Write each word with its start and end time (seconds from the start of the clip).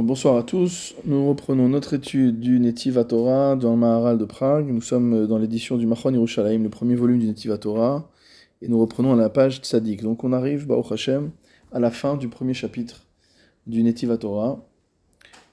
bonsoir 0.00 0.38
à 0.38 0.42
tous. 0.42 0.94
Nous 1.04 1.28
reprenons 1.28 1.68
notre 1.68 1.92
étude 1.92 2.40
du 2.40 2.58
Netiva 2.58 3.04
Torah 3.04 3.56
dans 3.56 3.72
le 3.72 3.76
Maharal 3.76 4.16
de 4.16 4.24
Prague. 4.24 4.66
Nous 4.68 4.80
sommes 4.80 5.26
dans 5.26 5.36
l'édition 5.36 5.76
du 5.76 5.86
Machon 5.86 6.14
Yerushalayim, 6.14 6.62
le 6.62 6.70
premier 6.70 6.94
volume 6.94 7.18
du 7.18 7.26
Netiva 7.26 7.58
Torah. 7.58 8.08
Et 8.62 8.68
nous 8.68 8.80
reprenons 8.80 9.12
à 9.12 9.16
la 9.16 9.28
page 9.28 9.60
Tzadik. 9.60 10.02
Donc 10.02 10.24
on 10.24 10.32
arrive, 10.32 10.66
Baruch 10.66 10.92
Hashem, 10.92 11.30
à 11.72 11.78
la 11.78 11.90
fin 11.90 12.16
du 12.16 12.28
premier 12.28 12.54
chapitre 12.54 13.04
du 13.66 13.82
Netiva 13.82 14.16
Torah. 14.16 14.64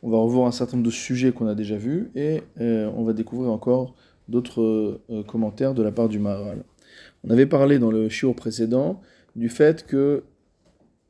On 0.03 0.09
va 0.09 0.17
revoir 0.17 0.47
un 0.47 0.51
certain 0.51 0.77
nombre 0.77 0.87
de 0.87 0.93
sujets 0.93 1.33
qu'on 1.33 1.47
a 1.47 1.55
déjà 1.55 1.75
vus 1.75 2.09
et 2.15 2.41
euh, 2.61 2.89
on 2.95 3.03
va 3.03 3.11
découvrir 3.11 3.51
encore 3.51 3.95
d'autres 4.29 5.01
euh, 5.09 5.23
commentaires 5.23 5.73
de 5.73 5.83
la 5.83 5.91
part 5.91 6.07
du 6.07 6.17
Maharal. 6.17 6.63
On 7.25 7.29
avait 7.29 7.45
parlé 7.45 7.77
dans 7.77 7.91
le 7.91 8.07
shiur 8.07 8.33
précédent 8.35 9.01
du 9.35 9.49
fait 9.49 9.85
que 9.85 10.23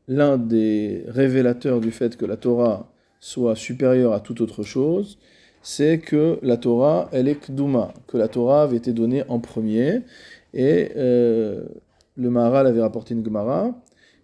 l'un 0.08 0.40
des 0.40 1.04
révélateurs 1.08 1.80
du 1.80 1.92
fait 1.92 2.18
que 2.18 2.26
la 2.26 2.36
Torah 2.36 2.92
soit 3.20 3.56
supérieure 3.56 4.14
à 4.14 4.20
toute 4.20 4.42
autre 4.42 4.64
chose, 4.64 5.18
c'est 5.62 6.00
que 6.00 6.40
la 6.42 6.58
Torah, 6.58 7.10
elle 7.12 7.28
est 7.28 7.36
Kduma, 7.36 7.94
que 8.08 8.18
la 8.18 8.28
Torah 8.28 8.64
avait 8.64 8.78
été 8.78 8.94
donnée 8.94 9.24
en 9.28 9.40
premier. 9.40 10.02
Et 10.54 10.92
euh, 10.96 11.66
le 12.16 12.30
Maharal 12.30 12.68
avait 12.68 12.82
rapporté 12.82 13.14
une 13.14 13.24
Gemara 13.24 13.72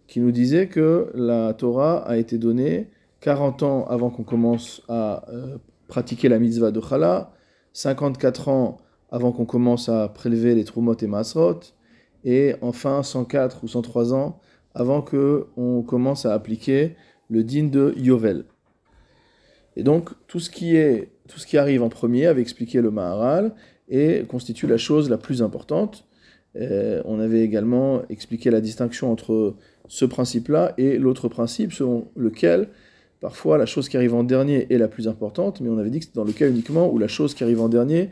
qui 0.08 0.20
nous 0.20 0.32
disait 0.32 0.68
que 0.68 1.12
la 1.14 1.54
Torah 1.54 2.08
a 2.08 2.18
été 2.18 2.38
donnée 2.38 2.90
40 3.22 3.64
ans 3.64 3.86
avant 3.86 4.10
qu'on 4.10 4.24
commence 4.24 4.82
à 4.88 5.26
euh, 5.30 5.58
pratiquer 5.88 6.30
la 6.30 6.40
mitzvah 6.40 6.72
de 6.72 6.82
Chala, 6.82 7.32
54 7.74 8.50
ans 8.50 8.78
avant 9.12 9.32
qu'on 9.32 9.46
commence 9.46 9.90
à 9.90 10.08
prélever 10.10 10.56
les 10.56 10.64
Trumot 10.64 10.96
et 11.02 11.08
Masrot, 11.08 11.60
et 12.24 12.56
enfin 12.62 13.04
104 13.04 13.64
ou 13.64 13.68
103 13.68 14.14
ans 14.14 14.40
avant 14.74 15.02
qu'on 15.02 15.84
commence 15.88 16.26
à 16.26 16.34
appliquer 16.34 16.96
le 17.30 17.44
din 17.44 17.66
de 17.66 17.94
Yovel. 17.98 18.46
Et 19.76 19.84
donc, 19.84 20.10
tout 20.28 20.40
ce 20.40 20.50
qui, 20.50 20.76
est, 20.76 21.10
tout 21.28 21.40
ce 21.40 21.46
qui 21.46 21.58
arrive 21.58 21.84
en 21.84 21.90
premier, 21.90 22.28
avait 22.28 22.42
expliqué 22.42 22.82
le 22.82 22.92
Maharal, 22.92 23.54
et 23.90 24.24
constitue 24.28 24.68
la 24.68 24.78
chose 24.78 25.10
la 25.10 25.18
plus 25.18 25.42
importante. 25.42 26.06
Euh, 26.56 27.02
on 27.06 27.20
avait 27.20 27.42
également 27.42 28.02
expliqué 28.10 28.50
la 28.50 28.62
distinction 28.62 29.12
entre 29.12 29.56
ce 29.88 30.06
principe-là 30.06 30.74
et 30.78 30.98
l'autre 30.98 31.28
principe, 31.28 31.74
selon 31.74 32.08
lequel 32.16 32.70
parfois 33.20 33.58
la 33.58 33.66
chose 33.66 33.90
qui 33.90 33.98
arrive 33.98 34.14
en 34.14 34.24
dernier 34.24 34.68
est 34.74 34.78
la 34.78 34.88
plus 34.88 35.08
importante, 35.08 35.62
mais 35.62 35.70
on 35.70 35.78
avait 35.78 35.90
dit 35.90 36.00
que 36.00 36.06
c'est 36.06 36.16
dans 36.16 36.24
le 36.24 36.32
cas 36.32 36.48
uniquement 36.48 36.92
où 36.92 36.98
la 36.98 37.08
chose 37.08 37.34
qui 37.34 37.44
arrive 37.44 37.62
en 37.62 37.70
dernier 37.70 38.10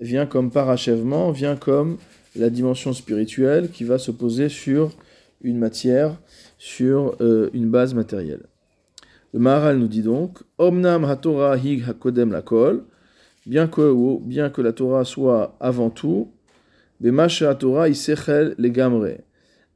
vient 0.00 0.26
comme 0.26 0.50
parachèvement, 0.50 1.30
vient 1.30 1.56
comme 1.56 1.98
la 2.36 2.50
dimension 2.50 2.92
spirituelle 2.92 3.70
qui 3.70 3.84
va 3.84 3.98
se 3.98 4.10
poser 4.10 4.48
sur 4.48 4.92
une 5.40 5.58
matière, 5.58 6.16
sur 6.58 7.16
euh, 7.20 7.50
une 7.54 7.70
base 7.70 7.94
matérielle. 7.94 8.42
Le 9.36 9.42
Maharal 9.42 9.76
nous 9.76 9.86
dit 9.86 10.00
donc 10.00 10.38
Omnam 10.56 11.04
haTorah 11.04 11.58
hig 11.58 11.84
lakol, 12.16 12.84
bien 13.44 13.66
que, 13.68 14.18
bien 14.22 14.48
que 14.48 14.62
la 14.62 14.72
Torah 14.72 15.04
soit 15.04 15.58
avant 15.60 15.90
tout, 15.90 16.32
Bemasha 17.00 17.54
Torah 17.54 17.90
isechel 17.90 18.54
legamre. 18.56 19.18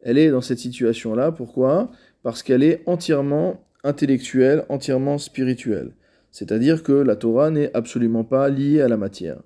Elle 0.00 0.16
est 0.16 0.30
dans 0.30 0.40
cette 0.40 0.60
situation-là, 0.60 1.30
pourquoi? 1.30 1.90
Parce 2.22 2.42
qu'elle 2.42 2.62
est 2.62 2.82
entièrement 2.86 3.62
intellectuelle, 3.84 4.64
entièrement 4.70 5.18
spirituelle. 5.18 5.92
C'est-à-dire 6.30 6.82
que 6.82 6.92
la 6.92 7.16
Torah 7.16 7.50
n'est 7.50 7.70
absolument 7.76 8.24
pas 8.24 8.48
liée 8.48 8.80
à 8.80 8.88
la 8.88 8.96
matière. 8.96 9.42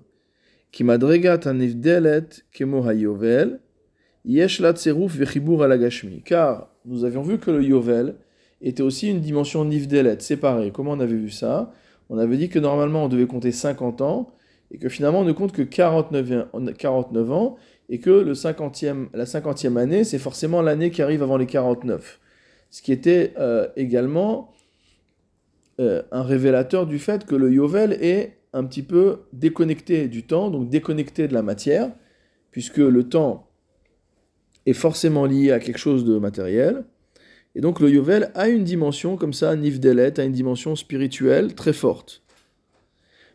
Car 6.23 6.69
nous 6.85 7.03
avions 7.03 7.21
vu 7.21 7.37
que 7.37 7.51
le 7.51 7.63
yovel, 7.63 8.15
était 8.61 8.83
aussi 8.83 9.09
une 9.09 9.21
dimension 9.21 9.65
nivdelet, 9.65 10.19
séparée. 10.19 10.71
Comment 10.71 10.91
on 10.91 10.99
avait 10.99 11.15
vu 11.15 11.29
ça? 11.29 11.71
On 12.09 12.17
avait 12.17 12.37
dit 12.37 12.49
que 12.49 12.59
normalement 12.59 13.05
on 13.05 13.07
devait 13.07 13.27
compter 13.27 13.51
50 13.51 14.01
ans, 14.01 14.31
et 14.71 14.77
que 14.77 14.89
finalement 14.89 15.21
on 15.21 15.25
ne 15.25 15.31
compte 15.31 15.51
que 15.51 15.61
49, 15.61 16.47
49 16.77 17.31
ans, 17.31 17.55
et 17.89 17.99
que 17.99 18.09
le 18.09 18.33
50e, 18.33 19.07
la 19.13 19.25
50e 19.25 19.77
année, 19.77 20.03
c'est 20.03 20.19
forcément 20.19 20.61
l'année 20.61 20.91
qui 20.91 21.01
arrive 21.01 21.21
avant 21.23 21.37
les 21.37 21.45
49. 21.45 22.19
Ce 22.71 22.81
qui 22.81 22.91
était 22.91 23.33
euh, 23.37 23.67
également 23.75 24.51
euh, 25.79 26.01
un 26.11 26.23
révélateur 26.23 26.87
du 26.87 26.99
fait 26.99 27.25
que 27.25 27.35
le 27.35 27.51
Yovel 27.51 27.93
est 28.01 28.37
un 28.53 28.63
petit 28.63 28.83
peu 28.83 29.23
déconnecté 29.33 30.07
du 30.07 30.23
temps, 30.23 30.49
donc 30.49 30.69
déconnecté 30.69 31.27
de 31.27 31.33
la 31.33 31.41
matière, 31.41 31.91
puisque 32.51 32.77
le 32.77 33.03
temps 33.03 33.49
est 34.65 34.73
forcément 34.73 35.25
lié 35.25 35.51
à 35.51 35.59
quelque 35.59 35.77
chose 35.77 36.05
de 36.05 36.17
matériel, 36.17 36.85
et 37.55 37.61
donc 37.61 37.79
le 37.79 37.89
Yovel 37.89 38.31
a 38.35 38.49
une 38.49 38.65
dimension 38.65 39.15
comme 39.15 39.33
ça, 39.33 39.55
Nivdelet, 39.55 40.19
a 40.19 40.23
une 40.23 40.33
dimension 40.33 40.75
spirituelle 40.75 41.55
très 41.55 41.73
forte. 41.73 42.21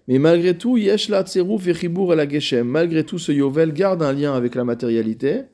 Mais 0.09 0.19
malgré 0.19 0.57
tout, 0.57 0.77
Yeshla 0.77 1.23
Tseruf 1.25 1.67
et 1.67 1.73
la 2.17 2.29
Geshem, 2.29 2.67
malgré 2.67 3.05
tout, 3.05 3.19
ce 3.19 3.33
Yovel 3.33 3.73
garde 3.73 4.03
un 4.03 4.13
lien 4.13 4.35
avec 4.35 4.55
la 4.55 4.65
matérialité. 4.65 5.45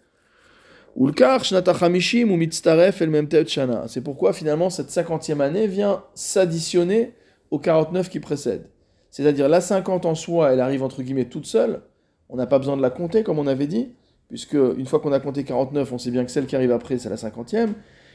C'est 3.89 4.01
pourquoi 4.03 4.33
finalement 4.33 4.71
cette 4.71 4.91
cinquantième 4.91 5.41
année 5.43 5.67
vient 5.67 6.03
s'additionner 6.15 7.13
aux 7.51 7.59
49 7.59 8.09
qui 8.09 8.19
précèdent. 8.19 8.71
C'est-à-dire 9.11 9.49
la 9.49 9.61
50 9.61 10.07
en 10.07 10.15
soi, 10.15 10.53
elle 10.53 10.61
arrive 10.61 10.83
entre 10.83 11.03
guillemets 11.03 11.27
toute 11.27 11.47
seule. 11.47 11.83
On 12.29 12.37
n'a 12.37 12.47
pas 12.47 12.59
besoin 12.59 12.77
de 12.77 12.83
la 12.83 12.91
compter 12.91 13.23
comme 13.23 13.39
on 13.39 13.47
avait 13.47 13.67
dit, 13.67 13.91
puisque 14.29 14.55
une 14.55 14.87
fois 14.87 15.01
qu'on 15.01 15.13
a 15.13 15.21
compté 15.21 15.45
49, 15.45 15.93
on 15.93 15.99
sait 15.99 16.11
bien 16.11 16.25
que 16.25 16.31
celle 16.31 16.47
qui 16.47 16.57
arrive 16.57 16.73
après, 16.73 16.97
c'est 16.99 17.11
la 17.11 17.19
cinquantième. 17.19 17.75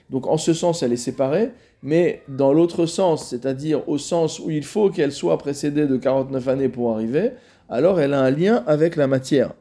Donc 0.10 0.28
en 0.28 0.38
ce 0.38 0.54
sens, 0.54 0.84
elle 0.84 0.94
est 0.94 0.98
séparée, 0.98 1.52
mais 1.84 2.24
dans 2.28 2.54
l'autre 2.54 2.86
sens, 2.86 3.30
c'est-à-dire 3.30 3.88
au 3.88 3.98
sens 3.98 4.40
où 4.40 4.50
il 4.50 4.64
faut 4.64 4.90
qu'elle 4.90 5.12
soit 5.12 5.38
précédée 5.38 5.88
de 5.88 5.98
49 5.98 6.48
années 6.48 6.70
pour 6.70 6.92
arriver, 6.92 7.32
alors 7.70 8.00
elle 8.00 8.14
a 8.14 8.22
un 8.22 8.32
lien 8.32 8.64
avec 8.68 8.96
la 8.96 9.08
matière. 9.08 9.54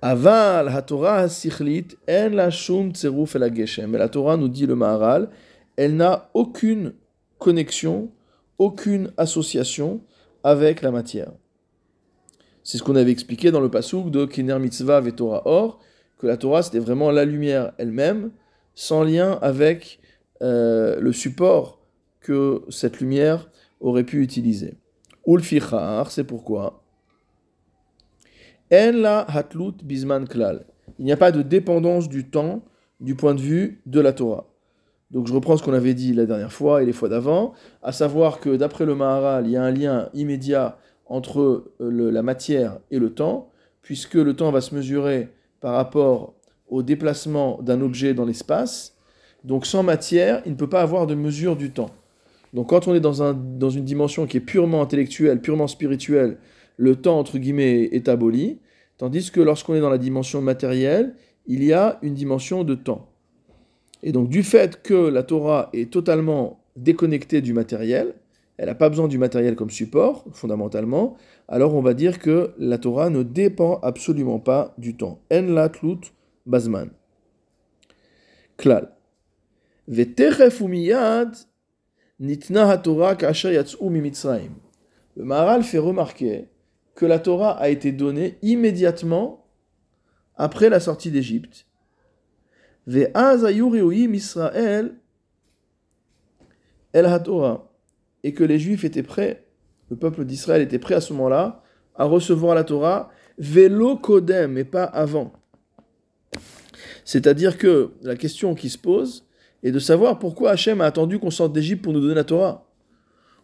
Aval 0.00 0.68
ha-Torah 0.68 1.26
en 1.26 2.28
la 2.30 2.50
shum 2.50 2.92
la 3.34 3.54
geshem. 3.54 3.90
Mais 3.90 3.98
la 3.98 4.08
Torah 4.08 4.36
nous 4.36 4.48
dit 4.48 4.66
le 4.66 4.76
Maharal, 4.76 5.28
elle 5.76 5.96
n'a 5.96 6.30
aucune 6.34 6.92
connexion, 7.38 8.10
aucune 8.58 9.12
association 9.16 10.00
avec 10.44 10.82
la 10.82 10.90
matière. 10.90 11.32
C'est 12.62 12.78
ce 12.78 12.82
qu'on 12.82 12.96
avait 12.96 13.10
expliqué 13.10 13.50
dans 13.50 13.60
le 13.60 13.70
pasuk 13.70 14.10
de 14.10 14.26
Kiner 14.26 14.58
Mitzvah 14.58 15.02
et 15.06 15.12
Torah 15.12 15.42
Or, 15.46 15.80
que 16.18 16.26
la 16.26 16.36
Torah 16.36 16.62
c'était 16.62 16.78
vraiment 16.78 17.10
la 17.10 17.24
lumière 17.24 17.72
elle-même, 17.78 18.30
sans 18.78 19.02
lien 19.02 19.40
avec 19.42 19.98
euh, 20.40 21.00
le 21.00 21.12
support 21.12 21.80
que 22.20 22.62
cette 22.68 23.00
lumière 23.00 23.50
aurait 23.80 24.04
pu 24.04 24.22
utiliser. 24.22 24.74
Ulfichar, 25.26 26.12
c'est 26.12 26.22
pourquoi? 26.22 26.84
En 28.72 28.92
la 28.92 29.22
hatlut 29.22 29.82
bisman 29.82 30.28
klal. 30.28 30.64
Il 31.00 31.04
n'y 31.04 31.10
a 31.10 31.16
pas 31.16 31.32
de 31.32 31.42
dépendance 31.42 32.08
du 32.08 32.30
temps 32.30 32.62
du 33.00 33.16
point 33.16 33.34
de 33.34 33.40
vue 33.40 33.82
de 33.86 33.98
la 33.98 34.12
Torah. 34.12 34.46
Donc 35.10 35.26
je 35.26 35.34
reprends 35.34 35.56
ce 35.56 35.64
qu'on 35.64 35.72
avait 35.72 35.94
dit 35.94 36.14
la 36.14 36.26
dernière 36.26 36.52
fois 36.52 36.80
et 36.80 36.86
les 36.86 36.92
fois 36.92 37.08
d'avant, 37.08 37.54
à 37.82 37.90
savoir 37.90 38.38
que 38.38 38.54
d'après 38.54 38.86
le 38.86 38.94
Maharal, 38.94 39.46
il 39.46 39.50
y 39.50 39.56
a 39.56 39.62
un 39.64 39.72
lien 39.72 40.08
immédiat 40.14 40.78
entre 41.06 41.72
euh, 41.80 42.12
la 42.12 42.22
matière 42.22 42.78
et 42.92 43.00
le 43.00 43.12
temps, 43.12 43.50
puisque 43.82 44.14
le 44.14 44.36
temps 44.36 44.52
va 44.52 44.60
se 44.60 44.72
mesurer 44.72 45.30
par 45.60 45.74
rapport 45.74 46.37
au 46.68 46.82
déplacement 46.82 47.60
d'un 47.62 47.80
objet 47.80 48.14
dans 48.14 48.24
l'espace. 48.24 48.96
Donc 49.44 49.66
sans 49.66 49.82
matière, 49.82 50.42
il 50.46 50.52
ne 50.52 50.56
peut 50.56 50.68
pas 50.68 50.82
avoir 50.82 51.06
de 51.06 51.14
mesure 51.14 51.56
du 51.56 51.70
temps. 51.70 51.90
Donc 52.54 52.70
quand 52.70 52.88
on 52.88 52.94
est 52.94 53.00
dans, 53.00 53.22
un, 53.22 53.34
dans 53.34 53.70
une 53.70 53.84
dimension 53.84 54.26
qui 54.26 54.38
est 54.38 54.40
purement 54.40 54.82
intellectuelle, 54.82 55.40
purement 55.40 55.66
spirituelle, 55.66 56.38
le 56.76 56.96
temps, 56.96 57.18
entre 57.18 57.38
guillemets, 57.38 57.88
est 57.92 58.08
aboli, 58.08 58.58
tandis 58.96 59.30
que 59.30 59.40
lorsqu'on 59.40 59.74
est 59.74 59.80
dans 59.80 59.90
la 59.90 59.98
dimension 59.98 60.40
matérielle, 60.40 61.14
il 61.46 61.64
y 61.64 61.72
a 61.72 61.98
une 62.02 62.14
dimension 62.14 62.64
de 62.64 62.74
temps. 62.74 63.08
Et 64.02 64.12
donc 64.12 64.28
du 64.28 64.42
fait 64.42 64.82
que 64.82 64.94
la 64.94 65.22
Torah 65.22 65.70
est 65.72 65.90
totalement 65.90 66.60
déconnectée 66.76 67.40
du 67.40 67.52
matériel, 67.52 68.14
elle 68.56 68.66
n'a 68.66 68.74
pas 68.74 68.88
besoin 68.88 69.08
du 69.08 69.18
matériel 69.18 69.54
comme 69.54 69.70
support, 69.70 70.24
fondamentalement, 70.32 71.16
alors 71.48 71.74
on 71.74 71.80
va 71.80 71.94
dire 71.94 72.18
que 72.18 72.50
la 72.58 72.78
Torah 72.78 73.08
ne 73.08 73.22
dépend 73.22 73.78
absolument 73.82 74.40
pas 74.40 74.74
du 74.78 74.96
temps. 74.96 75.20
En 75.32 75.42
la 75.42 75.68
tlut 75.68 76.12
Klal. 78.56 78.96
nitna 82.18 82.82
Le 85.16 85.24
Maharal 85.24 85.62
fait 85.62 85.78
remarquer 85.78 86.48
que 86.94 87.06
la 87.06 87.18
Torah 87.18 87.58
a 87.58 87.68
été 87.68 87.92
donnée 87.92 88.38
immédiatement 88.42 89.46
après 90.36 90.68
la 90.68 90.80
sortie 90.80 91.10
d'Égypte. 91.10 91.66
Israël 92.86 94.96
el 96.92 97.06
Et 98.24 98.34
que 98.34 98.44
les 98.44 98.58
Juifs 98.58 98.84
étaient 98.84 99.02
prêts, 99.02 99.44
le 99.90 99.96
peuple 99.96 100.24
d'Israël 100.24 100.62
était 100.62 100.78
prêt 100.78 100.94
à 100.94 101.00
ce 101.00 101.12
moment-là 101.12 101.62
à 101.94 102.04
recevoir 102.04 102.54
la 102.54 102.64
Torah, 102.64 103.10
velo 103.38 103.96
kodem, 103.96 104.52
mais 104.52 104.64
pas 104.64 104.84
avant. 104.84 105.32
C'est-à-dire 107.08 107.56
que 107.56 107.92
la 108.02 108.16
question 108.16 108.54
qui 108.54 108.68
se 108.68 108.76
pose 108.76 109.24
est 109.62 109.72
de 109.72 109.78
savoir 109.78 110.18
pourquoi 110.18 110.50
Hachem 110.50 110.82
a 110.82 110.84
attendu 110.84 111.18
qu'on 111.18 111.30
sorte 111.30 111.54
d'Égypte 111.54 111.82
pour 111.82 111.94
nous 111.94 112.02
donner 112.02 112.14
la 112.14 112.22
Torah. 112.22 112.68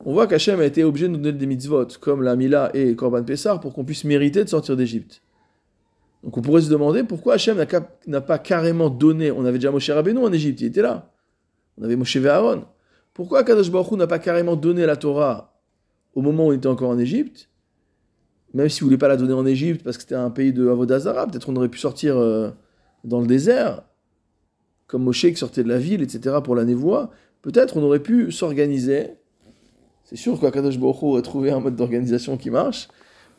on 0.04 0.12
voit 0.12 0.26
qu'Hachem 0.26 0.60
a 0.60 0.66
été 0.66 0.84
obligé 0.84 1.08
de 1.08 1.12
nous 1.12 1.16
donner 1.16 1.38
des 1.38 1.46
mitzvot, 1.46 1.86
comme 1.98 2.22
la 2.22 2.36
Mila 2.36 2.70
et 2.74 2.94
Korban 2.94 3.24
Pessar, 3.24 3.60
pour 3.60 3.72
qu'on 3.72 3.82
puisse 3.82 4.04
mériter 4.04 4.44
de 4.44 4.50
sortir 4.50 4.76
d'Égypte. 4.76 5.22
Donc 6.22 6.36
on 6.36 6.42
pourrait 6.42 6.60
se 6.60 6.68
demander 6.68 7.04
pourquoi 7.04 7.36
Hachem 7.36 7.56
n'a 8.06 8.20
pas 8.20 8.38
carrément 8.38 8.90
donné. 8.90 9.30
On 9.30 9.46
avait 9.46 9.56
déjà 9.56 9.70
Moshe 9.70 9.88
Rabbeinu 9.88 10.18
en 10.18 10.30
Égypte, 10.30 10.60
il 10.60 10.66
était 10.66 10.82
là. 10.82 11.10
On 11.78 11.84
avait 11.84 11.96
Moshe 11.96 12.16
Aaron. 12.16 12.66
Pourquoi 13.14 13.44
Kadosh 13.44 13.70
Baruch 13.70 13.92
n'a 13.92 14.06
pas 14.06 14.18
carrément 14.18 14.56
donné 14.56 14.84
la 14.84 14.96
Torah 14.96 15.58
au 16.14 16.20
moment 16.20 16.48
où 16.48 16.52
il 16.52 16.56
était 16.56 16.66
encore 16.66 16.90
en 16.90 16.98
Égypte 16.98 17.48
Même 18.52 18.68
s'il 18.68 18.84
ne 18.84 18.88
voulait 18.88 18.98
pas 18.98 19.08
la 19.08 19.16
donner 19.16 19.32
en 19.32 19.46
Égypte 19.46 19.82
parce 19.82 19.96
que 19.96 20.02
c'était 20.02 20.16
un 20.16 20.28
pays 20.28 20.52
de 20.52 20.68
Avodazara, 20.68 21.26
peut-être 21.26 21.48
on 21.48 21.56
aurait 21.56 21.70
pu 21.70 21.78
sortir 21.78 22.18
euh, 22.18 22.50
dans 23.04 23.20
le 23.20 23.26
désert, 23.26 23.82
comme 24.86 25.04
Moshe 25.04 25.26
qui 25.26 25.36
sortait 25.36 25.62
de 25.62 25.68
la 25.68 25.78
ville, 25.78 26.02
etc., 26.02 26.36
pour 26.42 26.54
la 26.54 26.64
névoie. 26.64 27.10
Peut-être 27.42 27.76
on 27.76 27.82
aurait 27.82 28.02
pu 28.02 28.32
s'organiser 28.32 29.16
c'est 30.04 30.16
sûr 30.16 30.38
qu'Akadosh 30.38 30.78
Baruch 30.78 31.02
aurait 31.02 31.22
trouvé 31.22 31.50
un 31.50 31.60
mode 31.60 31.76
d'organisation 31.76 32.36
qui 32.36 32.50
marche 32.50 32.88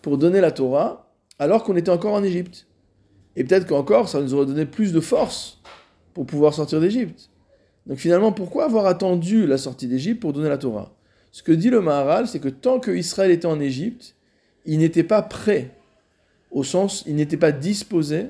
pour 0.01 0.17
donner 0.17 0.41
la 0.41 0.51
Torah 0.51 1.11
alors 1.37 1.63
qu'on 1.63 1.75
était 1.75 1.91
encore 1.91 2.13
en 2.13 2.23
Égypte. 2.23 2.67
Et 3.35 3.43
peut-être 3.43 3.67
qu'encore, 3.67 4.09
ça 4.09 4.21
nous 4.21 4.33
aurait 4.33 4.45
donné 4.45 4.65
plus 4.65 4.91
de 4.91 4.99
force 4.99 5.61
pour 6.13 6.25
pouvoir 6.25 6.53
sortir 6.53 6.79
d'Égypte. 6.81 7.29
Donc 7.85 7.97
finalement, 7.97 8.31
pourquoi 8.31 8.65
avoir 8.65 8.87
attendu 8.87 9.45
la 9.45 9.57
sortie 9.57 9.87
d'Égypte 9.87 10.21
pour 10.21 10.33
donner 10.33 10.49
la 10.49 10.57
Torah? 10.57 10.95
Ce 11.31 11.43
que 11.43 11.51
dit 11.51 11.69
le 11.69 11.81
Maharal, 11.81 12.27
c'est 12.27 12.39
que 12.39 12.49
tant 12.49 12.79
que 12.79 12.91
Israël 12.91 13.29
était 13.29 13.45
en 13.45 13.59
Égypte, 13.59 14.15
il 14.65 14.79
n'était 14.79 15.03
pas 15.03 15.21
prêt, 15.21 15.71
au 16.49 16.63
sens, 16.63 17.03
il 17.05 17.15
n'était 17.15 17.37
pas 17.37 17.51
disposé 17.51 18.29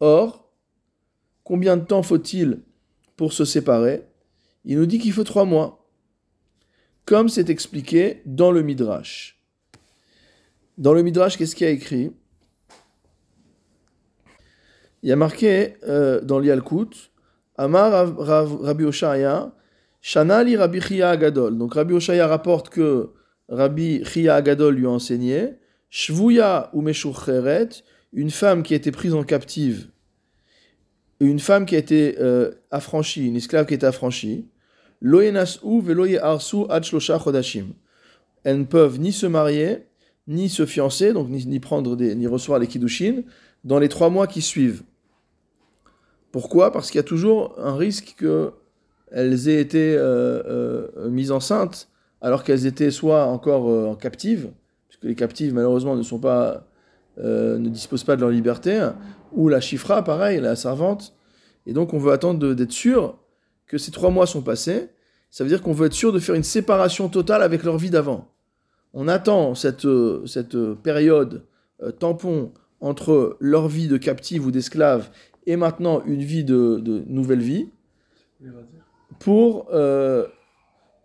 Or, 0.00 0.52
combien 1.44 1.76
de 1.76 1.84
temps 1.84 2.02
faut-il 2.02 2.60
pour 3.16 3.32
se 3.32 3.44
séparer? 3.44 4.04
Il 4.64 4.78
nous 4.78 4.86
dit 4.86 4.98
qu'il 4.98 5.12
faut 5.12 5.24
trois 5.24 5.44
mois, 5.44 5.88
comme 7.04 7.28
c'est 7.28 7.50
expliqué 7.50 8.22
dans 8.26 8.50
le 8.50 8.62
Midrash. 8.62 9.40
Dans 10.76 10.92
le 10.92 11.02
Midrash, 11.02 11.38
qu'est-ce 11.38 11.54
qu'il 11.54 11.66
y 11.66 11.70
a 11.70 11.72
écrit? 11.72 12.12
Il 15.02 15.08
y 15.08 15.12
a 15.12 15.16
marqué 15.16 15.76
euh, 15.84 16.20
dans 16.20 16.38
l'Yalkut, 16.40 17.10
Amar 17.56 18.16
Rabbi 18.18 18.84
Oshaya, 18.84 19.54
Shanali 20.02 20.56
Rabbi 20.56 20.80
Chia 20.80 21.10
Agadol. 21.10 21.56
Donc 21.56 21.74
Rabbi 21.74 21.94
Oshaya 21.94 22.26
rapporte 22.26 22.68
que 22.68 23.12
Rabbi 23.48 24.04
Chia 24.04 24.34
Agadol 24.34 24.74
lui 24.74 24.86
a 24.86 24.90
enseigné, 24.90 25.58
Shvuya 25.88 26.70
ou 26.74 26.82
une 28.16 28.30
femme 28.30 28.64
qui 28.64 28.72
a 28.72 28.76
été 28.78 28.90
prise 28.90 29.14
en 29.14 29.22
captive, 29.22 29.88
une 31.20 31.38
femme 31.38 31.66
qui 31.66 31.76
a 31.76 31.78
été 31.78 32.16
euh, 32.18 32.50
affranchie, 32.70 33.26
une 33.26 33.36
esclave 33.36 33.66
qui 33.66 33.74
a 33.74 33.76
été 33.76 33.86
affranchie, 33.86 34.48
elles 35.02 35.34
ne 38.58 38.64
peuvent 38.64 38.98
ni 38.98 39.12
se 39.12 39.26
marier, 39.26 39.86
ni 40.26 40.48
se 40.48 40.64
fiancer, 40.64 41.12
donc 41.12 41.28
ni, 41.28 41.60
prendre 41.60 41.94
des, 41.94 42.14
ni 42.14 42.26
recevoir 42.26 42.58
les 42.58 42.66
kiddushin, 42.66 43.22
dans 43.64 43.78
les 43.78 43.90
trois 43.90 44.08
mois 44.08 44.26
qui 44.26 44.40
suivent. 44.40 44.82
Pourquoi? 46.32 46.72
Parce 46.72 46.90
qu'il 46.90 46.98
y 46.98 47.00
a 47.00 47.04
toujours 47.04 47.54
un 47.58 47.76
risque 47.76 48.16
qu'elles 48.18 49.48
aient 49.48 49.60
été 49.60 49.94
euh, 49.94 50.88
euh, 50.96 51.10
mises 51.10 51.32
enceintes 51.32 51.90
alors 52.22 52.44
qu'elles 52.44 52.64
étaient 52.64 52.90
soit 52.90 53.26
encore 53.26 53.66
en 53.66 53.94
captives, 53.94 54.50
puisque 54.88 55.04
les 55.04 55.14
captives 55.14 55.52
malheureusement 55.52 55.96
ne 55.96 56.02
sont 56.02 56.18
pas, 56.18 56.66
ne 57.18 57.68
disposent 57.68 58.04
pas 58.04 58.16
de 58.16 58.20
leur 58.20 58.30
liberté, 58.30 58.90
ou 59.32 59.48
la 59.48 59.60
chifra, 59.60 60.02
pareil, 60.02 60.40
la 60.40 60.56
servante. 60.56 61.14
Et 61.66 61.72
donc 61.72 61.94
on 61.94 61.98
veut 61.98 62.12
attendre 62.12 62.54
d'être 62.54 62.72
sûr 62.72 63.18
que 63.66 63.78
ces 63.78 63.90
trois 63.90 64.10
mois 64.10 64.26
sont 64.26 64.42
passés, 64.42 64.90
ça 65.30 65.44
veut 65.44 65.50
dire 65.50 65.60
qu'on 65.60 65.72
veut 65.72 65.86
être 65.86 65.92
sûr 65.92 66.12
de 66.12 66.18
faire 66.18 66.34
une 66.34 66.42
séparation 66.42 67.08
totale 67.08 67.42
avec 67.42 67.62
leur 67.64 67.76
vie 67.76 67.90
d'avant. 67.90 68.28
On 68.94 69.08
attend 69.08 69.54
cette, 69.54 69.84
euh, 69.84 70.24
cette 70.26 70.54
euh, 70.54 70.74
période 70.74 71.44
euh, 71.82 71.90
tampon 71.90 72.52
entre 72.80 73.36
leur 73.40 73.68
vie 73.68 73.88
de 73.88 73.96
captive 73.96 74.46
ou 74.46 74.50
d'esclave 74.50 75.10
et 75.46 75.56
maintenant 75.56 76.02
une 76.06 76.22
vie 76.22 76.44
de, 76.44 77.04
nouvelle 77.06 77.40
vie 77.40 77.68
pour, 79.18 79.70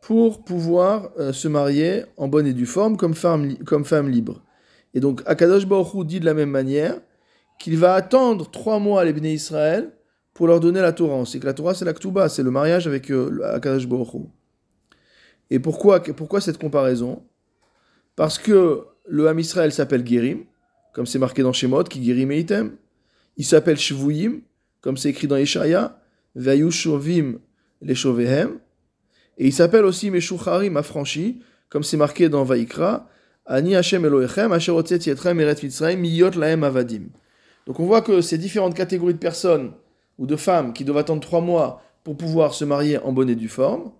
pour 0.01 0.43
pouvoir 0.43 1.11
se 1.31 1.47
marier 1.47 2.03
en 2.17 2.27
bonne 2.27 2.47
et 2.47 2.53
due 2.53 2.65
forme 2.65 2.97
comme 2.97 3.13
femme, 3.13 3.57
comme 3.59 3.85
femme 3.85 4.09
libre. 4.09 4.41
Et 4.93 4.99
donc 4.99 5.21
Akadosh 5.25 5.65
Baruch 5.65 6.05
dit 6.05 6.19
de 6.19 6.25
la 6.25 6.33
même 6.33 6.49
manière 6.49 6.99
qu'il 7.59 7.77
va 7.77 7.93
attendre 7.93 8.49
trois 8.49 8.79
mois 8.79 9.05
les 9.05 9.13
béné 9.13 9.33
Israël 9.33 9.91
pour 10.33 10.47
leur 10.47 10.59
donner 10.59 10.81
la 10.81 10.93
Torah. 10.93 11.25
C'est 11.25 11.39
que 11.39 11.45
la 11.45 11.53
Torah, 11.53 11.73
c'est 11.73 11.85
la 11.85 11.93
Ktuba, 11.93 12.29
c'est 12.29 12.43
le 12.43 12.51
mariage 12.51 12.88
avec 12.88 13.11
euh, 13.11 13.41
Akadosh 13.53 13.88
Et 15.49 15.59
pourquoi, 15.59 16.01
cette 16.41 16.57
comparaison? 16.57 17.23
Parce 18.15 18.38
que 18.38 18.85
le 19.07 19.27
Ham 19.27 19.39
Israël 19.39 19.71
s'appelle 19.71 20.05
Gerim, 20.07 20.45
comme 20.94 21.05
c'est 21.05 21.19
marqué 21.19 21.44
dans 21.44 21.53
Shemot, 21.53 21.83
qui 21.83 22.03
Gerim 22.03 22.31
et 22.31 22.39
Item. 22.39 22.75
Il 23.37 23.45
s'appelle 23.45 23.77
Shvuyim, 23.77 24.41
comme 24.81 24.97
c'est 24.97 25.09
écrit 25.09 25.27
dans 25.27 25.37
Yeshaya, 25.37 26.01
Vayushovim 26.35 27.39
les 27.81 27.95
Shovehem. 27.95 28.59
Et 29.37 29.47
il 29.47 29.53
s'appelle 29.53 29.85
aussi 29.85 30.11
Meshucharim 30.11 30.77
affranchi, 30.77 31.41
comme 31.69 31.83
c'est 31.83 31.97
marqué 31.97 32.29
dans 32.29 32.44
Vaikra, 32.44 33.09
Ani 33.51 33.75
Hashem 33.75 34.06
Elohechem, 34.06 34.53
Asher 34.53 34.71
Eret 34.71 35.95
Miyot 35.98 36.31
Lahem 36.31 36.63
Avadim. 36.63 37.09
Donc 37.68 37.81
on 37.81 37.86
voit 37.86 38.01
que 38.01 38.21
ces 38.21 38.38
différentes 38.38 38.75
catégories 38.75 39.13
de 39.13 39.19
personnes 39.19 39.74
ou 40.18 40.25
de 40.25 40.38
femmes 40.38 40.71
qui 40.71 40.86
doivent 40.86 41.00
attendre 41.00 41.21
trois 41.21 41.42
mois 41.42 41.81
pour 42.06 42.15
pouvoir 42.15 42.53
se 42.53 42.63
marier 42.63 42.98
en 43.00 43.12
bonne 43.12 43.30
et 43.30 43.36
due 43.36 43.50
forme, 43.50 43.92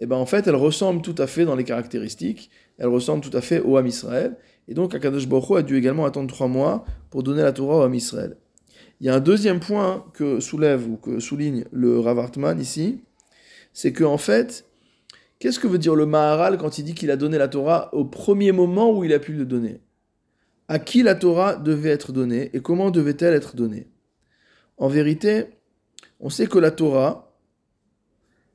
eh 0.00 0.06
ben 0.06 0.16
en 0.16 0.24
fait, 0.24 0.46
elles 0.46 0.54
ressemblent 0.54 1.02
tout 1.02 1.14
à 1.18 1.26
fait 1.26 1.44
dans 1.44 1.54
les 1.54 1.64
caractéristiques, 1.64 2.50
elles 2.78 2.88
ressemblent 2.88 3.22
tout 3.22 3.36
à 3.36 3.42
fait 3.42 3.60
au 3.60 3.76
Ham 3.76 3.86
Israël. 3.86 4.36
Et 4.68 4.74
donc, 4.74 4.94
Akadosh 4.94 5.28
Baruch 5.28 5.58
a 5.58 5.62
dû 5.62 5.76
également 5.76 6.06
attendre 6.06 6.32
trois 6.32 6.48
mois 6.48 6.86
pour 7.10 7.22
donner 7.22 7.42
la 7.42 7.52
Torah 7.52 7.78
au 7.78 7.82
Ham 7.82 7.94
Israël. 7.94 8.36
Il 9.00 9.06
y 9.06 9.10
a 9.10 9.14
un 9.14 9.20
deuxième 9.20 9.60
point 9.60 10.06
que 10.14 10.40
soulève 10.40 10.88
ou 10.88 10.96
que 10.96 11.20
souligne 11.20 11.64
le 11.72 12.00
Rav 12.00 12.18
Hartman 12.18 12.58
ici, 12.58 13.00
c'est 13.74 13.92
que 13.92 14.04
en 14.04 14.18
fait, 14.18 14.64
qu'est-ce 15.38 15.58
que 15.58 15.66
veut 15.66 15.78
dire 15.78 15.94
le 15.94 16.06
Maharal 16.06 16.58
quand 16.58 16.78
il 16.78 16.84
dit 16.84 16.94
qu'il 16.94 17.10
a 17.10 17.16
donné 17.16 17.38
la 17.38 17.48
Torah 17.48 17.94
au 17.94 18.04
premier 18.04 18.52
moment 18.52 18.96
où 18.96 19.04
il 19.04 19.12
a 19.12 19.18
pu 19.18 19.32
le 19.32 19.44
donner? 19.44 19.80
À 20.68 20.78
qui 20.78 21.02
la 21.02 21.14
Torah 21.14 21.56
devait 21.56 21.90
être 21.90 22.12
donnée 22.12 22.50
et 22.52 22.60
comment 22.60 22.90
devait-elle 22.90 23.34
être 23.34 23.56
donnée? 23.56 23.88
En 24.76 24.88
vérité, 24.88 25.46
on 26.20 26.30
sait 26.30 26.46
que 26.46 26.58
la 26.58 26.70
Torah, 26.70 27.34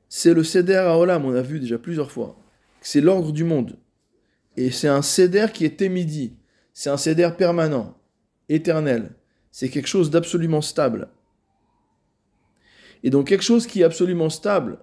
c'est 0.10 0.34
le 0.34 0.44
Seder 0.44 0.94
Olam, 0.96 1.26
on 1.26 1.34
a 1.34 1.42
vu 1.42 1.60
déjà 1.60 1.80
plusieurs 1.80 2.12
fois. 2.12 2.38
C'est 2.82 3.02
l'ordre 3.02 3.32
du 3.32 3.44
monde. 3.44 3.80
Et 4.58 4.70
c'est 4.70 4.88
un 4.88 5.02
Seder 5.02 5.48
qui 5.54 5.66
est 5.66 5.82
émidi. 5.82 6.38
C'est 6.74 6.90
un 6.90 6.98
Seder 6.98 7.32
permanent, 7.38 7.98
éternel. 8.50 9.16
C'est 9.52 9.70
quelque 9.70 9.88
chose 9.88 10.12
d'absolument 10.12 10.62
stable. 10.62 11.10
Et 13.04 13.10
donc 13.10 13.28
quelque 13.28 13.44
chose 13.44 13.68
qui 13.68 13.82
est 13.82 13.86
absolument 13.86 14.30
stable, 14.30 14.80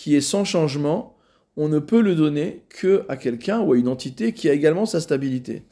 qui 0.00 0.16
est 0.16 0.22
sans 0.22 0.46
changement, 0.46 1.18
on 1.58 1.68
ne 1.68 1.78
peut 1.78 2.00
le 2.00 2.14
donner 2.14 2.64
que 2.70 3.04
à 3.10 3.18
quelqu'un 3.18 3.60
ou 3.60 3.74
à 3.74 3.76
une 3.76 3.86
entité 3.86 4.32
qui 4.32 4.48
a 4.48 4.54
également 4.54 4.86
sa 4.86 4.98
stabilité. 4.98 5.64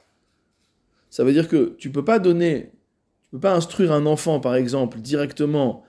Ça 1.08 1.24
veut 1.24 1.32
dire 1.32 1.48
que 1.48 1.74
tu 1.78 1.88
ne 1.88 1.94
peux 1.94 2.04
pas 2.04 2.18
donner 2.18 2.72
ne 3.32 3.38
peux 3.38 3.40
pas 3.40 3.54
instruire 3.54 3.90
un 3.90 4.04
enfant, 4.04 4.38
par 4.38 4.54
exemple, 4.54 4.98
directement 4.98 5.82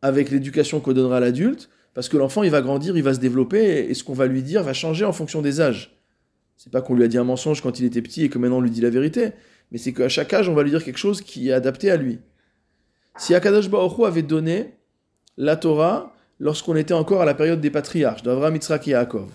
avec 0.00 0.30
l'éducation 0.30 0.80
qu'on 0.80 0.94
donnera 0.94 1.20
l'adulte, 1.20 1.68
parce 1.92 2.08
que 2.08 2.16
l'enfant, 2.16 2.42
il 2.42 2.50
va 2.50 2.62
grandir, 2.62 2.96
il 2.96 3.02
va 3.02 3.12
se 3.12 3.20
développer, 3.20 3.90
et 3.90 3.92
ce 3.92 4.04
qu'on 4.04 4.14
va 4.14 4.26
lui 4.26 4.42
dire 4.42 4.62
va 4.62 4.72
changer 4.72 5.04
en 5.04 5.12
fonction 5.12 5.42
des 5.42 5.60
âges. 5.60 5.94
C'est 6.56 6.72
pas 6.72 6.80
qu'on 6.80 6.94
lui 6.94 7.04
a 7.04 7.08
dit 7.08 7.18
un 7.18 7.24
mensonge 7.24 7.60
quand 7.60 7.78
il 7.78 7.84
était 7.84 8.00
petit 8.00 8.24
et 8.24 8.28
que 8.30 8.38
maintenant 8.38 8.58
on 8.58 8.62
lui 8.62 8.70
dit 8.70 8.80
la 8.80 8.88
vérité, 8.88 9.32
mais 9.70 9.76
c'est 9.76 9.92
qu'à 9.92 10.08
chaque 10.08 10.32
âge, 10.32 10.48
on 10.48 10.54
va 10.54 10.62
lui 10.62 10.70
dire 10.70 10.82
quelque 10.82 10.98
chose 10.98 11.20
qui 11.20 11.50
est 11.50 11.52
adapté 11.52 11.90
à 11.90 11.96
lui. 11.96 12.20
Si 13.18 13.34
Akadosh 13.34 13.68
Baruch 13.68 14.00
avait 14.06 14.22
donné 14.22 14.74
la 15.36 15.56
Torah 15.56 16.11
lorsqu'on 16.42 16.74
était 16.74 16.92
encore 16.92 17.22
à 17.22 17.24
la 17.24 17.34
période 17.34 17.60
des 17.60 17.70
patriarches, 17.70 18.24
d'Avram, 18.24 18.54
Yitzhak 18.54 18.88
et 18.88 18.90
Yaakov, 18.90 19.30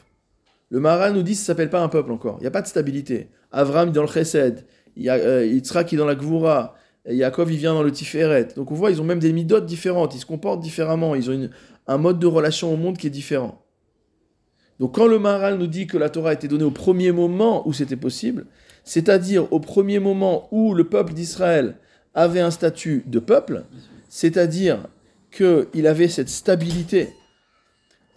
le 0.70 0.80
Maharal 0.82 1.14
nous 1.14 1.24
dit 1.24 1.32
que 1.32 1.38
ça 1.38 1.46
s'appelle 1.46 1.70
pas 1.70 1.82
un 1.82 1.88
peuple 1.88 2.12
encore. 2.12 2.36
Il 2.40 2.42
n'y 2.42 2.48
a 2.48 2.52
pas 2.52 2.62
de 2.62 2.68
stabilité. 2.68 3.30
Avram 3.54 3.92
dans 3.94 4.02
le 4.02 4.10
Chesed, 4.10 4.66
euh, 5.00 5.46
Yitzhak 5.46 5.96
dans 5.96 6.06
la 6.06 6.16
Gvura, 6.16 6.76
Yaakov, 7.10 7.50
il 7.54 7.58
vient 7.58 7.74
dans 7.74 7.84
le 7.84 7.94
Tiferet. 7.94 8.50
Donc 8.58 8.72
on 8.72 8.76
voit, 8.76 8.92
ils 8.92 9.02
ont 9.02 9.06
même 9.06 9.20
des 9.20 9.32
midotes 9.32 9.66
différentes, 9.66 10.16
ils 10.16 10.20
se 10.20 10.26
comportent 10.26 10.60
différemment, 10.60 11.16
ils 11.16 11.32
ont 11.32 11.50
un 11.88 11.98
mode 11.98 12.20
de 12.20 12.28
relation 12.28 12.74
au 12.74 12.76
monde 12.76 12.98
qui 12.98 13.08
est 13.08 13.12
différent. 13.12 13.64
Donc 14.82 14.96
quand 14.96 15.08
le 15.08 15.18
Maharal 15.18 15.58
nous 15.58 15.68
dit 15.68 15.88
que 15.88 15.98
la 15.98 16.10
Torah 16.10 16.32
a 16.32 16.34
été 16.34 16.50
donnée 16.50 16.66
au 16.66 16.72
premier 16.72 17.14
moment 17.14 17.66
où 17.66 17.72
c'était 17.72 17.96
possible, 17.96 18.48
c'est-à-dire 18.84 19.52
au 19.54 19.62
premier 19.62 20.00
moment 20.00 20.50
où 20.52 20.74
le 20.74 20.84
peuple 20.84 21.14
d'Israël 21.14 21.78
avait 22.14 22.42
un 22.42 22.52
statut 22.52 23.04
de 23.08 23.20
peuple, 23.20 23.64
c'est-à-dire 24.10 24.80
qu'il 25.38 25.88
avait 25.88 26.08
cette 26.08 26.30
stabilité 26.30 27.10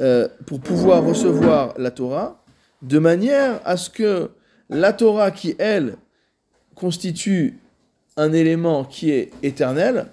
euh, 0.00 0.28
pour 0.46 0.60
pouvoir 0.60 1.04
recevoir 1.04 1.74
la 1.76 1.90
Torah, 1.90 2.42
de 2.82 2.98
manière 2.98 3.60
à 3.64 3.76
ce 3.76 3.90
que 3.90 4.30
la 4.70 4.92
Torah 4.92 5.30
qui, 5.30 5.54
elle, 5.58 5.96
constitue 6.74 7.58
un 8.16 8.32
élément 8.32 8.84
qui 8.84 9.10
est 9.10 9.30
éternel, 9.42 10.06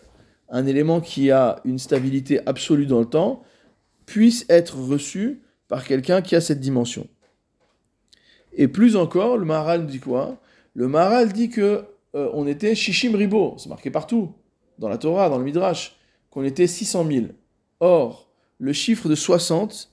un 0.49 0.65
élément 0.65 0.99
qui 0.99 1.31
a 1.31 1.61
une 1.63 1.79
stabilité 1.79 2.41
absolue 2.45 2.85
dans 2.85 2.99
le 2.99 3.05
temps, 3.05 3.43
puisse 4.05 4.45
être 4.49 4.77
reçue 4.77 5.41
par 5.67 5.85
quelqu'un 5.85 6.21
qui 6.21 6.35
a 6.35 6.41
cette 6.41 6.59
dimension. 6.59 7.07
Et 8.53 8.67
plus 8.67 8.95
encore, 8.95 9.37
le 9.37 9.45
Maharal 9.45 9.85
dit 9.85 9.99
quoi? 9.99 10.37
Le 10.73 10.87
Maharal 10.87 11.31
dit 11.31 11.49
que 11.49 11.85
euh, 12.15 12.29
on 12.33 12.47
était 12.47 12.75
Shishim 12.75 13.15
Ribo, 13.15 13.55
c'est 13.57 13.69
marqué 13.69 13.91
partout, 13.91 14.33
dans 14.79 14.89
la 14.89 14.97
Torah, 14.97 15.29
dans 15.29 15.37
le 15.37 15.43
Midrash, 15.43 15.96
qu'on 16.37 16.43
était 16.43 16.67
600 16.67 17.07
000. 17.11 17.25
Or, 17.79 18.31
le 18.59 18.71
chiffre 18.71 19.09
de 19.09 19.15
60, 19.15 19.91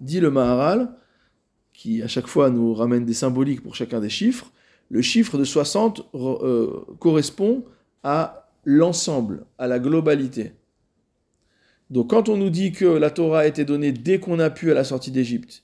dit 0.00 0.20
le 0.20 0.30
Maharal, 0.30 0.96
qui 1.74 2.00
à 2.00 2.08
chaque 2.08 2.28
fois 2.28 2.48
nous 2.48 2.72
ramène 2.72 3.04
des 3.04 3.12
symboliques 3.12 3.62
pour 3.62 3.74
chacun 3.74 4.00
des 4.00 4.08
chiffres, 4.08 4.52
le 4.88 5.02
chiffre 5.02 5.36
de 5.36 5.44
60 5.44 6.08
euh, 6.14 6.80
correspond 6.98 7.66
à 8.04 8.48
l'ensemble, 8.64 9.44
à 9.58 9.66
la 9.66 9.78
globalité. 9.78 10.52
Donc 11.90 12.08
quand 12.08 12.30
on 12.30 12.38
nous 12.38 12.48
dit 12.48 12.72
que 12.72 12.86
la 12.86 13.10
Torah 13.10 13.40
a 13.40 13.46
été 13.46 13.66
donnée 13.66 13.92
dès 13.92 14.18
qu'on 14.18 14.38
a 14.38 14.48
pu 14.48 14.70
à 14.70 14.74
la 14.74 14.84
sortie 14.84 15.10
d'Égypte, 15.10 15.62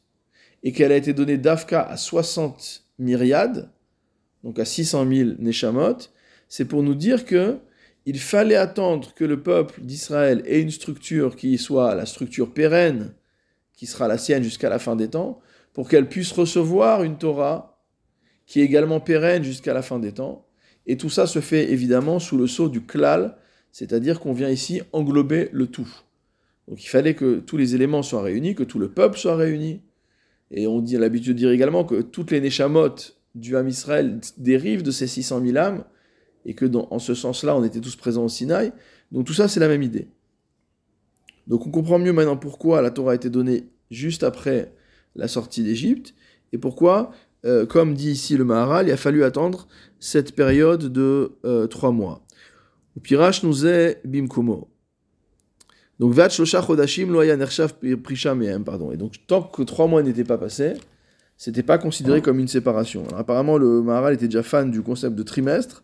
et 0.63 0.73
qu'elle 0.73 0.93
a 0.93 0.97
été 0.97 1.15
donnée 1.15 1.39
d'Afka 1.39 1.81
à 1.81 1.97
60 1.97 2.85
myriades, 2.99 3.71
donc 4.45 4.59
à 4.59 4.67
600 4.67 5.09
000 5.11 5.31
Neshamot, 5.39 5.97
c'est 6.51 6.67
pour 6.67 6.83
nous 6.83 6.95
dire 6.95 7.25
que 7.25 7.61
il 8.09 8.19
fallait 8.19 8.57
attendre 8.57 9.13
que 9.13 9.25
le 9.27 9.43
peuple 9.43 9.83
d'Israël 9.83 10.43
ait 10.47 10.63
une 10.63 10.71
structure 10.71 11.37
qui 11.37 11.59
soit 11.59 11.95
la 11.95 12.07
structure 12.07 12.55
pérenne, 12.55 13.13
qui 13.75 13.85
sera 13.85 14.09
la 14.09 14.17
sienne 14.17 14.43
jusqu'à 14.43 14.71
la 14.71 14.79
fin 14.79 14.97
des 14.97 15.11
temps, 15.11 15.41
pour 15.75 15.91
qu'elle 15.91 16.09
puisse 16.09 16.33
recevoir 16.33 17.03
une 17.03 17.19
Torah 17.19 17.85
qui 18.47 18.63
est 18.63 18.65
également 18.65 19.01
pérenne 19.01 19.45
jusqu'à 19.45 19.75
la 19.75 19.83
fin 19.83 19.99
des 19.99 20.13
temps. 20.13 20.47
Et 20.87 20.97
tout 20.97 21.11
ça 21.11 21.27
se 21.27 21.41
fait 21.41 21.71
évidemment 21.71 22.19
sous 22.19 22.39
le 22.39 22.47
sceau 22.47 22.71
du 22.71 22.81
klal, 22.81 23.37
c'est-à-dire 23.73 24.21
qu'on 24.21 24.33
vient 24.33 24.49
ici 24.49 24.81
englober 24.93 25.51
le 25.53 25.67
tout. 25.67 25.91
Donc 26.67 26.83
il 26.83 26.89
fallait 26.89 27.13
que 27.13 27.41
tous 27.41 27.59
les 27.59 27.75
éléments 27.75 28.03
soient 28.03 28.23
réunis, 28.23 28.55
que 28.55 28.63
tout 28.63 28.79
le 28.79 28.89
peuple 28.89 29.19
soit 29.19 29.37
réuni. 29.37 29.83
Et 30.51 30.67
on 30.67 30.81
dit 30.81 30.97
l'habitude 30.97 31.35
de 31.35 31.41
dire 31.41 31.51
également 31.51 31.85
que 31.85 32.01
toutes 32.01 32.31
les 32.31 32.41
Neshamot 32.41 32.95
du 33.35 33.55
Ham 33.55 33.69
Israël 33.69 34.19
dérivent 34.39 34.83
de 34.83 34.93
ces 34.93 35.07
600 35.07 35.45
000 35.45 35.59
âmes, 35.59 35.85
et 36.49 36.55
que 36.55 36.65
dans, 36.65 36.89
en 36.91 36.99
ce 36.99 37.15
sens-là, 37.15 37.55
on 37.57 37.63
était 37.63 37.81
tous 37.81 37.95
présents 37.95 38.25
au 38.25 38.29
Sinaï. 38.29 38.73
Donc 39.13 39.27
tout 39.27 39.35
ça, 39.35 39.47
c'est 39.47 39.61
la 39.61 39.69
même 39.69 39.83
idée. 39.83 40.09
Donc 41.47 41.67
on 41.67 41.71
comprend 41.71 41.99
mieux 41.99 42.13
maintenant 42.13 42.37
pourquoi 42.37 42.83
la 42.83 42.91
Torah 42.91 43.13
a 43.13 43.15
été 43.15 43.31
donnée 43.31 43.69
juste 43.91 44.23
après 44.23 44.73
la 45.15 45.29
sortie 45.29 45.63
d'Égypte, 45.63 46.15
et 46.53 46.59
pourquoi, 46.59 47.11
euh, 47.45 47.67
comme 47.67 47.95
dit 47.95 48.11
ici 48.11 48.37
le 48.37 48.45
Maharal, 48.45 48.89
il 48.89 48.93
a 48.93 48.97
fallu 48.97 49.25
attendre 49.25 49.69
cette 50.01 50.35
période 50.35 50.85
de 50.93 51.33
euh, 51.45 51.67
trois 51.67 51.93
mois. 51.93 52.25
Nous 53.43 53.67
est 53.67 54.01
bimkumo. 54.05 54.69
Donc, 55.99 56.15
Chodashim 56.15 57.13
pardon. 58.65 58.93
Et 58.93 58.97
donc, 58.97 59.15
tant 59.27 59.43
que 59.43 59.63
trois 59.63 59.87
mois 59.87 60.03
n'étaient 60.03 60.25
pas 60.25 60.39
passés, 60.39 60.75
c'était 61.37 61.63
pas 61.63 61.79
considéré 61.79 62.23
comme 62.23 62.39
une 62.39 62.49
séparation. 62.49 63.05
Alors, 63.09 63.21
apparemment, 63.21 63.59
le 63.59 63.83
Maharal 63.83 64.15
était 64.15 64.27
déjà 64.27 64.43
fan 64.43 64.71
du 64.71 64.83
concept 64.83 65.15
de 65.15 65.23
trimestre, 65.23 65.83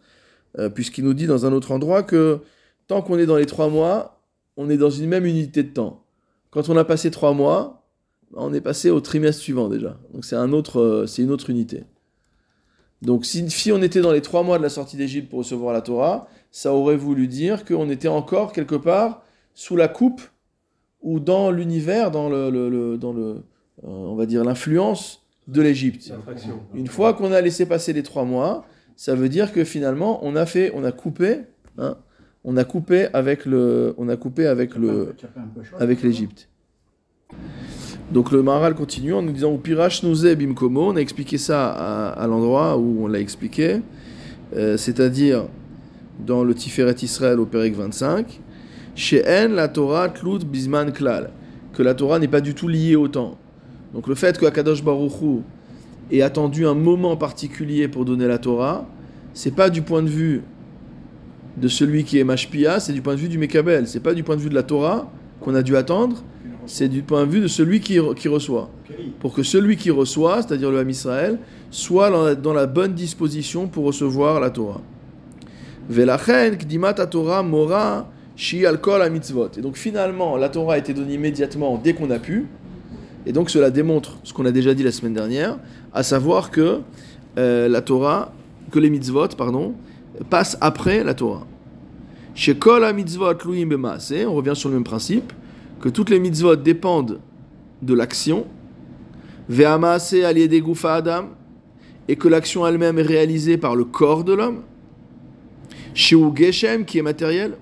euh, 0.58 0.68
puisqu'il 0.68 1.04
nous 1.04 1.14
dit 1.14 1.26
dans 1.26 1.46
un 1.46 1.52
autre 1.52 1.72
endroit 1.72 2.02
que 2.02 2.40
tant 2.86 3.02
qu'on 3.02 3.18
est 3.18 3.26
dans 3.26 3.36
les 3.36 3.46
trois 3.46 3.68
mois, 3.68 4.22
on 4.56 4.70
est 4.70 4.76
dans 4.76 4.90
une 4.90 5.08
même 5.08 5.26
unité 5.26 5.62
de 5.62 5.68
temps. 5.68 6.04
Quand 6.50 6.68
on 6.68 6.76
a 6.76 6.84
passé 6.84 7.10
trois 7.10 7.32
mois, 7.32 7.86
on 8.34 8.52
est 8.52 8.60
passé 8.60 8.90
au 8.90 9.00
trimestre 9.00 9.42
suivant 9.42 9.68
déjà. 9.68 9.98
Donc, 10.12 10.24
c'est 10.24 10.36
un 10.36 10.52
autre, 10.52 10.80
euh, 10.80 11.06
c'est 11.06 11.22
une 11.22 11.30
autre 11.30 11.50
unité. 11.50 11.84
Donc, 13.02 13.26
si, 13.26 13.50
si 13.50 13.72
on 13.72 13.82
était 13.82 14.00
dans 14.00 14.12
les 14.12 14.22
trois 14.22 14.42
mois 14.42 14.58
de 14.58 14.62
la 14.62 14.68
sortie 14.68 14.96
d'Égypte 14.96 15.28
pour 15.28 15.40
recevoir 15.40 15.72
la 15.72 15.82
Torah, 15.82 16.28
ça 16.50 16.72
aurait 16.72 16.96
voulu 16.96 17.28
dire 17.28 17.64
qu'on 17.64 17.90
était 17.90 18.08
encore 18.08 18.52
quelque 18.52 18.76
part 18.76 19.22
sous 19.54 19.76
la 19.76 19.88
coupe 19.88 20.22
ou 21.02 21.20
dans 21.20 21.50
l'univers, 21.50 22.10
dans 22.10 22.28
le, 22.28 22.96
dans 22.96 23.12
le 23.12 23.42
euh, 23.82 23.88
on 23.88 24.14
va 24.14 24.26
dire 24.26 24.44
l'influence 24.44 25.22
de 25.48 25.60
l'Égypte. 25.60 26.12
Une 26.74 26.86
fois 26.86 27.12
qu'on 27.12 27.32
a 27.32 27.40
laissé 27.40 27.66
passer 27.66 27.92
les 27.92 28.02
trois 28.02 28.24
mois, 28.24 28.64
ça 28.96 29.14
veut 29.14 29.28
dire 29.28 29.52
que 29.52 29.64
finalement 29.64 30.24
on 30.24 30.36
a 30.36 30.46
fait, 30.46 30.72
on 30.74 30.84
a 30.84 30.92
coupé, 30.92 31.40
hein, 31.78 31.96
on 32.44 32.56
a 32.56 32.64
coupé 32.64 33.08
avec 33.12 33.46
le, 33.46 33.94
on 33.98 34.08
a 34.08 34.16
coupé 34.16 34.46
avec 34.46 34.76
le, 34.76 35.14
avec 35.78 36.02
l'Égypte. 36.02 36.48
Donc 38.12 38.30
le 38.30 38.42
Maharal 38.42 38.74
continue 38.74 39.14
en 39.14 39.22
nous 39.22 39.32
disant 39.32 39.56
Pirash 39.56 40.02
nous 40.02 40.26
est 40.26 40.36
bimkomo. 40.36 40.90
On 40.90 40.96
a 40.96 41.00
expliqué 41.00 41.38
ça 41.38 41.70
à, 42.12 42.26
l'endroit 42.26 42.76
où 42.76 43.04
on 43.04 43.06
l'a 43.06 43.18
expliqué, 43.18 43.80
euh, 44.54 44.76
c'est-à-dire 44.76 45.46
dans 46.24 46.44
le 46.44 46.54
Tiferet 46.54 46.94
Israël 47.02 47.40
au 47.40 47.46
Pérec 47.46 47.74
25. 47.74 48.40
Chez 48.94 49.24
En, 49.26 49.48
la 49.48 49.68
Torah 49.68 50.08
tlut 50.08 50.44
bisman 50.44 50.92
klal, 50.92 51.30
que 51.72 51.82
la 51.82 51.94
Torah 51.94 52.18
n'est 52.18 52.28
pas 52.28 52.40
du 52.40 52.54
tout 52.54 52.68
liée 52.68 52.94
au 52.94 53.08
temps. 53.08 53.38
Donc 53.92 54.06
le 54.06 54.14
fait 54.14 54.38
que 54.38 54.46
Akadosh 54.46 54.84
Baruch 54.84 55.42
ait 56.10 56.22
attendu 56.22 56.66
un 56.66 56.74
moment 56.74 57.16
particulier 57.16 57.88
pour 57.88 58.04
donner 58.04 58.26
la 58.26 58.38
Torah, 58.38 58.86
c'est 59.32 59.54
pas 59.54 59.70
du 59.70 59.82
point 59.82 60.02
de 60.02 60.08
vue 60.08 60.42
de 61.56 61.68
celui 61.68 62.04
qui 62.04 62.18
est 62.18 62.24
Mashpia, 62.24 62.80
c'est 62.80 62.92
du 62.92 63.02
point 63.02 63.14
de 63.14 63.20
vue 63.20 63.28
du 63.28 63.38
Mekabel. 63.38 63.86
C'est 63.86 64.00
pas 64.00 64.14
du 64.14 64.22
point 64.22 64.36
de 64.36 64.40
vue 64.40 64.48
de 64.48 64.54
la 64.54 64.62
Torah 64.62 65.10
qu'on 65.40 65.54
a 65.54 65.62
dû 65.62 65.76
attendre, 65.76 66.22
c'est 66.66 66.88
du 66.88 67.02
point 67.02 67.26
de 67.26 67.30
vue 67.30 67.40
de 67.40 67.48
celui 67.48 67.80
qui, 67.80 67.98
qui 68.16 68.28
reçoit. 68.28 68.70
Pour 69.20 69.34
que 69.34 69.42
celui 69.42 69.76
qui 69.76 69.90
reçoit, 69.90 70.42
c'est-à-dire 70.42 70.70
le 70.70 70.78
Ham 70.78 70.88
Israël, 70.88 71.38
soit 71.70 72.34
dans 72.36 72.52
la, 72.52 72.66
bonne 72.66 72.94
disposition 72.94 73.66
pour 73.66 73.84
recevoir 73.84 74.40
la 74.40 74.50
Torah. 74.50 74.80
Velachen, 75.88 76.56
kdimat 76.56 76.94
Torah 76.94 77.42
mora 77.42 78.08
Shi 78.36 78.64
mitzvot. 79.12 79.50
Et 79.56 79.60
donc 79.60 79.76
finalement, 79.76 80.36
la 80.36 80.48
Torah 80.48 80.74
a 80.74 80.78
été 80.78 80.92
donnée 80.92 81.14
immédiatement 81.14 81.80
dès 81.82 81.94
qu'on 81.94 82.10
a 82.10 82.18
pu. 82.18 82.46
Et 83.26 83.32
donc 83.32 83.48
cela 83.48 83.70
démontre 83.70 84.18
ce 84.24 84.32
qu'on 84.32 84.44
a 84.44 84.50
déjà 84.50 84.74
dit 84.74 84.82
la 84.82 84.92
semaine 84.92 85.14
dernière, 85.14 85.58
à 85.94 86.02
savoir 86.02 86.50
que 86.50 86.80
euh, 87.38 87.68
la 87.68 87.80
Torah, 87.80 88.32
que 88.70 88.78
les 88.80 88.90
mitzvot, 88.90 89.28
pardon, 89.28 89.74
passent 90.28 90.58
après 90.60 91.04
la 91.04 91.14
Torah. 91.14 91.46
Chez 92.34 92.56
kol 92.56 92.92
mitzvot 92.92 93.34
on 93.46 94.34
revient 94.34 94.52
sur 94.54 94.68
le 94.68 94.74
même 94.74 94.84
principe, 94.84 95.32
que 95.80 95.88
toutes 95.88 96.10
les 96.10 96.18
mitzvot 96.18 96.56
dépendent 96.56 97.20
de 97.80 97.94
l'action. 97.94 98.46
Adam, 99.48 101.24
et 102.08 102.16
que 102.16 102.28
l'action 102.28 102.66
elle-même 102.66 102.98
est 102.98 103.02
réalisée 103.02 103.56
par 103.56 103.76
le 103.76 103.84
corps 103.84 104.24
de 104.24 104.32
l'homme. 104.32 104.62
Chez 105.94 106.16
geshem, 106.34 106.84
qui 106.84 106.98
est 106.98 107.02
matériel. 107.02 107.56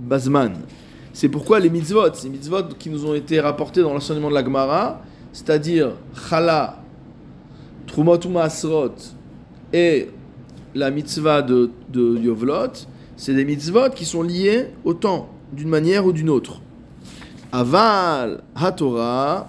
bazman. 0.00 0.52
C'est 1.12 1.28
pourquoi 1.28 1.58
les 1.58 1.68
mitzvot, 1.68 2.14
ces 2.14 2.28
mitzvot 2.28 2.74
qui 2.78 2.90
nous 2.90 3.04
ont 3.06 3.14
été 3.14 3.40
rapportés 3.40 3.82
dans 3.82 3.92
l'enseignement 3.92 4.28
de 4.28 4.34
la 4.34 4.44
Gemara, 4.44 5.02
c'est-à-dire 5.38 5.92
chala, 6.28 6.82
trumotum 7.86 8.38
asrot 8.38 8.90
et 9.72 10.08
la 10.74 10.90
mitzvah 10.90 11.42
de, 11.42 11.70
de 11.88 12.18
Yovlot, 12.18 12.72
c'est 13.16 13.34
des 13.34 13.44
mitzvot 13.44 13.90
qui 13.94 14.04
sont 14.04 14.24
liés 14.24 14.66
au 14.84 14.94
temps, 14.94 15.28
d'une 15.52 15.68
manière 15.68 16.04
ou 16.04 16.12
d'une 16.12 16.28
autre. 16.28 16.60
Aval 17.52 18.42
haTorah 18.56 19.48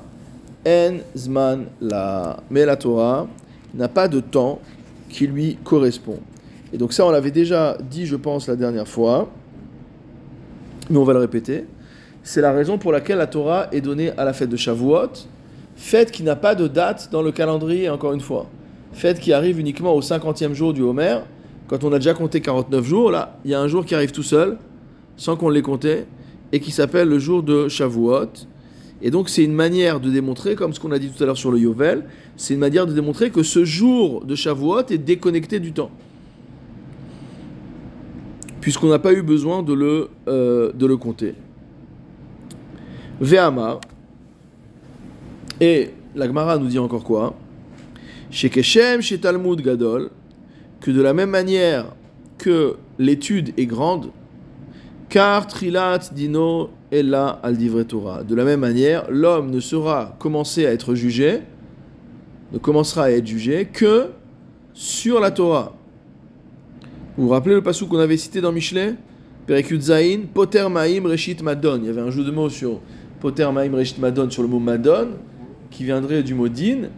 en 0.67 0.97
zman 1.17 1.65
la. 1.81 2.37
Mais 2.51 2.67
la 2.67 2.75
Torah 2.75 3.27
n'a 3.73 3.87
pas 3.87 4.07
de 4.07 4.19
temps 4.19 4.59
qui 5.09 5.25
lui 5.25 5.57
correspond. 5.63 6.19
Et 6.71 6.77
donc 6.77 6.93
ça, 6.93 7.03
on 7.03 7.09
l'avait 7.09 7.31
déjà 7.31 7.75
dit, 7.89 8.05
je 8.05 8.15
pense, 8.15 8.47
la 8.47 8.55
dernière 8.55 8.87
fois, 8.87 9.27
mais 10.87 10.97
on 10.97 11.03
va 11.03 11.13
le 11.13 11.19
répéter. 11.19 11.65
C'est 12.21 12.41
la 12.41 12.51
raison 12.51 12.77
pour 12.77 12.91
laquelle 12.91 13.17
la 13.17 13.27
Torah 13.27 13.69
est 13.71 13.81
donnée 13.81 14.11
à 14.11 14.23
la 14.23 14.33
fête 14.33 14.49
de 14.49 14.55
Shavuot, 14.55 15.25
fête 15.79 16.11
qui 16.11 16.23
n'a 16.23 16.35
pas 16.35 16.53
de 16.53 16.67
date 16.67 17.09
dans 17.11 17.21
le 17.21 17.31
calendrier, 17.31 17.89
encore 17.89 18.13
une 18.13 18.21
fois. 18.21 18.47
Fête 18.93 19.19
qui 19.19 19.33
arrive 19.33 19.59
uniquement 19.59 19.95
au 19.95 20.01
50e 20.01 20.53
jour 20.53 20.73
du 20.73 20.81
Homer. 20.81 21.19
Quand 21.67 21.83
on 21.83 21.91
a 21.93 21.97
déjà 21.97 22.13
compté 22.13 22.41
49 22.41 22.85
jours, 22.85 23.11
là, 23.11 23.39
il 23.45 23.51
y 23.51 23.53
a 23.53 23.61
un 23.61 23.67
jour 23.67 23.85
qui 23.85 23.95
arrive 23.95 24.11
tout 24.11 24.23
seul, 24.23 24.57
sans 25.17 25.35
qu'on 25.35 25.49
l'ait 25.49 25.61
compté, 25.61 26.05
et 26.51 26.59
qui 26.59 26.71
s'appelle 26.71 27.07
le 27.07 27.17
jour 27.17 27.41
de 27.41 27.67
Shavuot. 27.67 28.47
Et 29.01 29.09
donc 29.09 29.29
c'est 29.29 29.43
une 29.43 29.53
manière 29.53 29.99
de 29.99 30.09
démontrer, 30.09 30.55
comme 30.55 30.73
ce 30.73 30.79
qu'on 30.79 30.91
a 30.91 30.99
dit 30.99 31.09
tout 31.09 31.23
à 31.23 31.25
l'heure 31.25 31.37
sur 31.37 31.51
le 31.51 31.59
Yovel, 31.59 32.03
c'est 32.35 32.53
une 32.53 32.59
manière 32.59 32.85
de 32.85 32.93
démontrer 32.93 33.29
que 33.29 33.43
ce 33.43 33.63
jour 33.63 34.25
de 34.25 34.35
Shavuot 34.35 34.87
est 34.89 34.97
déconnecté 34.97 35.59
du 35.59 35.71
temps 35.71 35.91
puisqu'on 38.61 38.87
n'a 38.87 38.99
pas 38.99 39.13
eu 39.13 39.21
besoin 39.21 39.63
de 39.63 39.73
le, 39.73 40.09
euh, 40.27 40.71
de 40.73 40.85
le 40.85 40.97
compter. 40.97 41.35
Ve'amar, 43.21 43.79
Et 45.61 45.91
la 46.15 46.27
Gemara 46.27 46.57
nous 46.57 46.67
dit 46.67 46.79
encore 46.79 47.03
quoi? 47.03 47.35
Chez 48.31 48.49
Keshem, 48.49 49.01
chez 49.01 49.19
Talmud 49.19 49.61
Gadol, 49.61 50.09
que 50.79 50.91
de 50.91 51.01
la 51.01 51.13
même 51.13 51.29
manière 51.29 51.93
que 52.37 52.75
l'étude 52.97 53.53
est 53.57 53.65
grande, 53.65 54.11
car 55.09 55.47
Trilat 55.47 56.11
Dino 56.13 56.69
Ella 56.91 57.39
al 57.43 57.57
Divre 57.57 57.83
Torah. 57.83 58.23
De 58.23 58.35
la 58.35 58.45
même 58.45 58.61
manière, 58.61 59.09
l'homme 59.09 59.51
ne 59.51 59.59
sera 59.59 60.15
commencé 60.19 60.65
à 60.65 60.71
être 60.71 60.95
jugé, 60.95 61.41
ne 62.53 62.57
commencera 62.57 63.05
à 63.05 63.11
être 63.11 63.27
jugé 63.27 63.65
que 63.65 64.07
sur 64.73 65.19
la 65.19 65.31
Torah. 65.31 65.75
Vous 67.17 67.25
vous 67.25 67.29
rappelez 67.29 67.55
le 67.55 67.61
passou 67.61 67.87
qu'on 67.87 67.99
avait 67.99 68.17
cité 68.17 68.39
dans 68.39 68.51
Michelet? 68.51 68.95
Perikut 69.45 69.81
Zain, 69.81 70.21
Poter 70.33 70.69
Maim 70.69 71.01
Reshit 71.05 71.41
Madon. 71.41 71.79
Il 71.81 71.87
y 71.87 71.89
avait 71.89 72.01
un 72.01 72.11
jeu 72.11 72.23
de 72.23 72.31
mots 72.31 72.49
sur 72.49 72.79
Poter 73.19 73.51
Maim 73.51 73.75
Reshit 73.75 73.99
Madon, 73.99 74.29
sur 74.29 74.43
le 74.43 74.47
mot 74.47 74.59
Madon, 74.59 75.09
qui 75.71 75.83
viendrait 75.83 76.23
du 76.23 76.33
mot 76.33 76.49
Din, 76.49 76.89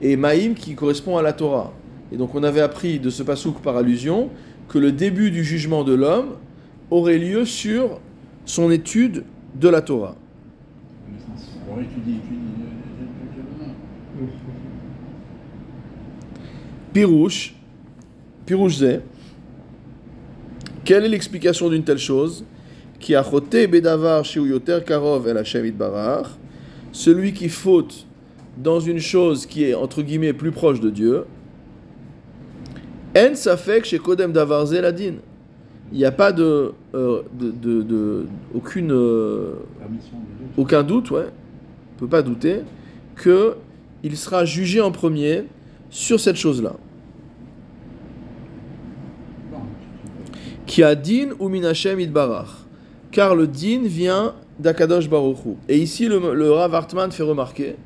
et 0.00 0.16
Maim 0.16 0.54
qui 0.54 0.74
correspond 0.74 1.16
à 1.16 1.22
la 1.22 1.32
Torah. 1.32 1.72
Et 2.12 2.16
donc 2.16 2.34
on 2.34 2.42
avait 2.42 2.60
appris 2.60 2.98
de 2.98 3.10
ce 3.10 3.22
passouk 3.22 3.60
par 3.60 3.76
allusion 3.76 4.30
que 4.68 4.78
le 4.78 4.92
début 4.92 5.30
du 5.30 5.44
jugement 5.44 5.84
de 5.84 5.94
l'homme 5.94 6.36
aurait 6.90 7.18
lieu 7.18 7.44
sur 7.44 8.00
son 8.44 8.70
étude 8.70 9.24
de 9.54 9.68
la 9.68 9.82
Torah. 9.82 10.14
Pirouche, 16.92 17.54
Pirouche 18.46 18.78
Zé, 18.78 19.00
quelle 20.84 21.04
est 21.04 21.08
l'explication 21.08 21.68
d'une 21.68 21.84
telle 21.84 21.98
chose? 21.98 22.44
Qui 22.98 23.14
a 23.14 23.22
choté 23.22 23.66
bedavar 23.68 24.24
yoter 24.34 24.80
karov 24.84 25.28
el 25.28 25.36
Hashem 25.36 25.70
barach, 25.70 26.28
celui 26.90 27.32
qui 27.32 27.48
faute 27.48 28.07
dans 28.62 28.80
une 28.80 28.98
chose 28.98 29.46
qui 29.46 29.64
est 29.64 29.74
entre 29.74 30.02
guillemets 30.02 30.32
plus 30.32 30.50
proche 30.52 30.80
de 30.80 30.90
Dieu. 30.90 31.24
En 33.16 33.34
safek 33.34 33.84
chez 33.84 33.98
kodem 33.98 34.32
davar 34.32 34.66
zeladin. 34.66 35.14
Il 35.90 35.98
n'y 35.98 36.04
a 36.04 36.12
pas 36.12 36.32
de, 36.32 36.72
euh, 36.94 37.22
de, 37.32 37.50
de, 37.50 37.82
de- 37.82 38.26
aucune 38.54 38.92
euh, 38.92 39.54
aucun 40.58 40.82
doute, 40.82 41.10
ouais, 41.10 41.28
on 41.96 41.98
peut 42.00 42.06
pas 42.06 42.20
douter, 42.20 42.60
que 43.16 43.54
il 44.02 44.14
sera 44.16 44.44
jugé 44.44 44.82
en 44.82 44.92
premier 44.92 45.44
sur 45.88 46.20
cette 46.20 46.36
chose-là. 46.36 46.74
Qui 50.66 50.82
a 50.82 50.94
din 50.94 51.30
ou 51.38 51.48
minachem 51.48 51.98
idbarach. 51.98 52.66
Car 53.10 53.34
le 53.34 53.46
din 53.46 53.80
vient 53.84 54.34
d'Akadosh 54.58 55.08
Baruchu. 55.08 55.56
Et 55.70 55.78
ici, 55.78 56.06
le, 56.06 56.34
le 56.34 56.52
Rav 56.52 56.74
Hartman 56.74 57.10
fait 57.10 57.22
remarquer 57.22 57.76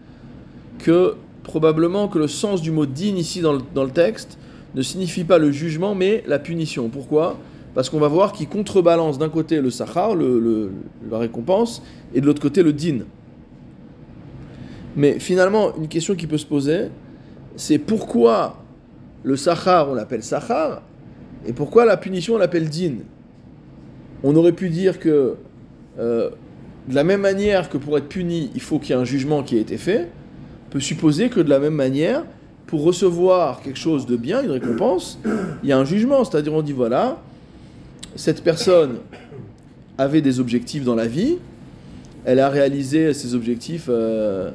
que 0.82 1.14
probablement 1.42 2.08
que 2.08 2.18
le 2.18 2.28
sens 2.28 2.60
du 2.60 2.70
mot 2.70 2.86
din 2.86 3.16
ici 3.16 3.40
dans 3.40 3.54
le, 3.54 3.60
dans 3.74 3.84
le 3.84 3.90
texte 3.90 4.38
ne 4.74 4.82
signifie 4.82 5.24
pas 5.24 5.38
le 5.38 5.50
jugement, 5.50 5.94
mais 5.94 6.22
la 6.26 6.38
punition. 6.38 6.88
Pourquoi? 6.88 7.38
Parce 7.74 7.88
qu'on 7.88 7.98
va 7.98 8.08
voir 8.08 8.32
qu'il 8.32 8.48
contrebalance 8.48 9.18
d'un 9.18 9.28
côté 9.28 9.60
le 9.60 9.70
sachar, 9.70 10.14
le, 10.14 10.70
la 11.10 11.18
récompense, 11.18 11.82
et 12.14 12.20
de 12.20 12.26
l'autre 12.26 12.42
côté 12.42 12.62
le 12.62 12.72
din. 12.72 13.00
Mais 14.96 15.18
finalement, 15.18 15.74
une 15.76 15.88
question 15.88 16.14
qui 16.14 16.26
peut 16.26 16.38
se 16.38 16.46
poser, 16.46 16.88
c'est 17.56 17.78
pourquoi 17.78 18.62
le 19.22 19.36
sachar, 19.36 19.90
on 19.90 19.94
l'appelle 19.94 20.22
sachar, 20.22 20.82
et 21.46 21.52
pourquoi 21.52 21.84
la 21.84 21.96
punition, 21.96 22.34
on 22.34 22.38
l'appelle 22.38 22.68
din? 22.68 22.96
On 24.22 24.36
aurait 24.36 24.52
pu 24.52 24.68
dire 24.68 24.98
que, 24.98 25.36
euh, 25.98 26.30
de 26.88 26.94
la 26.94 27.04
même 27.04 27.20
manière 27.20 27.68
que 27.68 27.78
pour 27.78 27.96
être 27.98 28.08
puni, 28.08 28.50
il 28.54 28.60
faut 28.60 28.78
qu'il 28.78 28.94
y 28.94 28.98
ait 28.98 29.00
un 29.00 29.04
jugement 29.04 29.42
qui 29.42 29.56
ait 29.56 29.60
été 29.60 29.78
fait, 29.78 30.10
peut 30.72 30.80
supposer 30.80 31.28
que 31.28 31.38
de 31.38 31.50
la 31.50 31.58
même 31.58 31.74
manière, 31.74 32.24
pour 32.66 32.82
recevoir 32.82 33.60
quelque 33.60 33.78
chose 33.78 34.06
de 34.06 34.16
bien, 34.16 34.42
une 34.42 34.52
récompense, 34.52 35.18
il 35.62 35.68
y 35.68 35.72
a 35.72 35.78
un 35.78 35.84
jugement. 35.84 36.24
C'est-à-dire, 36.24 36.54
on 36.54 36.62
dit 36.62 36.72
voilà, 36.72 37.18
cette 38.16 38.42
personne 38.42 38.96
avait 39.98 40.22
des 40.22 40.40
objectifs 40.40 40.82
dans 40.82 40.94
la 40.94 41.06
vie, 41.06 41.36
elle 42.24 42.40
a 42.40 42.48
réalisé 42.48 43.12
ses 43.12 43.34
objectifs, 43.34 43.86
euh, 43.90 44.50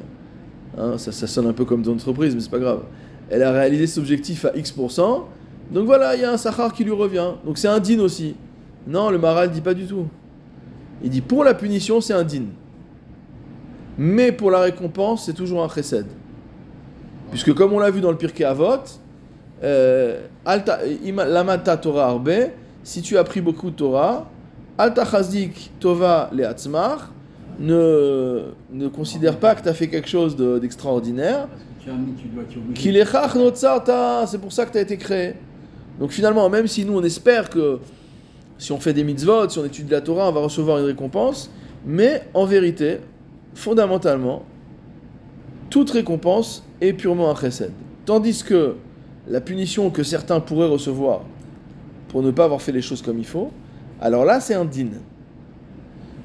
hein, 0.80 0.98
ça, 0.98 1.12
ça 1.12 1.28
sonne 1.28 1.46
un 1.46 1.54
peu 1.54 1.66
comme 1.66 1.84
dans 1.84 1.92
l'entreprise, 1.92 2.34
mais 2.34 2.42
c'est 2.42 2.50
pas 2.50 2.58
grave. 2.58 2.82
Elle 3.30 3.44
a 3.44 3.52
réalisé 3.52 3.86
ses 3.86 4.00
objectifs 4.00 4.46
à 4.46 4.58
X%, 4.58 5.28
donc 5.72 5.86
voilà, 5.86 6.16
il 6.16 6.22
y 6.22 6.26
a 6.26 6.32
un 6.32 6.38
sachar 6.38 6.74
qui 6.74 6.84
lui 6.84 6.94
revient. 6.94 7.34
Donc 7.46 7.60
c'est 7.60 7.68
un 7.68 7.80
din 7.80 8.00
aussi. 8.00 8.36
Non, 8.88 9.12
le 9.12 9.20
Maral 9.20 9.52
dit 9.52 9.62
pas 9.62 9.76
du 9.76 9.86
tout. 9.86 10.08
Il 11.04 11.12
dit 11.12 11.22
pour 11.22 11.44
la 11.44 11.54
punition, 11.54 12.02
c'est 12.02 12.14
un 12.14 12.24
din. 12.24 12.46
Mais 13.98 14.32
pour 14.32 14.52
la 14.52 14.60
récompense, 14.60 15.26
c'est 15.26 15.34
toujours 15.34 15.64
un 15.64 15.70
chesed. 15.70 16.06
Puisque 17.32 17.54
comme 17.54 17.74
on 17.74 17.80
l'a 17.80 17.90
vu 17.92 18.00
dans 18.02 18.12
le 18.12 18.18
Pirkei 18.18 18.44
Avot, 18.46 18.84
euh, 19.64 20.22
lamata 20.46 21.78
Torah 21.78 22.08
arbe, 22.08 22.32
si 22.84 23.02
tu 23.02 23.18
as 23.18 23.22
appris 23.22 23.42
beaucoup 23.42 23.70
de 23.70 23.76
Torah, 23.76 24.30
alta 24.78 25.04
chazdik 25.04 25.72
tova 25.80 26.30
leatzmar, 26.32 27.12
ne, 27.60 28.52
ne 28.72 28.88
considère 28.88 29.38
pas 29.38 29.56
que 29.56 29.64
tu 29.64 29.70
as 29.70 29.74
fait 29.74 29.88
quelque 29.88 30.08
chose 30.08 30.36
de- 30.36 30.60
d'extraordinaire, 30.60 31.48
c'est 34.28 34.38
pour 34.42 34.52
ça 34.54 34.66
que 34.66 34.72
tu 34.72 34.78
as 34.78 34.82
été 34.82 34.98
créé. 34.98 35.34
Donc 36.00 36.12
finalement, 36.12 36.48
même 36.50 36.68
si 36.68 36.86
nous 36.86 36.98
on 36.98 37.04
espère 37.04 37.50
que 37.50 37.80
si 38.60 38.72
on 38.72 38.80
fait 38.80 38.94
des 38.94 39.04
mitzvot, 39.04 39.50
si 39.50 39.58
on 39.58 39.66
étudie 39.66 39.90
la 39.92 40.02
Torah, 40.02 40.30
on 40.30 40.32
va 40.32 40.42
recevoir 40.42 40.78
une 40.80 40.86
récompense, 40.86 41.50
mais 41.86 42.24
en 42.34 42.46
vérité, 42.46 43.00
fondamentalement, 43.58 44.44
toute 45.72 45.90
récompense 45.90 46.64
est 46.80 46.94
purement 46.94 47.32
un 47.32 47.36
chesed. 47.36 47.72
Tandis 48.06 48.44
que 48.44 48.76
la 49.28 49.42
punition 49.42 49.90
que 49.90 50.04
certains 50.04 50.40
pourraient 50.40 50.68
recevoir 50.68 51.22
pour 52.08 52.22
ne 52.22 52.30
pas 52.30 52.46
avoir 52.46 52.62
fait 52.62 52.72
les 52.72 52.84
choses 52.84 53.02
comme 53.02 53.18
il 53.18 53.26
faut, 53.26 53.52
alors 54.00 54.26
là 54.26 54.40
c'est 54.40 54.54
un 54.54 54.64
din. 54.64 54.90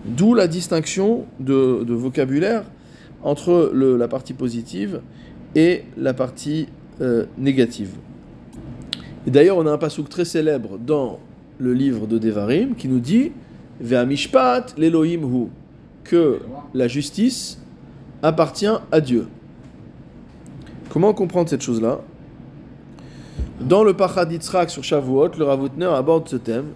D'où 0.05 0.35
la 0.35 0.47
distinction 0.47 1.25
de, 1.41 1.85
vocabulaire 1.89 2.65
entre 3.23 3.73
la 3.75 4.09
partie 4.09 4.35
positive 4.35 5.01
et 5.55 5.85
la 5.97 6.13
partie 6.13 6.67
euh, 7.01 7.25
négative. 7.39 7.93
Et 9.27 9.31
d'ailleurs, 9.31 9.57
on 9.57 9.67
a 9.67 9.71
un 9.71 9.79
passouk 9.79 10.09
très 10.09 10.25
célèbre 10.25 10.77
dans 10.79 11.21
le 11.59 11.73
livre 11.73 12.07
de 12.09 12.19
Devarim 12.19 12.75
qui 12.75 12.89
nous 12.89 12.99
dit 12.99 13.31
Ve'amishpat 13.81 14.75
l'Elohim 14.77 15.23
hu 15.23 15.49
que 16.05 16.41
la 16.75 16.89
justice 16.89 17.59
appartient 18.23 18.67
à 18.91 19.01
Dieu. 19.01 19.27
Comment 20.91 21.13
comprendre 21.15 21.49
cette 21.49 21.63
chose-là? 21.63 22.01
Dans 23.61 23.85
le 23.85 23.95
Pachad 23.95 24.31
Yitzhak 24.31 24.71
sur 24.71 24.85
Shavuot, 24.85 25.31
le 25.39 25.45
Ravutner 25.45 25.87
aborde 25.87 26.29
ce 26.29 26.37
thème 26.37 26.73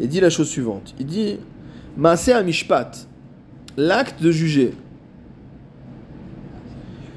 et 0.00 0.06
dit 0.06 0.20
la 0.20 0.30
chose 0.30 0.48
suivante. 0.48 0.94
Il 0.98 1.06
dit 1.06 1.38
Maaseh 1.96 2.32
amishpat, 2.32 3.06
l'acte 3.76 4.22
de 4.22 4.30
juger. 4.30 4.74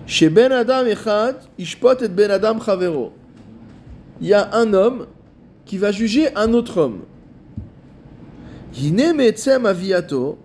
Chez 0.05 0.29
Ben 0.29 0.51
Adam 0.51 0.85
Echad, 0.85 1.35
Ishpot 1.57 2.01
et 2.01 2.07
Ben 2.07 2.31
Adam 2.31 2.59
Chavero. 2.61 3.11
Il 4.21 4.27
y 4.27 4.33
a 4.33 4.55
un 4.55 4.73
homme 4.73 5.07
qui 5.65 5.77
va 5.77 5.91
juger 5.91 6.33
un 6.35 6.53
autre 6.53 6.79
homme. 6.79 6.99
Hine 8.73 9.13
me'etzem 9.13 9.65
aviato, 9.65 10.37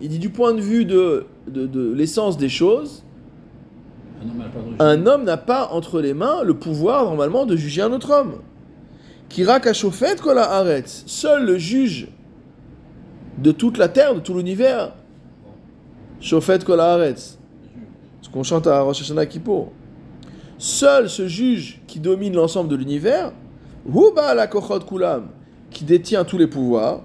Il 0.00 0.08
dit 0.08 0.18
du 0.18 0.30
point 0.30 0.54
de 0.54 0.60
vue 0.60 0.84
de, 0.84 1.26
de, 1.48 1.66
de 1.66 1.92
l'essence 1.92 2.36
des 2.36 2.48
choses, 2.48 3.04
Un 4.78 5.06
homme 5.06 5.24
n'a 5.24 5.36
pas 5.36 5.68
entre 5.72 6.00
les 6.00 6.14
mains 6.14 6.42
le 6.42 6.54
pouvoir 6.54 7.04
normalement 7.04 7.46
de 7.46 7.56
juger 7.56 7.82
un 7.82 7.92
autre 7.92 8.12
homme. 8.12 8.36
Kirak 9.28 9.66
Ashofet 9.66 10.16
kol 10.16 10.38
haaretz. 10.38 11.04
Seul 11.06 11.44
le 11.44 11.58
juge 11.58 12.08
de 13.38 13.52
toute 13.52 13.78
la 13.78 13.88
terre, 13.88 14.14
de 14.14 14.20
tout 14.20 14.34
l'univers, 14.34 14.92
Shofet 16.20 16.60
kol 16.60 16.80
haaretz. 16.80 17.38
Ce 18.22 18.30
qu'on 18.30 18.42
chante 18.42 18.66
à 18.66 18.80
Rosh 18.80 19.02
Hashanah 19.02 19.26
Kippour. 19.26 19.72
Seul 20.58 21.08
ce 21.08 21.28
juge 21.28 21.80
qui 21.86 22.00
domine 22.00 22.34
l'ensemble 22.34 22.70
de 22.70 22.76
l'univers, 22.76 23.32
Huba 23.86 24.34
la 24.34 24.46
kochot 24.46 24.80
kulam, 24.80 25.28
qui 25.70 25.84
détient 25.84 26.24
tous 26.24 26.38
les 26.38 26.46
pouvoirs, 26.46 27.02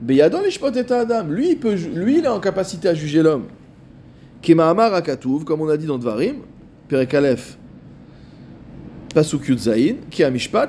Beyadon 0.00 0.42
et 0.42 0.92
adam. 0.92 1.24
Lui, 1.28 1.50
il 1.50 1.58
peut, 1.58 1.74
lui, 1.74 2.18
il 2.18 2.24
est 2.24 2.28
en 2.28 2.40
capacité 2.40 2.88
à 2.88 2.94
juger 2.94 3.22
l'homme. 3.22 3.46
Kema'amar 4.42 4.94
akatuv, 4.94 5.44
comme 5.44 5.60
on 5.60 5.68
a 5.68 5.76
dit 5.76 5.86
dans 5.86 5.98
Dvarim, 5.98 6.36
Perek 6.88 7.14
Aleph, 7.14 7.58
Pasuk 9.12 9.48
Yud 9.48 9.58
Zayin, 9.58 9.96
qui 10.10 10.22
a 10.22 10.30
mishpat 10.30 10.68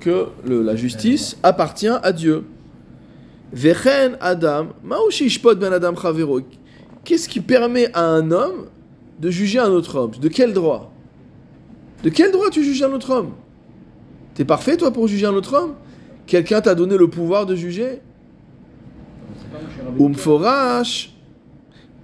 que 0.00 0.26
la 0.46 0.76
justice 0.76 1.38
appartient 1.42 1.88
à 1.88 2.12
Dieu. 2.12 2.44
Vechen 3.52 4.16
Adam, 4.20 4.68
ma'ushi 4.82 5.26
ishpot 5.26 5.54
ben 5.54 5.72
Adam 5.72 5.94
chavero. 5.94 6.40
Qu'est-ce 7.04 7.28
qui 7.28 7.40
permet 7.40 7.92
à 7.94 8.04
un 8.04 8.30
homme 8.30 8.66
de 9.20 9.30
juger 9.30 9.58
un 9.58 9.70
autre 9.70 9.96
homme? 9.96 10.12
De 10.20 10.28
quel 10.28 10.52
droit? 10.52 10.92
De 12.02 12.08
quel 12.08 12.32
droit 12.32 12.50
tu 12.50 12.64
juges 12.64 12.82
un 12.82 12.92
autre 12.92 13.10
homme? 13.10 13.32
T'es 14.34 14.44
parfait 14.44 14.76
toi 14.76 14.90
pour 14.90 15.06
juger 15.06 15.26
un 15.26 15.34
autre 15.34 15.54
homme? 15.54 15.74
Quelqu'un 16.26 16.60
t'a 16.60 16.74
donné 16.74 16.96
le 16.96 17.08
pouvoir 17.08 17.46
de 17.46 17.54
juger. 17.54 18.00
Umforash, 19.98 21.14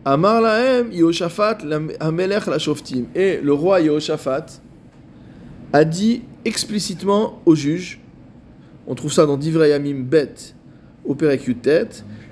Amar 0.05 0.41
lahem 0.41 0.93
Yehoshaphat 0.93 1.59
Hamelech 2.01 2.47
la 2.47 2.59
shoftim. 2.59 3.07
Et 3.15 3.41
le 3.43 3.53
roi 3.53 3.81
Yehoshaphat 3.81 4.47
a 5.73 5.85
dit 5.85 6.23
explicitement 6.45 7.41
aux 7.45 7.55
juges, 7.55 8.01
on 8.87 8.95
trouve 8.95 9.13
ça 9.13 9.27
dans 9.27 9.37
Divrei 9.37 9.71
Yamim 9.71 10.03
Bet, 10.03 10.35
au 11.05 11.15
Perekutet, 11.15 11.89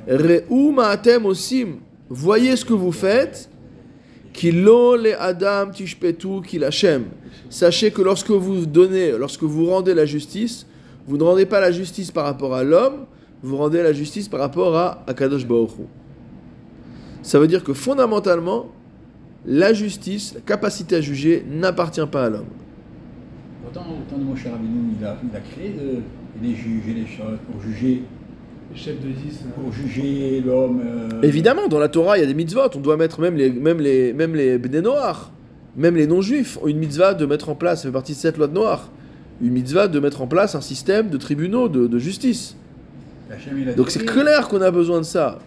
Re'u 0.09 0.73
ma'atem 0.73 1.27
osim, 1.27 1.81
voyez 2.09 2.57
ce 2.57 2.65
que 2.65 2.73
vous 2.73 2.93
faites, 2.93 3.51
Kilo 4.33 4.97
le 4.97 5.19
adam 5.21 5.71
tishpetu 5.71 6.43
kilachem. 6.47 7.07
Sachez 7.49 7.91
que 7.91 8.03
lorsque 8.03 8.31
vous 8.31 8.67
donnez, 8.67 9.13
lorsque 9.13 9.43
vous 9.43 9.67
rendez 9.67 9.95
la 9.95 10.05
justice, 10.05 10.67
vous 11.07 11.17
ne 11.17 11.23
rendez 11.23 11.47
pas 11.47 11.61
la 11.61 11.71
justice 11.71 12.11
par 12.11 12.25
rapport 12.25 12.55
à 12.55 12.65
l'homme, 12.65 13.07
vous 13.43 13.57
rendez 13.57 13.83
la 13.83 13.93
justice 13.93 14.29
par 14.29 14.41
rapport 14.41 14.77
à 14.77 15.05
Akadosh 15.07 15.43
Hu. 15.45 15.85
Ça 17.23 17.39
veut 17.39 17.47
dire 17.47 17.63
que 17.65 17.73
fondamentalement, 17.73 18.67
la 19.47 19.73
justice, 19.73 20.35
la 20.35 20.41
capacité 20.41 20.97
à 20.97 21.01
juger, 21.01 21.45
n'appartient 21.49 22.05
pas 22.11 22.25
à 22.27 22.31
l'homme. 22.31 22.47
Autant, 23.69 23.83
autant 23.83 24.19
de 24.19 24.25
Moshe 24.25 24.45
Rabbeinu, 24.45 24.95
il 24.99 25.05
a, 25.05 25.17
il 25.23 25.37
a 25.37 25.41
créé 25.41 25.71
de, 25.71 26.01
les 26.43 26.55
juger 26.55 26.95
les 26.95 27.07
choses, 27.07 27.39
pour 27.51 27.61
juger, 27.61 28.03
Le 28.73 28.77
chef 28.77 29.01
de 29.01 29.09
10. 29.09 29.45
pour 29.55 29.73
juger 29.73 30.41
l'homme. 30.45 30.81
euh, 30.85 31.23
Évidemment, 31.23 31.67
dans 31.69 31.79
la 31.79 31.89
Torah, 31.89 32.19
il 32.19 32.21
y 32.21 32.25
a 32.25 32.27
des 32.27 32.35
mitzvot. 32.35 32.69
On 32.75 32.81
doit 32.81 32.97
mettre 32.97 33.21
même 33.21 33.37
les, 33.37 33.51
même 33.51 33.79
les, 33.81 34.13
même 34.13 34.35
les 34.35 34.59
Bnei 34.59 34.83
Noach, 34.83 35.31
même 35.77 35.97
les 35.97 36.07
non-juifs 36.07 36.59
ont 36.63 36.67
une 36.69 36.79
mitzvah 36.79 37.15
de 37.15 37.27
mettre 37.27 37.49
en 37.49 37.55
place, 37.55 37.83
ça 37.83 37.89
fait 37.89 37.93
partie 37.93 38.13
de 38.13 38.19
cette 38.19 38.37
loi 38.39 38.47
de 38.49 38.55
Noach, 38.55 38.81
une 39.41 39.53
mitzvah 39.53 39.89
de 39.89 40.01
mettre 40.01 40.23
en 40.23 40.27
place 40.27 40.55
un 40.55 40.61
système 40.61 41.09
de 41.09 41.17
tribunaux, 41.17 41.69
de, 41.69 41.87
de 41.87 41.99
justice. 41.99 42.57
Donc 43.77 43.91
c'est 43.91 44.05
clair 44.05 44.49
qu'on 44.49 44.61
a 44.63 44.71
besoin 44.71 44.99
de 44.99 45.05
ça. 45.05 45.39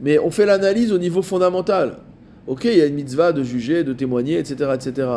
Mais 0.00 0.18
on 0.18 0.30
fait 0.30 0.46
l'analyse 0.46 0.92
au 0.92 0.98
niveau 0.98 1.22
fondamental. 1.22 1.98
Ok, 2.46 2.64
il 2.64 2.76
y 2.76 2.82
a 2.82 2.86
une 2.86 2.94
mitzvah 2.94 3.32
de 3.32 3.42
juger, 3.42 3.84
de 3.84 3.92
témoigner, 3.92 4.38
etc. 4.38 4.70
etc. 4.74 5.08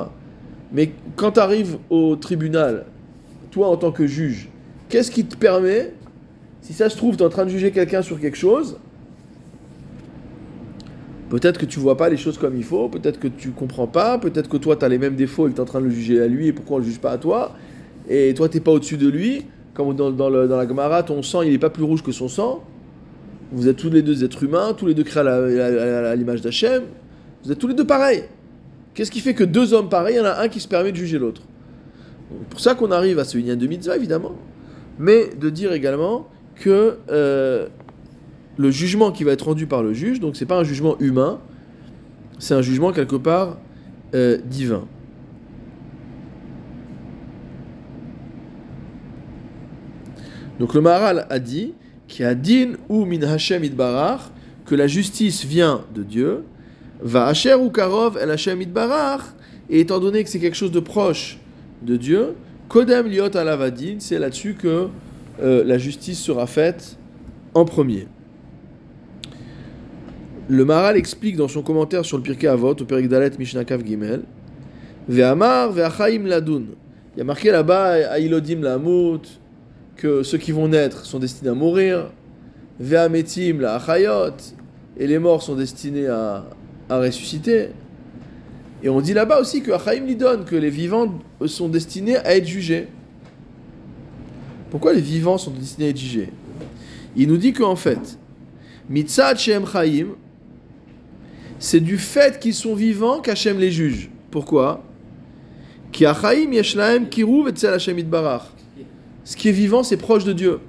Mais 0.71 0.91
quand 1.15 1.33
tu 1.33 1.39
arrives 1.39 1.77
au 1.89 2.15
tribunal, 2.15 2.85
toi 3.51 3.67
en 3.67 3.77
tant 3.77 3.91
que 3.91 4.07
juge, 4.07 4.49
qu'est-ce 4.89 5.11
qui 5.11 5.25
te 5.25 5.35
permet, 5.35 5.93
si 6.61 6.73
ça 6.73 6.89
se 6.89 6.97
trouve, 6.97 7.17
tu 7.17 7.23
es 7.23 7.25
en 7.25 7.29
train 7.29 7.45
de 7.45 7.49
juger 7.49 7.71
quelqu'un 7.71 8.01
sur 8.01 8.19
quelque 8.19 8.37
chose, 8.37 8.77
peut-être 11.29 11.59
que 11.59 11.65
tu 11.65 11.79
vois 11.79 11.97
pas 11.97 12.09
les 12.09 12.17
choses 12.17 12.37
comme 12.37 12.55
il 12.57 12.63
faut, 12.63 12.89
peut-être 12.89 13.19
que 13.19 13.27
tu 13.27 13.51
comprends 13.51 13.87
pas, 13.87 14.17
peut-être 14.17 14.49
que 14.49 14.57
toi 14.57 14.75
tu 14.75 14.85
as 14.85 14.89
les 14.89 14.97
mêmes 14.97 15.15
défauts 15.15 15.47
et 15.47 15.51
que 15.51 15.55
tu 15.55 15.59
es 15.59 15.63
en 15.63 15.65
train 15.65 15.81
de 15.81 15.85
le 15.85 15.91
juger 15.91 16.21
à 16.21 16.27
lui 16.27 16.47
et 16.47 16.53
pourquoi 16.53 16.77
on 16.77 16.79
le 16.79 16.85
juge 16.85 16.99
pas 16.99 17.11
à 17.11 17.17
toi, 17.17 17.55
et 18.09 18.33
toi 18.33 18.49
t'es 18.49 18.59
pas 18.59 18.71
au-dessus 18.71 18.97
de 18.97 19.07
lui, 19.07 19.45
comme 19.73 19.95
dans, 19.95 20.11
dans, 20.11 20.29
la 20.29 20.67
Gemara, 20.67 21.03
ton 21.03 21.21
sang 21.21 21.41
il 21.41 21.53
est 21.53 21.59
pas 21.59 21.69
plus 21.69 21.83
rouge 21.83 22.01
que 22.03 22.11
son 22.11 22.27
sang, 22.27 22.63
vous 23.51 23.67
êtes 23.67 23.77
tous 23.77 23.89
les 23.89 24.01
deux 24.01 24.23
êtres 24.23 24.43
humains, 24.43 24.73
tous 24.73 24.85
les 24.85 24.93
deux 24.93 25.03
créés 25.03 25.25
à 25.27 26.15
l'image 26.15 26.41
d'Hachem. 26.41 26.83
Vous 27.43 27.51
êtes 27.51 27.59
tous 27.59 27.67
les 27.67 27.73
deux 27.73 27.87
pareils. 27.87 28.23
Qu'est-ce 28.93 29.11
qui 29.11 29.21
fait 29.21 29.33
que 29.33 29.43
deux 29.43 29.73
hommes 29.73 29.89
pareils, 29.89 30.15
il 30.15 30.17
y 30.17 30.21
en 30.21 30.25
a 30.25 30.41
un 30.41 30.47
qui 30.49 30.59
se 30.59 30.67
permet 30.67 30.91
de 30.91 30.97
juger 30.97 31.17
l'autre? 31.17 31.43
C'est 32.29 32.49
pour 32.49 32.59
ça 32.59 32.75
qu'on 32.75 32.91
arrive 32.91 33.19
à 33.19 33.23
ce 33.23 33.37
union 33.37 33.55
de 33.55 33.67
mitzvah, 33.67 33.95
évidemment. 33.95 34.35
Mais 34.99 35.29
de 35.39 35.49
dire 35.49 35.71
également 35.71 36.27
que 36.55 36.97
euh, 37.09 37.67
le 38.57 38.71
jugement 38.71 39.11
qui 39.11 39.23
va 39.23 39.31
être 39.31 39.43
rendu 39.43 39.67
par 39.67 39.83
le 39.83 39.93
juge, 39.93 40.19
donc 40.19 40.35
c'est 40.35 40.45
pas 40.45 40.57
un 40.57 40.63
jugement 40.63 40.97
humain, 40.99 41.39
c'est 42.39 42.55
un 42.55 42.61
jugement 42.61 42.91
quelque 42.91 43.15
part 43.15 43.59
euh, 44.13 44.37
divin. 44.43 44.85
Donc 50.59 50.73
le 50.73 50.81
Maharal 50.81 51.27
a 51.29 51.39
dit 51.39 51.73
qui 52.07 52.23
a 52.23 52.33
din 52.33 52.73
ou 52.89 53.05
min 53.05 53.21
Hashem 53.21 53.63
idbarach 53.63 54.31
que 54.65 54.75
la 54.75 54.87
justice 54.87 55.45
vient 55.45 55.83
de 55.93 56.03
Dieu, 56.03 56.43
va 57.01 57.27
Asher 57.27 57.55
ou 57.55 57.69
Karov 57.69 58.17
el 58.17 58.31
Hashem 58.31 58.61
idbarach 58.61 59.21
et 59.69 59.81
étant 59.81 59.99
donné 59.99 60.23
que 60.23 60.29
c'est 60.29 60.39
quelque 60.39 60.57
chose 60.57 60.71
de 60.71 60.79
proche 60.79 61.37
de 61.81 61.95
Dieu, 61.95 62.35
Kodem 62.69 63.07
liot 63.07 63.35
alavadin, 63.35 63.97
c'est 63.99 64.19
là-dessus 64.19 64.55
que 64.55 64.87
euh, 65.41 65.63
la 65.63 65.77
justice 65.77 66.19
sera 66.19 66.47
faite 66.47 66.97
en 67.53 67.65
premier. 67.65 68.07
Le 70.49 70.63
Maharal 70.65 70.97
explique 70.97 71.35
dans 71.35 71.47
son 71.47 71.61
commentaire 71.61 72.05
sur 72.05 72.17
le 72.17 72.23
Pirkei 72.23 72.47
Avot, 72.47 72.71
au 72.71 72.85
Perik 72.85 73.09
Dalet 73.09 73.31
Mishnah 73.37 73.65
Kav 73.65 73.85
Gimel, 73.85 74.23
Ve'amar 75.07 75.71
ve'achaim 75.71 76.23
ladun. 76.25 76.63
Il 77.15 77.19
y 77.19 77.21
a 77.21 77.23
marqué 77.23 77.51
là-bas, 77.51 78.17
Ailodim 78.17 78.61
lamut, 78.61 79.21
que 79.97 80.23
ceux 80.23 80.37
qui 80.37 80.51
vont 80.51 80.67
naître 80.67 81.05
sont 81.05 81.19
destinés 81.19 81.49
à 81.49 81.53
mourir, 81.53 82.11
Ve'ametim 82.79 83.59
la 83.59 83.75
achayot, 83.75 84.37
et 84.97 85.07
les 85.07 85.19
morts 85.19 85.41
sont 85.41 85.55
destinés 85.55 86.07
à, 86.07 86.45
à 86.89 86.99
ressusciter. 86.99 87.69
Et 88.83 88.89
on 88.89 89.01
dit 89.01 89.13
là-bas 89.13 89.39
aussi 89.39 89.61
que 89.61 89.71
Achaim 89.71 90.05
Lidon, 90.05 90.43
que 90.45 90.55
les 90.55 90.69
vivants 90.69 91.19
sont 91.47 91.67
destinés 91.67 92.17
à 92.17 92.35
être 92.35 92.45
jugés. 92.45 92.87
Pourquoi 94.69 94.93
les 94.93 95.01
vivants 95.01 95.37
sont 95.37 95.51
destinés 95.51 95.87
à 95.87 95.89
être 95.89 95.97
jugés? 95.97 96.29
Il 97.15 97.27
nous 97.27 97.37
dit 97.37 97.53
qu'en 97.53 97.75
fait, 97.75 98.19
Mitzad 98.89 99.39
Shem 99.39 99.65
Chaim, 99.65 100.09
c'est 101.57 101.79
du 101.79 101.97
fait 101.97 102.39
qu'ils 102.39 102.53
sont 102.53 102.75
vivants 102.75 103.19
qu'Hachem 103.19 103.57
les 103.57 103.71
juge. 103.71 104.11
Pourquoi? 104.29 104.83
Ki 105.91 106.05
Achaim 106.05 106.51
Yeshlaem 106.51 107.07
Etzel 107.47 107.73
Hashem 107.73 107.97
Itbarach. 107.97 108.56
Ce 109.27 109.35
qui 109.35 109.49
est 109.49 109.51
vivant, 109.51 109.83
c'est 109.83 109.97
proche 109.97 110.23
de 110.23 110.31
Dieu. 110.31 110.61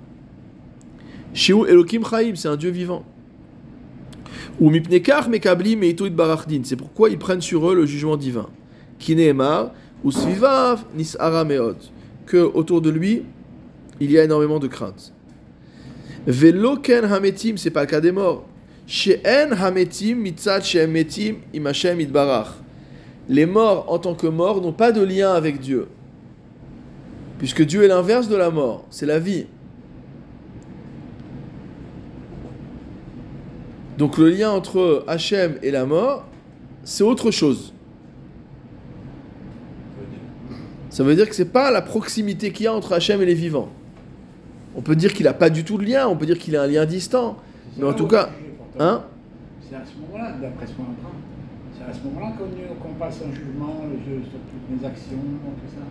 Sheu 1.32 1.68
Elokim 1.68 2.02
Chaim, 2.04 2.32
c'est 2.34 2.48
un 2.48 2.56
Dieu 2.56 2.70
vivant. 2.70 3.04
Ou 4.58 4.70
Mipnekar 4.70 5.28
Mekablim 5.28 5.78
Meito 5.78 6.06
Itbarachdin, 6.06 6.62
c'est 6.64 6.74
pourquoi 6.74 7.08
ils 7.08 7.18
prennent 7.18 7.40
sur 7.40 7.70
eux 7.70 7.76
le 7.76 7.86
jugement 7.86 8.16
divin. 8.16 8.48
Kineemar, 8.98 9.70
ou 10.02 10.10
Svivav 10.10 10.82
Nisara 10.96 11.44
Meot, 11.44 11.76
que 12.26 12.38
autour 12.38 12.80
de 12.80 12.90
lui, 12.90 13.22
il 14.00 14.10
y 14.10 14.18
a 14.18 14.24
énormément 14.24 14.58
de 14.58 14.66
crainte. 14.66 15.12
Velo 16.26 16.78
Ken 16.78 17.04
Hametim, 17.04 17.58
c'est 17.58 17.70
pas 17.70 17.84
le 17.84 18.00
des 18.00 18.10
morts. 18.10 18.44
She'en 18.88 19.52
Hametim 19.52 20.16
Mitzad 20.16 20.64
She'em 20.64 20.90
Metim 20.90 21.36
Im 21.54 21.66
Hashem 21.66 22.00
Itbarach. 22.00 22.56
Les 23.28 23.46
morts 23.46 23.84
en 23.86 24.00
tant 24.00 24.16
que 24.16 24.26
morts 24.26 24.60
n'ont 24.60 24.72
pas 24.72 24.90
de 24.90 25.04
lien 25.04 25.30
avec 25.30 25.60
Dieu. 25.60 25.86
Puisque 27.38 27.64
Dieu 27.64 27.84
est 27.84 27.88
l'inverse 27.88 28.28
de 28.28 28.36
la 28.36 28.50
mort, 28.50 28.84
c'est 28.90 29.06
la 29.06 29.18
vie. 29.18 29.46
Donc 33.96 34.18
le 34.18 34.30
lien 34.30 34.50
entre 34.50 35.04
Hachem 35.08 35.56
et 35.62 35.70
la 35.70 35.84
mort, 35.86 36.26
c'est 36.84 37.04
autre 37.04 37.30
chose. 37.30 37.72
Ça 40.90 41.04
veut 41.04 41.14
dire 41.14 41.28
que 41.28 41.34
c'est 41.34 41.52
pas 41.52 41.70
la 41.70 41.82
proximité 41.82 42.52
qu'il 42.52 42.64
y 42.64 42.66
a 42.66 42.74
entre 42.74 42.92
Hachem 42.92 43.20
et 43.22 43.26
les 43.26 43.34
vivants. 43.34 43.68
On 44.74 44.82
peut 44.82 44.96
dire 44.96 45.12
qu'il 45.12 45.24
n'a 45.24 45.32
pas 45.32 45.50
du 45.50 45.64
tout 45.64 45.78
de 45.78 45.84
lien, 45.84 46.08
on 46.08 46.16
peut 46.16 46.26
dire 46.26 46.38
qu'il 46.38 46.56
a 46.56 46.62
un 46.62 46.66
lien 46.66 46.86
distant. 46.86 47.38
Mais 47.76 47.84
en 47.84 47.92
tout 47.92 48.06
cas. 48.06 48.30
Hein? 48.78 49.02
C'est 49.68 49.76
à 49.76 49.82
ce 49.84 50.00
moment-là, 50.00 50.32
d'après 50.40 50.66
ce 50.66 50.72
qu'on 50.72 50.84
apprend, 50.84 51.14
c'est 51.76 51.84
à 51.84 51.92
ce 51.92 52.02
moment-là 52.04 52.32
qu'on 52.80 52.94
passe 52.94 53.20
un 53.26 53.34
jugement 53.34 53.84
le 53.90 53.98
jeu 53.98 54.22
sur 54.22 54.38
toutes 54.38 54.80
les 54.80 54.86
actions, 54.86 55.18
tout 55.18 55.74
ça. 55.74 55.82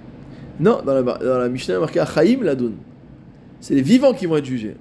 Non, 0.60 0.80
dans 0.86 0.94
la, 0.94 1.02
dans 1.04 1.38
la 1.40 1.50
Mishnah, 1.50 1.74
il 1.74 1.76
y 1.76 1.78
a 1.78 1.82
marqué 1.82 2.00
Achaim 2.00 2.42
Ladoun. 2.44 2.74
C'est 3.60 3.76
les 3.76 3.82
vivants 3.82 4.14
qui 4.14 4.26
vont 4.26 4.38
être 4.38 4.46
jugés. 4.46 4.76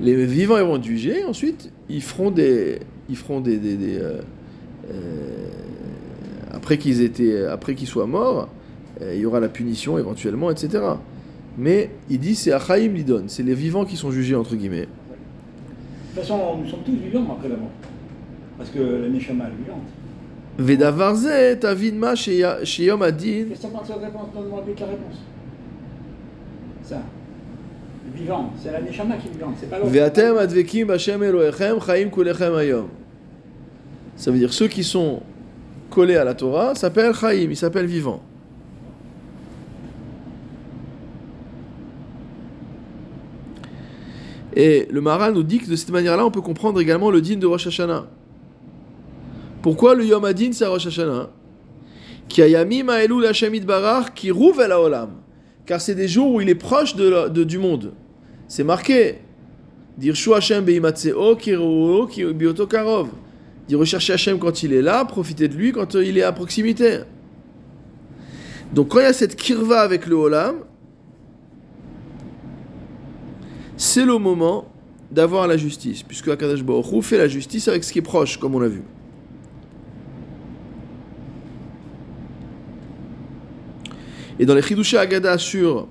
Les 0.00 0.26
vivants 0.26 0.58
ils 0.58 0.64
vont 0.64 0.76
être 0.76 0.84
jugés, 0.84 1.24
ensuite 1.24 1.70
ils 1.88 2.02
feront 2.02 2.30
des, 2.30 2.80
ils 3.08 3.16
feront 3.16 3.40
des, 3.40 3.56
des- 3.58 3.76
des, 3.76 3.98
euh, 3.98 4.20
euh, 4.90 5.48
après 6.52 6.76
qu'ils 6.78 7.00
étaient, 7.00 7.44
après 7.46 7.74
qu'ils 7.74 7.86
soient 7.88 8.06
morts, 8.06 8.48
euh, 9.00 9.14
il 9.14 9.20
y 9.20 9.26
aura 9.26 9.40
la 9.40 9.48
punition 9.48 9.96
éventuellement, 9.98 10.50
etc. 10.50 10.82
Mais 11.56 11.90
il 12.10 12.18
dit 12.18 12.34
c'est 12.34 12.52
Achaim 12.52 12.92
Lidon, 12.92 13.24
c'est 13.28 13.42
les 13.44 13.54
vivants 13.54 13.84
qui 13.84 13.96
sont 13.96 14.10
jugés 14.10 14.34
entre 14.34 14.56
guillemets. 14.56 14.82
De 14.82 14.86
toute 16.20 16.20
façon, 16.20 16.38
nous 16.62 16.68
sommes 16.68 16.82
tous 16.84 16.92
vivants 16.96 17.26
après 17.32 17.48
la 17.48 17.56
mort. 17.56 17.70
Parce 18.58 18.70
que 18.70 18.78
la 18.78 19.08
Neshama 19.08 19.44
est 19.44 19.62
vivante. 19.64 19.82
Vedavarze 20.58 21.58
tavinma 21.60 22.14
sheyom 22.14 23.02
adin. 23.02 23.46
Qu'est-ce 23.48 23.48
que 23.48 23.56
ça 23.56 23.68
pense 23.68 23.90
aux 23.90 24.00
réponses 24.00 24.28
Donne-moi 24.34 24.64
vite 24.66 24.80
la 24.80 24.86
réponse. 24.86 25.16
Ça. 26.82 27.02
Le 28.06 28.20
vivant, 28.20 28.52
c'est 28.62 28.70
la 28.70 28.80
Neshama 28.80 29.16
qui 29.16 29.28
est 29.28 29.32
vivante, 29.32 29.56
c'est 29.58 29.68
pas 29.68 29.78
l'autre. 29.78 29.90
Ve'atem 29.90 30.36
advekim 30.36 30.86
b'Hashem 30.86 31.22
Elohechem 31.22 31.80
chaim 31.84 32.08
kulechem 32.10 32.54
hayom. 32.54 32.88
Ça 34.16 34.30
veut 34.30 34.38
dire 34.38 34.52
ceux 34.52 34.68
qui 34.68 34.84
sont 34.84 35.22
collés 35.90 36.16
à 36.16 36.24
la 36.24 36.34
Torah 36.34 36.74
s'appellent 36.74 37.14
chaim, 37.14 37.32
ils 37.50 37.56
s'appellent 37.56 37.86
vivants. 37.86 38.22
Et 44.56 44.86
le 44.90 45.00
Maharal 45.00 45.34
nous 45.34 45.42
dit 45.42 45.58
que 45.58 45.68
de 45.68 45.74
cette 45.74 45.90
manière-là, 45.90 46.24
on 46.24 46.30
peut 46.30 46.40
comprendre 46.40 46.80
également 46.80 47.10
le 47.10 47.20
din 47.20 47.36
de 47.36 47.46
Rosh 47.46 47.66
Hashanah. 47.66 48.06
Pourquoi 49.64 49.94
le 49.94 50.04
Yom 50.04 50.22
Adin 50.26 50.52
c'est 50.52 50.66
Rosh 50.66 50.88
Hashanah 50.88 51.30
Ki 52.28 52.42
hayamim 52.42 52.90
ha'elu 52.90 53.18
l'Hashem 53.22 53.54
Yitbarach 53.54 54.12
ki 54.14 54.30
ruv 54.30 54.60
el 54.60 54.70
haolam. 54.72 55.12
Car 55.64 55.80
c'est 55.80 55.94
des 55.94 56.06
jours 56.06 56.34
où 56.34 56.40
il 56.42 56.50
est 56.50 56.54
proche 56.54 56.94
de 56.94 57.08
la- 57.08 57.28
du 57.30 57.56
monde. 57.56 57.94
C'est 58.46 58.62
marqué 58.62 59.20
Dire 59.96 60.14
Shu 60.14 60.34
Hashem 60.34 60.66
beimatseo 60.66 61.34
kiroo 61.36 62.06
ki 62.06 62.34
bioto 62.34 62.66
karov. 62.66 63.08
Dire 63.66 63.78
rechercher 63.78 64.12
Hashem 64.12 64.38
quand 64.38 64.62
il 64.62 64.74
est 64.74 64.82
là, 64.82 65.02
profiter 65.06 65.48
de 65.48 65.54
lui 65.54 65.72
quand 65.72 65.94
il 65.94 66.18
est 66.18 66.22
à 66.22 66.32
proximité. 66.32 66.98
Donc 68.74 68.88
quand 68.88 68.98
il 68.98 69.04
y 69.04 69.06
a 69.06 69.14
cette 69.14 69.34
kirva 69.34 69.80
avec 69.80 70.04
le 70.06 70.16
Olam, 70.16 70.56
c'est 73.78 74.04
le 74.04 74.18
moment 74.18 74.66
d'avoir 75.10 75.46
la 75.46 75.56
justice, 75.56 76.02
puisque 76.02 76.28
Akadash 76.28 76.62
Baruch 76.62 76.92
Hu 76.92 77.00
fait 77.00 77.16
la 77.16 77.28
justice 77.28 77.66
avec 77.68 77.82
ce 77.82 77.90
qui 77.94 78.00
est 78.00 78.02
proche, 78.02 78.36
comme 78.36 78.54
on 78.56 78.60
l'a 78.60 78.68
vu. 78.68 78.82
Et 84.38 84.46
dans 84.46 84.54
les 84.54 84.62
Chidushé 84.62 84.98
Agada 84.98 85.38
sur 85.38 85.88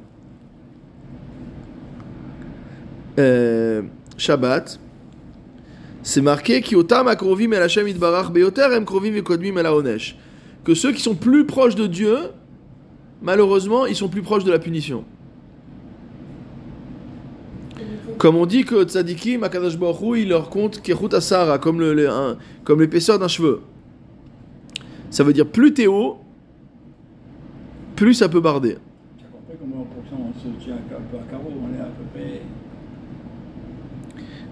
euh, 3.19 3.81
Shabbat, 4.17 4.79
c'est 6.01 6.21
marqué. 6.21 6.61
Que 6.61 6.75
ceux 10.75 10.91
qui 10.91 11.01
sont 11.01 11.15
plus 11.15 11.45
proches 11.45 11.75
de 11.75 11.87
Dieu, 11.87 12.17
malheureusement, 13.21 13.85
ils 13.85 13.95
sont 13.95 14.09
plus 14.09 14.21
proches 14.21 14.43
de 14.43 14.51
la 14.51 14.59
punition. 14.59 15.05
Comme 18.17 18.35
on 18.35 18.45
dit 18.45 18.63
que 18.63 18.83
tzadikim, 18.83 19.43
Akadash 19.43 19.77
Baruch 19.77 20.19
il 20.19 20.29
leur 20.29 20.49
compte 20.49 20.81
kechut 20.81 21.13
asara, 21.13 21.57
comme 21.57 21.81
l'épaisseur 22.79 23.19
d'un 23.19 23.27
cheveu. 23.27 23.61
Ça 25.09 25.23
veut 25.23 25.33
dire 25.33 25.47
plus 25.47 25.73
t'es 25.73 25.87
haut, 25.87 26.22
plus 28.03 28.15
ça 28.15 28.27
peut 28.27 28.41
barder. 28.41 28.75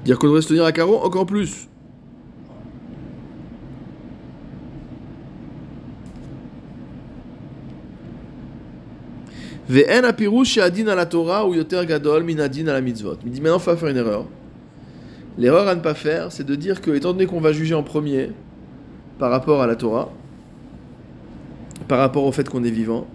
Dire 0.05 0.17
qu'on 0.17 0.27
devrait 0.27 0.41
se 0.41 0.47
tenir 0.47 0.63
à 0.63 0.71
carreau 0.71 0.99
encore 1.03 1.25
plus. 1.25 1.67
Ve'en 9.67 10.05
apirouche 10.05 10.57
adin 10.57 10.87
à 10.87 10.95
la 10.95 11.05
Torah 11.05 11.45
ou 11.45 11.53
yoter 11.53 11.85
gadol 11.85 12.23
min 12.23 12.39
à 12.39 12.47
la 12.47 12.81
mitzvot. 12.81 13.17
Il 13.25 13.31
dit 13.31 13.41
maintenant, 13.41 13.57
il 13.57 13.61
faut 13.61 13.75
faire 13.75 13.89
une 13.89 13.97
erreur. 13.97 14.25
L'erreur 15.37 15.67
à 15.67 15.75
ne 15.75 15.81
pas 15.81 15.93
faire, 15.93 16.31
c'est 16.31 16.45
de 16.45 16.55
dire 16.55 16.79
que, 16.79 16.91
étant 16.91 17.11
donné 17.11 17.25
qu'on 17.25 17.41
va 17.41 17.51
juger 17.51 17.75
en 17.75 17.83
premier 17.83 18.29
par 19.19 19.29
rapport 19.29 19.61
à 19.61 19.67
la 19.67 19.75
Torah, 19.75 20.09
par 21.89 21.99
rapport 21.99 22.23
au 22.23 22.31
fait 22.31 22.47
qu'on 22.47 22.63
est 22.63 22.71
vivant, 22.71 23.07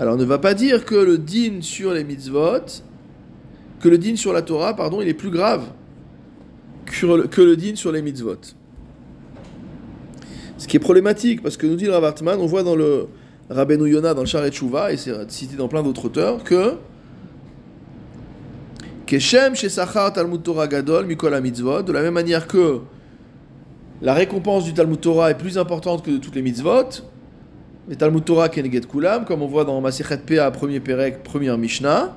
alors 0.00 0.16
ne 0.16 0.24
va 0.24 0.38
pas 0.38 0.54
dire 0.54 0.86
que 0.86 0.94
le 0.94 1.18
din 1.18 1.60
sur 1.60 1.92
les 1.92 2.04
mitzvot, 2.04 2.82
que 3.80 3.88
le 3.90 3.98
din 3.98 4.16
sur 4.16 4.32
la 4.32 4.40
Torah, 4.40 4.74
pardon, 4.74 5.02
il 5.02 5.08
est 5.08 5.14
plus 5.14 5.28
grave 5.28 5.66
que 6.86 7.42
le, 7.42 7.56
din 7.56 7.76
sur 7.76 7.92
les 7.92 8.00
mitzvot. 8.00 8.40
Ce 10.56 10.66
qui 10.66 10.78
est 10.78 10.80
problématique, 10.80 11.42
parce 11.42 11.58
que 11.58 11.66
nous 11.66 11.76
dit 11.76 11.84
le 11.84 11.92
Rav 11.92 12.04
Hartman, 12.04 12.40
on 12.40 12.46
voit 12.46 12.62
dans 12.62 12.74
le 12.74 13.08
Rabbeinu 13.50 13.90
Yonah, 13.90 14.14
dans 14.14 14.22
le 14.22 14.50
Shuvah, 14.50 14.90
et 14.90 14.96
c'est 14.96 15.30
cité 15.30 15.56
dans 15.56 15.68
plein 15.68 15.82
d'autres 15.82 16.06
auteurs, 16.06 16.44
que 16.44 16.76
Keshem 19.04 19.54
Shesachar 19.54 20.14
Talmud 20.14 20.42
Torah 20.42 20.66
Gadol 20.66 21.04
Mikol 21.04 21.38
mitzvot, 21.42 21.82
de 21.82 21.92
la 21.92 22.00
même 22.00 22.14
manière 22.14 22.46
que 22.46 22.80
la 24.00 24.14
récompense 24.14 24.64
du 24.64 24.72
Talmud 24.72 24.98
Torah 24.98 25.30
est 25.30 25.38
plus 25.38 25.58
importante 25.58 26.02
que 26.02 26.10
de 26.10 26.16
toutes 26.16 26.36
les 26.36 26.42
mitzvot, 26.42 27.02
les 27.90 27.96
Talmud 27.96 28.24
Torah 28.24 28.48
Keneget 28.48 28.82
Kulam, 28.82 29.24
comme 29.24 29.42
on 29.42 29.48
voit 29.48 29.64
dans 29.64 29.80
Masechet 29.80 30.18
Pea, 30.18 30.48
premier 30.52 30.78
Perek, 30.78 31.24
première 31.24 31.58
Mishnah. 31.58 32.14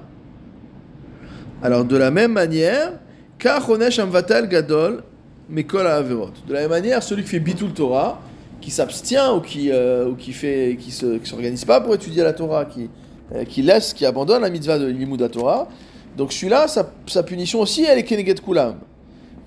Alors 1.63 1.83
de 1.83 1.97
la 1.97 2.11
même 2.11 2.31
manière, 2.31 2.91
Kachonesh 3.39 3.97
Amvatal 3.97 4.47
Gadol 4.47 5.03
Mekol 5.49 5.87
Averot. 5.87 6.29
De 6.47 6.53
la 6.53 6.61
même 6.61 6.69
manière, 6.69 7.01
celui 7.01 7.23
qui 7.23 7.29
fait 7.29 7.39
Bitul 7.39 7.73
Torah, 7.73 8.21
qui 8.61 8.69
s'abstient 8.69 9.35
ou 9.35 9.41
qui, 9.41 9.71
euh, 9.71 10.09
ou 10.09 10.15
qui 10.15 10.31
fait, 10.31 10.77
qui 10.79 10.91
se, 10.91 11.17
qui 11.17 11.27
s'organise 11.27 11.65
pas 11.65 11.81
pour 11.81 11.95
étudier 11.95 12.21
la 12.21 12.33
Torah, 12.33 12.65
qui, 12.65 12.87
euh, 13.33 13.43
qui 13.43 13.63
laisse, 13.63 13.93
qui 13.93 14.05
abandonne 14.05 14.43
la 14.43 14.51
mitzvah 14.51 14.77
de 14.77 14.85
l'Imoud 14.85 15.27
Torah. 15.31 15.67
Donc 16.15 16.33
celui-là, 16.33 16.67
sa, 16.67 16.87
sa 17.07 17.23
punition 17.23 17.59
aussi, 17.59 17.83
elle 17.83 17.97
est 17.97 18.03
Keneget 18.03 18.35
Kulam. 18.35 18.75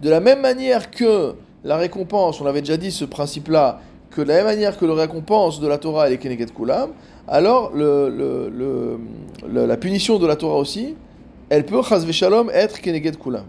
De 0.03 0.11
la 0.11 0.19
même 0.19 0.41
manière 0.41 0.91
que 0.91 1.35
la 1.63 1.77
récompense, 1.77 2.41
on 2.41 2.47
avait 2.47 2.63
déjà 2.63 2.77
dit 2.77 2.91
ce 2.91 3.05
principe-là, 3.05 3.81
que 4.17 4.23
de 4.23 4.29
la 4.29 4.37
même 4.37 4.47
manière 4.47 4.79
que 4.79 4.87
la 4.87 4.95
récompense 4.95 5.61
de 5.61 5.69
la 5.69 5.77
Torah 5.77 6.11
est 6.11 6.17
Keneget 6.17 6.47
Kulam, 6.47 6.93
alors 7.29 7.73
le, 7.75 8.09
le- 8.09 8.49
le- 8.49 8.99
le- 9.47 9.67
la 9.67 9.77
punition 9.77 10.19
de 10.19 10.27
la 10.27 10.37
Torah 10.37 10.57
aussi, 10.57 10.97
elle 11.51 11.67
peut, 11.67 11.83
Shalom, 11.83 12.49
être 12.51 12.81
Keneget 12.81 13.13
Kulam. 13.23 13.45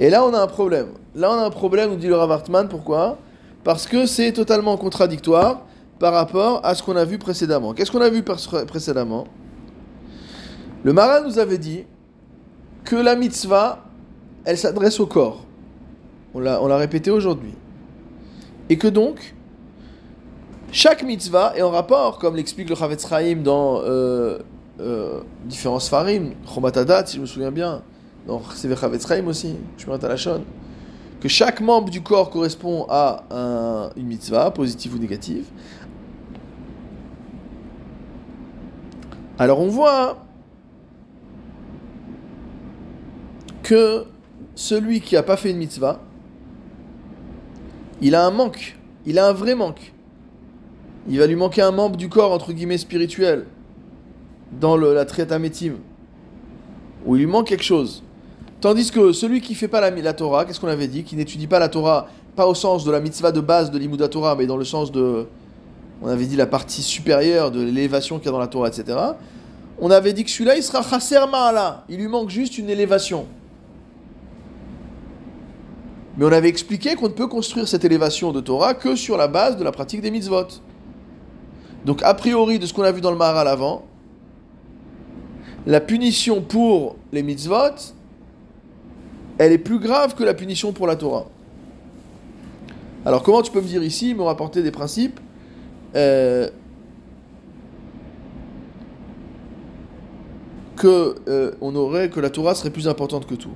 Et 0.00 0.10
là, 0.10 0.24
on 0.26 0.34
a 0.34 0.40
un 0.40 0.48
problème. 0.48 0.88
Là, 1.14 1.30
on 1.30 1.34
a 1.34 1.46
un 1.46 1.50
problème, 1.50 1.90
nous 1.90 1.96
dit 1.96 2.08
le 2.08 2.16
Rav 2.16 2.32
Hartman, 2.32 2.66
pourquoi? 2.68 3.18
Parce 3.62 3.86
que 3.86 4.04
c'est 4.04 4.32
totalement 4.32 4.76
contradictoire 4.76 5.62
par 6.00 6.12
rapport 6.12 6.60
à 6.64 6.74
ce 6.74 6.82
qu'on 6.82 6.96
a 6.96 7.04
vu 7.04 7.16
précédemment. 7.16 7.72
Qu'est-ce 7.72 7.92
qu'on 7.92 8.00
a 8.00 8.10
vu 8.10 8.22
pr- 8.22 8.66
précédemment? 8.66 9.28
Le 10.82 10.92
Marin 10.92 11.20
nous 11.20 11.38
avait 11.38 11.58
dit 11.58 11.84
que 12.84 12.96
la 12.96 13.14
mitzvah, 13.14 13.84
elle 14.44 14.58
s'adresse 14.58 14.98
au 14.98 15.06
corps. 15.06 15.44
On 16.34 16.40
l'a 16.40 16.76
répété 16.76 17.12
aujourd'hui. 17.12 17.54
Et 18.68 18.76
que 18.76 18.88
donc, 18.88 19.35
chaque 20.76 21.02
mitzvah 21.02 21.56
est 21.56 21.62
en 21.62 21.70
rapport, 21.70 22.18
comme 22.18 22.36
l'explique 22.36 22.68
le 22.68 22.74
Chavetz 22.74 23.08
Chaim 23.08 23.36
dans 23.36 23.80
euh, 23.80 24.40
euh, 24.78 25.22
différents 25.46 25.80
Sfarim, 25.80 26.34
Chomatadat, 26.44 27.06
si 27.06 27.16
je 27.16 27.22
me 27.22 27.26
souviens 27.26 27.50
bien, 27.50 27.80
dans 28.26 28.42
Sefer 28.42 28.76
Chavetz 28.76 29.08
Chaim 29.08 29.26
aussi, 29.26 29.56
je 29.78 29.86
que 31.18 31.28
chaque 31.28 31.62
membre 31.62 31.88
du 31.88 32.02
corps 32.02 32.28
correspond 32.28 32.84
à 32.90 33.24
un- 33.30 33.90
une 33.96 34.06
mitzvah, 34.06 34.50
positive 34.50 34.94
ou 34.94 34.98
négative. 34.98 35.46
Alors 39.38 39.60
on 39.60 39.68
voit 39.68 40.18
que 43.62 44.04
celui 44.54 45.00
qui 45.00 45.14
n'a 45.14 45.22
pas 45.22 45.38
fait 45.38 45.52
une 45.52 45.56
mitzvah, 45.56 46.00
il 48.02 48.14
a 48.14 48.26
un 48.26 48.30
manque, 48.30 48.76
il 49.06 49.18
a 49.18 49.26
un 49.26 49.32
vrai 49.32 49.54
manque. 49.54 49.94
Il 51.08 51.18
va 51.18 51.26
lui 51.26 51.36
manquer 51.36 51.62
un 51.62 51.70
membre 51.70 51.96
du 51.96 52.08
corps, 52.08 52.32
entre 52.32 52.52
guillemets, 52.52 52.78
spirituel, 52.78 53.46
dans 54.60 54.76
la 54.76 55.04
Triatamétim, 55.04 55.74
où 57.04 57.16
il 57.16 57.20
lui 57.20 57.26
manque 57.26 57.48
quelque 57.48 57.64
chose. 57.64 58.02
Tandis 58.60 58.90
que 58.90 59.12
celui 59.12 59.40
qui 59.40 59.54
fait 59.54 59.68
pas 59.68 59.80
la, 59.80 59.90
la 59.90 60.12
Torah, 60.12 60.44
qu'est-ce 60.44 60.58
qu'on 60.58 60.68
avait 60.68 60.88
dit? 60.88 61.04
Qui 61.04 61.14
n'étudie 61.14 61.46
pas 61.46 61.58
la 61.58 61.68
Torah, 61.68 62.08
pas 62.34 62.46
au 62.46 62.54
sens 62.54 62.84
de 62.84 62.90
la 62.90 63.00
mitzvah 63.00 63.30
de 63.30 63.40
base 63.40 63.70
de 63.70 63.78
l'Imouda 63.78 64.08
Torah, 64.08 64.34
mais 64.34 64.46
dans 64.46 64.56
le 64.56 64.64
sens 64.64 64.90
de. 64.90 65.26
On 66.02 66.08
avait 66.08 66.26
dit 66.26 66.36
la 66.36 66.46
partie 66.46 66.82
supérieure 66.82 67.50
de 67.50 67.62
l'élévation 67.62 68.18
qu'il 68.18 68.26
y 68.26 68.28
a 68.28 68.32
dans 68.32 68.38
la 68.38 68.48
Torah, 68.48 68.68
etc. 68.68 68.98
On 69.78 69.90
avait 69.90 70.12
dit 70.12 70.24
que 70.24 70.30
celui-là, 70.30 70.56
il 70.56 70.62
sera 70.62 70.82
chasser 70.82 71.16
ma'ala. 71.30 71.84
Il 71.88 71.98
lui 71.98 72.08
manque 72.08 72.30
juste 72.30 72.58
une 72.58 72.68
élévation. 72.68 73.26
Mais 76.16 76.24
on 76.24 76.32
avait 76.32 76.48
expliqué 76.48 76.94
qu'on 76.94 77.08
ne 77.08 77.14
peut 77.14 77.26
construire 77.26 77.68
cette 77.68 77.84
élévation 77.84 78.32
de 78.32 78.40
Torah 78.40 78.74
que 78.74 78.96
sur 78.96 79.16
la 79.16 79.28
base 79.28 79.56
de 79.56 79.64
la 79.64 79.72
pratique 79.72 80.00
des 80.00 80.10
mitzvot. 80.10 80.46
Donc, 81.86 82.02
a 82.02 82.12
priori, 82.12 82.58
de 82.58 82.66
ce 82.66 82.74
qu'on 82.74 82.82
a 82.82 82.92
vu 82.92 83.00
dans 83.00 83.12
le 83.12 83.16
Maharal 83.16 83.48
avant, 83.48 83.84
la 85.66 85.80
punition 85.80 86.42
pour 86.42 86.96
les 87.12 87.22
mitzvot, 87.22 87.94
elle 89.38 89.52
est 89.52 89.58
plus 89.58 89.78
grave 89.78 90.14
que 90.14 90.24
la 90.24 90.34
punition 90.34 90.72
pour 90.72 90.86
la 90.86 90.96
Torah. 90.96 91.26
Alors, 93.04 93.22
comment 93.22 93.40
tu 93.40 93.52
peux 93.52 93.60
me 93.60 93.66
dire 93.66 93.82
ici, 93.82 94.14
me 94.14 94.22
rapporter 94.22 94.62
des 94.62 94.72
principes 94.72 95.20
euh, 95.94 96.50
que 100.76 101.14
euh, 101.28 101.52
aurait 101.60 102.10
que 102.10 102.20
la 102.20 102.30
Torah 102.30 102.54
serait 102.54 102.70
plus 102.70 102.88
importante 102.88 103.26
que 103.26 103.34
tout. 103.34 103.54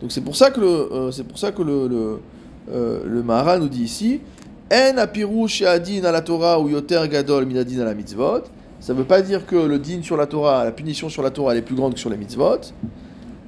Donc 0.00 0.12
c'est 0.12 0.22
pour 0.22 0.36
ça 0.36 0.50
que 0.50 0.60
le 0.60 0.88
euh, 0.90 2.18
euh, 2.70 3.58
nous 3.58 3.68
dit 3.68 3.82
ici 3.82 4.20
en 4.72 4.98
apiru 4.98 5.48
she'adin 5.48 6.04
à 6.04 6.12
la 6.12 6.20
Torah 6.22 6.60
ou 6.60 6.68
yoter 6.68 7.08
gadol 7.08 7.44
minadin 7.44 7.80
à 7.80 7.84
la 7.84 7.94
mitzvot. 7.94 8.42
Ça 8.78 8.94
veut 8.94 9.04
pas 9.04 9.20
dire 9.20 9.44
que 9.44 9.56
le 9.56 9.78
din 9.78 10.02
sur 10.02 10.16
la 10.16 10.26
Torah, 10.26 10.64
la 10.64 10.72
punition 10.72 11.08
sur 11.08 11.22
la 11.22 11.30
Torah, 11.30 11.52
elle 11.52 11.58
est 11.58 11.62
plus 11.62 11.74
grande 11.74 11.94
que 11.94 12.00
sur 12.00 12.08
les 12.08 12.16
mitzvot. 12.16 12.60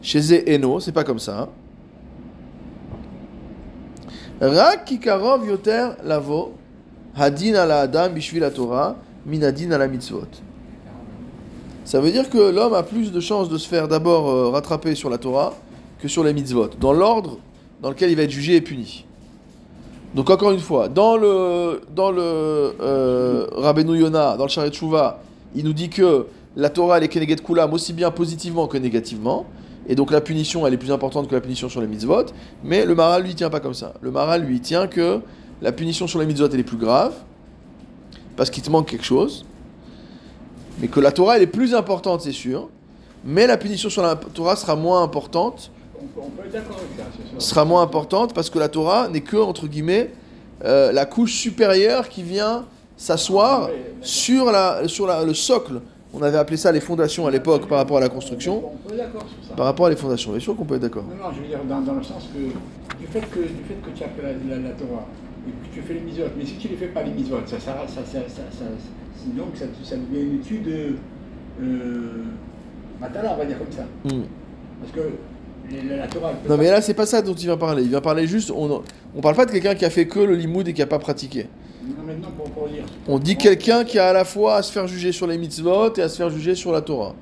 Chez 0.03 0.55
Eno, 0.55 0.81
c'est 0.81 0.93
pas 0.93 1.05
comme 1.05 1.19
ça. 1.19 1.49
Rak 4.41 4.85
kikarov 4.85 5.47
yoter 5.47 5.91
lavo 6.05 6.55
hadin 7.17 7.55
ala 7.55 7.81
adam 7.81 8.11
bishvil 8.11 8.41
la 8.41 8.51
Torah 8.51 8.97
minadin 9.25 9.71
à 9.71 9.79
la 9.79 9.87
mitzvot. 9.87 10.27
Ça 11.85 12.01
veut 12.01 12.11
dire 12.11 12.29
que 12.29 12.51
l'homme 12.51 12.75
a 12.75 12.83
plus 12.83 13.13
de 13.13 13.21
chances 13.21 13.49
de 13.49 13.59
se 13.59 13.69
faire 13.69 13.89
d'abord 13.89 14.29
euh, 14.29 14.49
rattraper 14.51 14.95
sur 14.95 15.11
la 15.11 15.19
Torah 15.19 15.55
que 15.99 16.09
sur 16.09 16.25
les 16.25 16.33
mitzvot, 16.33 16.71
dans 16.81 16.93
l'ordre 16.93 17.39
dans 17.81 17.91
lequel 17.91 18.11
il 18.11 18.17
va 18.17 18.23
être 18.23 18.31
jugé 18.31 18.57
et 18.57 18.61
puni. 18.61 19.05
Donc 20.15 20.29
encore 20.29 20.51
une 20.51 20.61
fois, 20.61 20.89
dans 20.89 21.17
le, 21.17 21.81
dans 21.95 22.11
le 22.11 22.23
euh, 22.23 23.47
dans 24.37 24.45
le 24.45 24.49
Sharet 24.49 24.73
Shuvah, 24.73 25.21
il 25.55 25.65
nous 25.65 25.73
dit 25.73 25.89
que 25.89 26.27
la 26.55 26.69
Torah 26.69 26.99
elle 26.99 27.05
est 27.05 27.09
Keneget 27.09 27.37
Kulam 27.37 27.73
aussi 27.73 27.93
bien 27.93 28.11
positivement 28.11 28.67
que 28.67 28.77
négativement. 28.77 29.47
Et 29.89 29.95
donc 29.95 30.11
la 30.11 30.21
punition, 30.21 30.67
elle 30.67 30.75
est 30.75 30.79
plus 30.79 30.93
importante 30.93 31.29
que 31.29 31.35
la 31.35 31.41
punition 31.41 31.69
sur 31.69 31.81
les 31.81 31.87
mitzvot. 31.87 32.27
Mais 32.63 32.85
le 32.85 32.95
Maral, 32.95 33.25
lui, 33.25 33.35
tient 33.35 33.51
pas 33.51 33.61
comme 33.61 33.75
ça. 33.75 33.95
Le 34.01 34.11
Maral, 34.11 34.43
lui, 34.43 34.61
tient 34.61 34.87
que 34.87 35.21
la 35.61 35.73
punition 35.73 36.07
sur 36.07 36.19
les 36.19 36.27
mitzvot, 36.27 36.49
elle 36.53 36.61
est 36.61 36.65
plus 36.65 36.77
grave. 36.77 37.15
Parce 38.37 38.51
qu'il 38.51 38.63
te 38.63 38.71
manque 38.71 38.89
quelque 38.89 39.05
chose. 39.05 39.45
Mais 40.79 40.89
que 40.89 41.01
la 41.01 41.11
Torah, 41.13 41.37
elle 41.37 41.43
est 41.43 41.47
plus 41.49 41.75
importante, 41.75 42.21
c'est 42.21 42.33
sûr. 42.33 42.69
Mais 43.25 43.47
la 43.47 43.57
punition 43.57 43.91
sur 43.91 44.03
la 44.03 44.17
Torah 44.17 44.57
sera 44.57 44.77
moins 44.77 45.03
importante. 45.03 45.71
On 46.03 46.07
peut, 46.07 46.21
on 46.27 46.31
peut 46.31 46.47
être 46.47 46.53
d'accord 46.53 46.77
avec 46.79 46.99
ça, 46.99 47.05
c'est 47.17 47.29
sûr. 47.31 47.41
Sera 47.43 47.65
moins 47.65 47.83
importante 47.83 48.35
parce 48.35 48.51
que 48.51 48.59
la 48.59 48.69
Torah 48.69 49.09
n'est 49.09 49.21
que, 49.21 49.37
entre 49.37 49.67
guillemets, 49.69 50.11
euh, 50.65 50.91
la 50.93 51.07
couche 51.07 51.33
supérieure 51.35 52.09
qui 52.09 52.23
vient 52.23 52.65
s'asseoir 52.97 53.69
sur, 54.01 54.51
la, 54.53 54.87
sur 54.89 55.07
la- 55.07 55.25
le 55.25 55.35
socle. 55.35 55.81
On 56.15 56.21
avait 56.23 56.37
appelé 56.39 56.57
ça 56.57 56.71
les 56.73 56.81
fondations 56.81 57.27
à 57.27 57.31
l'époque 57.31 57.67
par 57.69 57.79
rapport 57.79 57.97
à 57.97 58.01
la 58.01 58.09
construction. 58.09 58.63
On 58.75 58.89
peut 58.89 58.95
être 58.95 58.99
d'accord 59.07 59.23
sur 59.23 59.49
ça. 59.49 59.55
Par 59.57 59.65
rapport 59.67 59.87
à 59.87 59.91
les 59.91 59.97
fondations, 59.97 60.31
bien 60.33 60.41
sûr 60.41 60.55
qu'on 60.57 60.65
peut 60.65 60.75
être 60.75 60.83
d'accord? 60.83 61.05
Non, 61.05 61.29
non, 61.29 61.35
je 61.35 61.41
veux 61.41 61.49
dire 61.49 61.59
dans, 61.69 61.81
dans 61.81 61.95
le 61.95 62.03
sens 62.03 62.25
que 62.35 62.39
du 62.99 63.07
fait 63.07 63.21
que, 63.31 63.39
du 63.41 63.65
fait 63.67 63.75
que 63.83 63.91
tu 63.97 64.05
appelles 64.05 64.37
la, 64.49 64.57
la, 64.57 64.63
la 64.63 64.75
Torah 64.75 65.07
et 65.49 65.69
que 65.69 65.75
tu 65.75 65.81
fais 65.83 65.95
les 65.95 66.01
mitzvot, 66.01 66.25
mais 66.37 66.45
si 66.45 66.55
tu 66.57 66.69
ne 66.69 66.73
les 66.73 66.79
fais 66.79 66.87
pas 66.89 67.03
les 67.03 67.13
mitzvot, 67.13 67.39
ça, 67.47 67.59
ça, 67.59 67.77
ça, 67.89 68.03
ça, 68.05 68.19
ça, 68.29 68.43
ça- 68.53 69.97
devient 69.97 70.23
une 70.23 70.41
étude 70.41 70.69
euh, 70.69 72.25
matala, 73.01 73.33
on 73.35 73.39
va 73.39 73.45
dire 73.47 73.59
comme 73.59 73.73
ça. 73.73 73.83
Hmm. 74.05 74.23
Parce 74.81 74.93
que 74.93 75.01
la, 75.71 76.07
Torah. 76.07 76.33
Non 76.49 76.57
mais 76.57 76.71
là 76.71 76.81
c'est 76.83 76.95
pas 76.95 77.07
ça 77.07 77.23
dont 77.23 77.35
il 77.35 77.47
vient 77.47 77.57
parler. 77.57 77.83
Il 77.83 77.89
vient 77.89 78.01
parler 78.01 78.27
juste, 78.27 78.51
on, 78.51 78.83
on 79.17 79.21
parle 79.21 79.37
pas 79.37 79.47
de 79.47 79.53
quelqu'un 79.53 79.75
qui 79.75 79.85
a 79.85 79.91
fait 79.91 80.07
que 80.07 80.21
le 80.21 80.35
limoud 80.35 80.67
et 80.69 80.73
qui 80.73 80.83
a 80.83 80.87
pas 80.87 80.99
pratiqué. 80.99 81.47
Non, 81.83 82.05
maintenant 82.07 82.31
pour, 82.37 82.51
pour 82.51 82.69
dire. 82.69 82.85
On 83.09 83.19
dit 83.19 83.37
quelqu'un 83.37 83.85
qui 83.85 83.99
a 83.99 84.09
à 84.09 84.13
la 84.13 84.25
fois 84.25 84.57
à 84.57 84.63
se 84.63 84.73
faire 84.73 84.87
juger 84.87 85.13
sur 85.13 85.27
les 85.27 85.39
mitzvot 85.39 85.95
et 85.97 86.03
à 86.03 86.09
se 86.09 86.17
faire 86.17 86.31
juger 86.31 86.55
sur 86.55 86.73
la 86.73 86.81
Torah. 86.81 87.15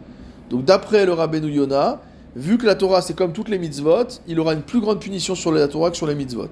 Donc 0.50 0.64
d'après 0.64 1.06
le 1.06 1.12
Rabbeinu 1.12 1.50
Yona, 1.50 2.00
vu 2.36 2.58
que 2.58 2.66
la 2.66 2.74
Torah 2.74 3.02
c'est 3.02 3.16
comme 3.16 3.32
toutes 3.32 3.48
les 3.48 3.58
mitzvot, 3.58 4.20
il 4.26 4.38
aura 4.40 4.54
une 4.54 4.62
plus 4.62 4.80
grande 4.80 5.00
punition 5.00 5.34
sur 5.34 5.52
la 5.52 5.68
Torah 5.68 5.90
que 5.90 5.96
sur 5.96 6.06
les 6.06 6.14
mitzvot. 6.14 6.48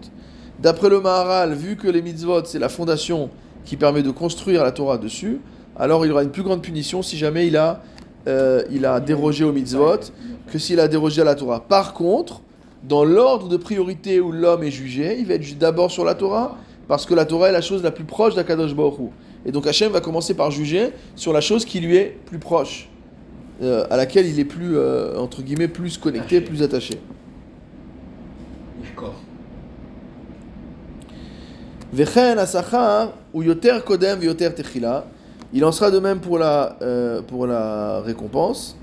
D'après 0.60 0.88
le 0.88 1.00
Maharal, 1.00 1.54
vu 1.54 1.76
que 1.76 1.88
les 1.88 2.02
mitzvot 2.02 2.44
c'est 2.44 2.58
la 2.58 2.68
fondation 2.68 3.30
qui 3.64 3.76
permet 3.76 4.02
de 4.02 4.10
construire 4.10 4.62
la 4.62 4.72
Torah 4.72 4.98
dessus, 4.98 5.40
alors 5.76 6.04
il 6.06 6.12
aura 6.12 6.22
une 6.22 6.30
plus 6.30 6.42
grande 6.42 6.62
punition 6.62 7.02
si 7.02 7.16
jamais 7.16 7.46
il 7.46 7.56
a, 7.56 7.82
euh, 8.26 8.62
il 8.70 8.84
a 8.84 9.00
dérogé 9.00 9.44
aux 9.44 9.52
mitzvot 9.52 10.00
que 10.50 10.58
s'il 10.58 10.80
a 10.80 10.88
dérogé 10.88 11.20
à 11.20 11.24
la 11.24 11.34
Torah. 11.34 11.60
Par 11.60 11.94
contre, 11.94 12.40
dans 12.82 13.04
l'ordre 13.04 13.48
de 13.48 13.56
priorité 13.56 14.20
où 14.20 14.32
l'homme 14.32 14.62
est 14.62 14.70
jugé, 14.70 15.18
il 15.18 15.26
va 15.26 15.34
être 15.34 15.42
jugé 15.42 15.56
d'abord 15.56 15.90
sur 15.90 16.04
la 16.04 16.14
Torah, 16.14 16.56
parce 16.86 17.06
que 17.06 17.14
la 17.14 17.24
Torah 17.24 17.48
est 17.48 17.52
la 17.52 17.60
chose 17.60 17.82
la 17.82 17.90
plus 17.90 18.04
proche 18.04 18.34
d'Akadosh 18.34 18.74
Baruch 18.74 18.98
Hu. 18.98 19.08
Et 19.44 19.52
donc 19.52 19.66
Hachem 19.66 19.92
va 19.92 20.00
commencer 20.00 20.34
par 20.34 20.50
juger 20.50 20.90
sur 21.14 21.32
la 21.32 21.40
chose 21.40 21.64
qui 21.64 21.80
lui 21.80 21.96
est 21.96 22.16
plus 22.26 22.38
proche, 22.38 22.88
euh, 23.62 23.86
à 23.90 23.96
laquelle 23.96 24.26
il 24.26 24.38
est 24.38 24.44
plus, 24.44 24.76
euh, 24.76 25.18
entre 25.18 25.42
guillemets, 25.42 25.68
plus 25.68 25.98
connecté, 25.98 26.40
plus 26.40 26.62
attaché. 26.62 26.98
Yishkor. 28.82 29.14
Vechen 31.92 32.38
asachar 32.38 33.12
ou 33.32 33.42
yoter 33.42 33.80
kodem 33.84 34.22
yoter 34.22 34.50
techila. 34.50 35.06
Il 35.52 35.64
en 35.64 35.72
sera 35.72 35.90
de 35.90 35.98
même 35.98 36.20
pour 36.20 36.38
la, 36.38 36.76
euh, 36.82 37.22
pour 37.22 37.46
la 37.46 38.00
récompense. 38.00 38.76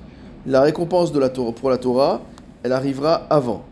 La 0.47 0.61
récompense 0.61 1.11
de 1.11 1.19
la 1.19 1.29
Torah, 1.29 1.51
pour 1.51 1.69
la 1.69 1.77
Torah, 1.77 2.21
elle 2.63 2.71
arrivera 2.71 3.27
avant. 3.29 3.63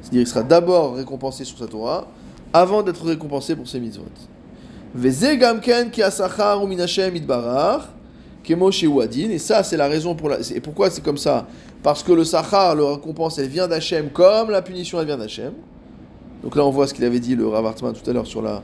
C'est-à-dire 0.00 0.20
qu'il 0.20 0.28
sera 0.28 0.42
d'abord 0.42 0.96
récompensé 0.96 1.44
sur 1.44 1.58
sa 1.58 1.66
Torah, 1.66 2.06
avant 2.52 2.82
d'être 2.82 3.04
récompensé 3.04 3.56
pour 3.56 3.68
ses 3.68 3.80
mitzvot. 3.80 4.02
Et 4.94 5.10
ça, 9.38 9.62
c'est 9.62 9.76
la 9.76 9.88
raison 9.88 10.14
pour 10.14 10.28
la... 10.28 10.38
Et 10.54 10.60
pourquoi 10.60 10.90
c'est 10.90 11.02
comme 11.02 11.16
ça? 11.16 11.46
Parce 11.82 12.02
que 12.02 12.12
le 12.12 12.24
sachar, 12.24 12.74
la 12.74 12.90
récompense, 12.90 13.38
elle 13.38 13.48
vient 13.48 13.68
d'Hachem, 13.68 14.10
comme 14.10 14.50
la 14.50 14.60
punition, 14.60 15.00
elle 15.00 15.06
vient 15.06 15.16
d'Hachem. 15.16 15.52
Donc 16.42 16.56
là, 16.56 16.64
on 16.64 16.70
voit 16.70 16.86
ce 16.86 16.94
qu'il 16.94 17.04
avait 17.04 17.20
dit 17.20 17.36
le 17.36 17.46
Rav 17.46 17.64
Hartman 17.64 17.92
tout 17.92 18.08
à 18.10 18.12
l'heure 18.12 18.26
sur 18.26 18.42
la, 18.42 18.62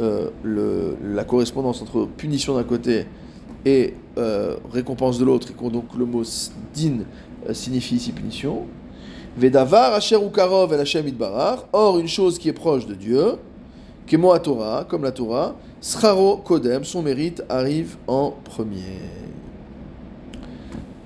euh, 0.00 0.30
le- 0.42 0.96
la 1.02 1.24
correspondance 1.24 1.82
entre 1.82 2.06
punition 2.16 2.56
d'un 2.56 2.64
côté 2.64 3.06
et 3.64 3.94
euh, 4.18 4.56
récompense 4.72 5.18
de 5.18 5.24
l'autre, 5.24 5.48
et 5.50 5.70
donc 5.70 5.94
le 5.96 6.04
mot 6.04 6.22
din 6.74 7.04
euh, 7.48 7.54
signifie 7.54 7.96
ici 7.96 8.12
punition. 8.12 8.66
Vedavar 9.36 9.94
asher 9.94 10.16
ukarov 10.16 10.72
el 10.72 10.80
Hashem 10.80 11.06
itbarach. 11.08 11.60
Or, 11.72 11.98
une 11.98 12.08
chose 12.08 12.38
qui 12.38 12.48
est 12.48 12.52
proche 12.52 12.86
de 12.86 12.94
Dieu, 12.94 13.36
kemo 14.06 14.36
Torah, 14.38 14.84
comme 14.84 15.04
la 15.04 15.12
Torah, 15.12 15.54
sraro 15.80 16.36
kodem, 16.38 16.84
son 16.84 17.02
mérite 17.02 17.42
arrive 17.48 17.96
en 18.06 18.34
premier. 18.44 18.98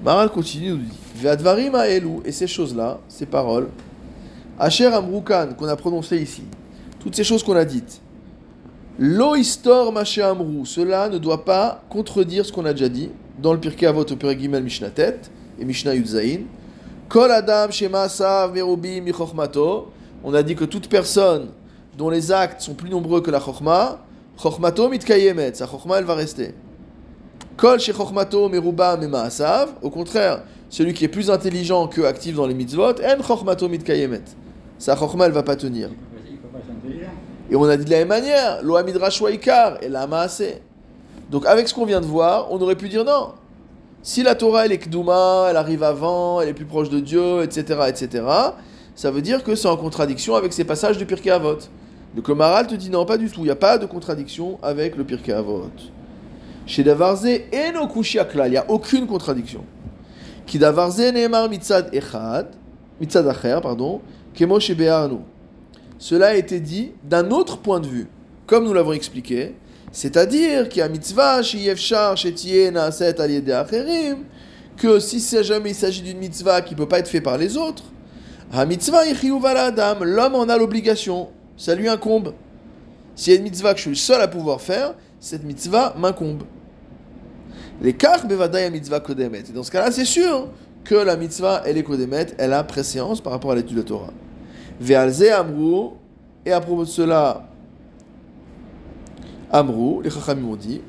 Maral 0.04 0.30
continue, 0.30 0.70
nous 0.70 0.76
dit 0.78 0.98
Ve'advarim 1.16 1.74
ha'elu, 1.74 2.20
et 2.24 2.32
ces 2.32 2.46
choses-là, 2.46 2.98
ces 3.08 3.26
paroles, 3.26 3.68
Asher 4.58 4.86
Amroukan, 4.86 5.48
qu'on 5.56 5.68
a 5.68 5.76
prononcé 5.76 6.18
ici, 6.18 6.42
toutes 6.98 7.14
ces 7.14 7.24
choses 7.24 7.42
qu'on 7.42 7.56
a 7.56 7.64
dites, 7.64 8.00
Lo 8.98 9.36
histor 9.36 9.92
maché 9.92 10.22
amrou, 10.22 10.64
cela 10.64 11.10
ne 11.10 11.18
doit 11.18 11.44
pas 11.44 11.82
contredire 11.90 12.46
ce 12.46 12.52
qu'on 12.52 12.64
a 12.64 12.72
déjà 12.72 12.88
dit 12.88 13.10
dans 13.42 13.52
le 13.52 13.60
Pirkei 13.60 13.86
Avot 13.86 14.00
au 14.00 14.16
Pirkei 14.16 14.40
Gimel 14.40 14.62
Mishnah 14.62 14.88
Tet 14.88 15.20
et 15.60 15.66
Mishnah 15.66 15.94
Yudzaïn. 15.94 16.46
Kol 17.06 17.30
Adam 17.30 17.70
Shema 17.70 18.08
Sav 18.08 18.54
Merubi 18.54 19.02
Michochmato, 19.02 19.88
on 20.24 20.32
a 20.32 20.42
dit 20.42 20.56
que 20.56 20.64
toute 20.64 20.88
personne 20.88 21.48
dont 21.98 22.08
les 22.08 22.32
actes 22.32 22.62
sont 22.62 22.72
plus 22.72 22.88
nombreux 22.88 23.20
que 23.20 23.30
la 23.30 23.38
Chochma, 23.38 23.98
Chochmato 24.42 24.88
mitkayemet, 24.88 25.52
sa 25.52 25.66
Chochma 25.66 25.98
elle 25.98 26.04
va 26.04 26.14
rester. 26.14 26.54
Kol 27.58 27.78
Shechochmato 27.78 28.48
Meruba 28.48 28.96
Memaasav, 28.96 29.74
au 29.82 29.90
contraire, 29.90 30.42
celui 30.70 30.94
qui 30.94 31.04
est 31.04 31.08
plus 31.08 31.30
intelligent 31.30 31.86
que 31.86 32.00
actif 32.00 32.36
dans 32.36 32.46
les 32.46 32.54
mitzvot, 32.54 32.94
En 33.02 33.22
Chochmato 33.22 33.68
mitkayemet, 33.68 34.24
sa 34.78 34.96
Chochma 34.96 35.26
elle 35.26 35.32
va 35.32 35.42
pas 35.42 35.56
tenir. 35.56 35.90
Et 37.50 37.56
on 37.56 37.64
a 37.64 37.76
dit 37.76 37.84
de 37.84 37.90
la 37.90 37.98
même 37.98 38.08
manière, 38.08 38.62
lo 38.62 38.82
midrash 38.82 39.20
waikar 39.20 39.78
et 39.82 39.88
la. 39.88 40.06
Donc 41.30 41.46
avec 41.46 41.68
ce 41.68 41.74
qu'on 41.74 41.84
vient 41.84 42.00
de 42.00 42.06
voir, 42.06 42.50
on 42.50 42.60
aurait 42.60 42.76
pu 42.76 42.88
dire 42.88 43.04
non. 43.04 43.32
Si 44.02 44.22
la 44.22 44.34
Torah 44.34 44.66
elle 44.66 44.72
est 44.72 44.78
kdouma, 44.78 45.48
elle 45.50 45.56
arrive 45.56 45.82
avant, 45.82 46.40
elle 46.40 46.48
est 46.48 46.54
plus 46.54 46.64
proche 46.64 46.88
de 46.90 47.00
Dieu, 47.00 47.42
etc., 47.42 47.80
etc., 47.88 48.24
ça 48.94 49.10
veut 49.10 49.20
dire 49.20 49.42
que 49.44 49.54
c'est 49.54 49.68
en 49.68 49.76
contradiction 49.76 50.36
avec 50.36 50.52
ces 50.52 50.64
passages 50.64 50.96
du 50.96 51.04
Pirkei 51.04 51.30
Avot. 51.30 51.58
Le 52.14 52.34
Maral 52.34 52.66
te 52.66 52.74
dit 52.74 52.88
non, 52.88 53.04
pas 53.04 53.18
du 53.18 53.28
tout, 53.28 53.40
il 53.40 53.44
n'y 53.44 53.50
a 53.50 53.56
pas 53.56 53.76
de 53.76 53.84
contradiction 53.84 54.58
avec 54.62 54.96
le 54.96 55.04
Pirkei 55.04 55.32
Avot. 55.32 55.70
Chez 56.66 56.82
Davarze 56.82 57.26
et 57.26 57.46
il 57.52 58.50
n'y 58.50 58.56
a 58.56 58.64
aucune 58.70 59.06
contradiction. 59.06 59.64
Ki 60.46 60.58
Davarze 60.58 61.10
neemar 61.12 61.48
mitzad 61.48 61.90
echad, 61.92 62.46
mitzad 63.00 63.26
acher, 63.26 63.60
pardon, 63.60 64.00
kemo 64.32 64.60
shebe'arnu. 64.60 65.18
Cela 65.98 66.28
a 66.28 66.34
été 66.34 66.60
dit 66.60 66.92
d'un 67.04 67.30
autre 67.30 67.58
point 67.58 67.80
de 67.80 67.86
vue, 67.86 68.06
comme 68.46 68.64
nous 68.64 68.72
l'avons 68.72 68.92
expliqué, 68.92 69.54
c'est-à-dire 69.92 70.68
qu'il 70.68 70.80
y 70.80 70.82
a 70.82 70.88
mitzvah, 70.88 71.40
que 74.76 75.00
si 75.00 75.42
jamais 75.42 75.70
il 75.70 75.74
s'agit 75.74 76.02
d'une 76.02 76.18
mitzvah 76.18 76.60
qui 76.60 76.74
ne 76.74 76.78
peut 76.78 76.86
pas 76.86 76.98
être 76.98 77.08
faite 77.08 77.22
par 77.24 77.38
les 77.38 77.56
autres, 77.56 77.84
l'homme 78.52 80.34
en 80.34 80.48
a 80.48 80.58
l'obligation, 80.58 81.28
ça 81.56 81.74
lui 81.74 81.88
incombe. 81.88 82.34
S'il 83.14 83.32
y 83.32 83.36
a 83.36 83.38
une 83.38 83.44
mitzvah 83.44 83.72
que 83.72 83.78
je 83.78 83.82
suis 83.82 83.90
le 83.90 83.96
seul 83.96 84.20
à 84.20 84.28
pouvoir 84.28 84.60
faire, 84.60 84.94
cette 85.18 85.44
mitzvah 85.44 85.94
m'incombe. 85.98 86.42
Les 87.80 87.94
kach 87.94 88.26
bevadai 88.26 88.70
mitzvah 88.70 89.00
kodemet. 89.00 89.44
Et 89.48 89.52
dans 89.52 89.62
ce 89.62 89.70
cas-là, 89.70 89.90
c'est 89.90 90.04
sûr 90.04 90.48
que 90.84 90.94
la 90.94 91.16
mitzvah, 91.16 91.62
elle 91.64 91.78
est 91.78 91.82
kodemet, 91.82 92.26
elle 92.36 92.52
a 92.52 92.62
préséance 92.62 93.22
par 93.22 93.32
rapport 93.32 93.52
à 93.52 93.54
l'étude 93.54 93.76
de 93.76 93.80
la 93.80 93.86
Torah. 93.86 94.12
Et 94.80 96.52
à 96.52 96.60
propos 96.60 96.84
de 96.84 96.88
cela, 96.88 97.48
amrou, 99.50 100.00
les 100.02 100.10
chachamim 100.10 100.48
ont 100.48 100.56
dit, 100.56 100.80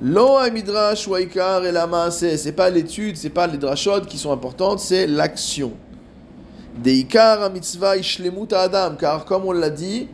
lo 0.00 0.38
midrash 0.52 1.08
waikar 1.08 1.64
et 1.64 1.72
la 1.72 2.10
c'est 2.10 2.52
pas 2.52 2.70
l'étude, 2.70 3.16
c'est 3.16 3.30
pas 3.30 3.46
les 3.46 3.58
drashot 3.58 4.02
qui 4.02 4.18
sont 4.18 4.32
importantes, 4.32 4.80
c'est 4.80 5.06
l'action. 5.06 5.72
Deikar 6.82 7.50
mitzvah 7.50 7.96
ishlemut 7.96 8.52
adam, 8.52 8.94
car 8.96 9.24
comme 9.24 9.44
on 9.46 9.52
l'a 9.52 9.70
dit, 9.70 10.08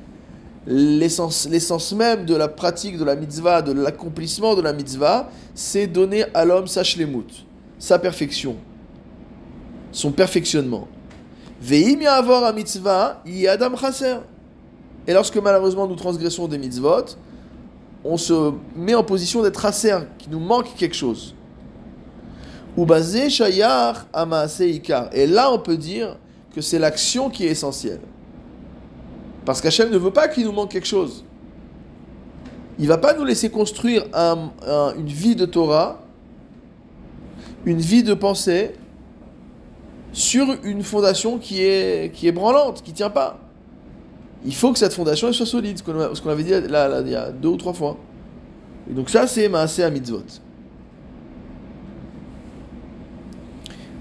l'essence 0.67 1.93
même 1.93 2.25
de 2.25 2.35
la 2.35 2.49
pratique 2.49 2.97
de 2.99 3.05
la 3.05 3.17
mitzvah, 3.17 3.63
de 3.63 3.73
l'accomplissement 3.73 4.55
de 4.55 4.63
la 4.63 4.73
mitzvah, 4.73 5.31
c'est 5.55 5.87
donner 5.87 6.25
à 6.33 6.45
l'homme 6.45 6.67
sa 6.67 6.83
shlemut, 6.83 7.47
sa 7.79 7.99
perfection, 7.99 8.57
son 9.93 10.11
perfectionnement. 10.11 10.89
Ve'im 11.67 12.07
avoir 12.07 12.55
mitzvah, 12.55 13.23
adam 13.49 13.77
chaser. 13.77 14.19
Et 15.09 15.13
lorsque 15.13 15.37
malheureusement 15.37 15.89
nous 15.89 15.97
transgressons 15.97 16.47
des 16.47 16.59
mitzvot, 16.59 17.17
on 18.05 18.17
se 18.17 18.53
met 18.77 18.95
en 18.95 19.03
position 19.03 19.43
d'être 19.43 19.61
chaser, 19.61 19.97
qui 20.19 20.31
nous 20.31 20.39
manque 20.39 20.75
quelque 20.77 20.95
chose. 20.95 21.35
Ou 22.77 22.87
basé 22.87 23.31
shayar 23.31 24.07
ikar. 24.61 25.09
Et 25.13 25.27
là 25.27 25.51
on 25.51 25.59
peut 25.59 25.77
dire 25.77 26.17
que 26.55 26.61
c'est 26.61 26.79
l'action 26.79 27.31
qui 27.31 27.45
est 27.47 27.51
essentielle. 27.51 28.01
Parce 29.45 29.61
qu'Hachem 29.61 29.91
ne 29.91 29.99
veut 29.99 30.13
pas 30.13 30.29
qu'il 30.29 30.45
nous 30.45 30.53
manque 30.53 30.71
quelque 30.71 30.87
chose. 30.87 31.25
Il 32.79 32.87
va 32.87 32.99
pas 32.99 33.15
nous 33.15 33.25
laisser 33.25 33.51
construire 33.51 34.05
un- 34.13 34.51
un- 34.67 34.95
une 34.97 35.07
vie 35.09 35.35
de 35.35 35.47
Torah, 35.47 36.01
une 37.65 37.79
vie 37.79 38.03
de 38.03 38.15
pensée, 38.15 38.75
sur 40.17 40.47
une 40.65 40.83
fondation 40.83 41.37
qui 41.37 41.61
est, 41.63 42.11
qui 42.11 42.27
est 42.27 42.33
branlante, 42.33 42.83
qui 42.83 42.95
tient 42.95 43.11
pas. 43.11 43.39
Il 44.47 44.55
faut 44.55 44.73
que 44.73 44.79
cette 44.79 44.95
fondation 44.95 45.31
soit 45.31 45.45
solide, 45.45 45.77
ce 45.77 45.83
qu'on 46.23 46.31
avait 46.31 46.43
dit 46.43 46.53
là, 46.53 46.89
là, 46.89 47.03
il 47.03 47.11
y 47.11 47.15
a 47.15 47.31
deux 47.31 47.51
ou 47.51 47.57
trois 47.59 47.75
fois. 47.75 47.99
Et 48.91 48.95
donc 48.95 49.11
ça, 49.11 49.27
c'est 49.27 49.47
Maasé 49.51 49.83
à 49.83 49.91
mitzvot. 49.91 50.23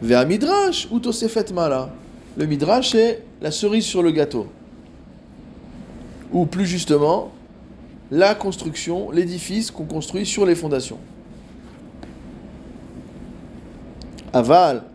Vers 0.01 0.25
Midrash, 0.25 0.87
ou 0.89 0.99
Tosefet 0.99 1.51
Mala. 1.53 1.89
Le 2.37 2.45
Midrash, 2.45 2.91
c'est 2.91 3.21
la 3.41 3.51
cerise 3.51 3.83
sur 3.83 4.01
le 4.01 4.11
gâteau. 4.11 4.47
Ou 6.31 6.45
plus 6.45 6.65
justement, 6.65 7.33
la 8.09 8.35
construction, 8.35 9.11
l'édifice 9.11 9.69
qu'on 9.69 9.85
construit 9.85 10.25
sur 10.25 10.45
les 10.45 10.55
fondations. 10.55 10.99
Aval. 14.31 14.94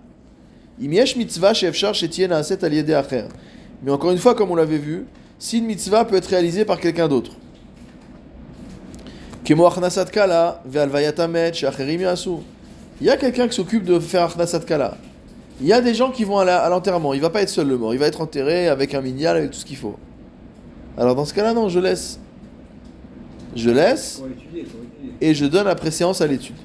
Mais 3.82 3.90
encore 3.90 4.10
une 4.10 4.18
fois, 4.18 4.34
comme 4.34 4.50
on 4.50 4.54
l'avait 4.54 4.78
vu, 4.78 5.04
si 5.38 5.58
une 5.58 5.66
mitzvah 5.66 6.04
peut 6.04 6.16
être 6.16 6.26
réalisée 6.26 6.64
par 6.64 6.80
quelqu'un 6.80 7.08
d'autre. 7.08 7.32
Il 13.00 13.06
y 13.06 13.10
a 13.10 13.16
quelqu'un 13.16 13.48
qui 13.48 13.56
s'occupe 13.56 13.84
de 13.84 13.98
faire 13.98 14.22
achnasat 14.22 14.60
kala. 14.60 14.96
Il 15.60 15.66
y 15.66 15.72
a 15.72 15.80
des 15.80 15.94
gens 15.94 16.10
qui 16.10 16.24
vont 16.24 16.38
à 16.38 16.68
l'enterrement. 16.68 17.14
Il 17.14 17.20
va 17.20 17.30
pas 17.30 17.42
être 17.42 17.48
seul 17.48 17.68
le 17.68 17.76
mort. 17.76 17.92
Il 17.92 17.98
va 17.98 18.06
être 18.06 18.20
enterré 18.20 18.68
avec 18.68 18.94
un 18.94 19.00
minial, 19.00 19.36
avec 19.36 19.50
tout 19.50 19.58
ce 19.58 19.64
qu'il 19.64 19.76
faut. 19.76 19.96
Alors 20.96 21.14
dans 21.14 21.24
ce 21.24 21.34
cas-là, 21.34 21.52
non, 21.54 21.68
je 21.68 21.78
laisse. 21.78 22.18
Je 23.56 23.70
laisse 23.70 24.22
et 25.20 25.34
je 25.34 25.44
donne 25.46 25.66
la 25.66 25.74
préséance 25.74 26.20
à 26.20 26.26
l'étude. 26.26 26.56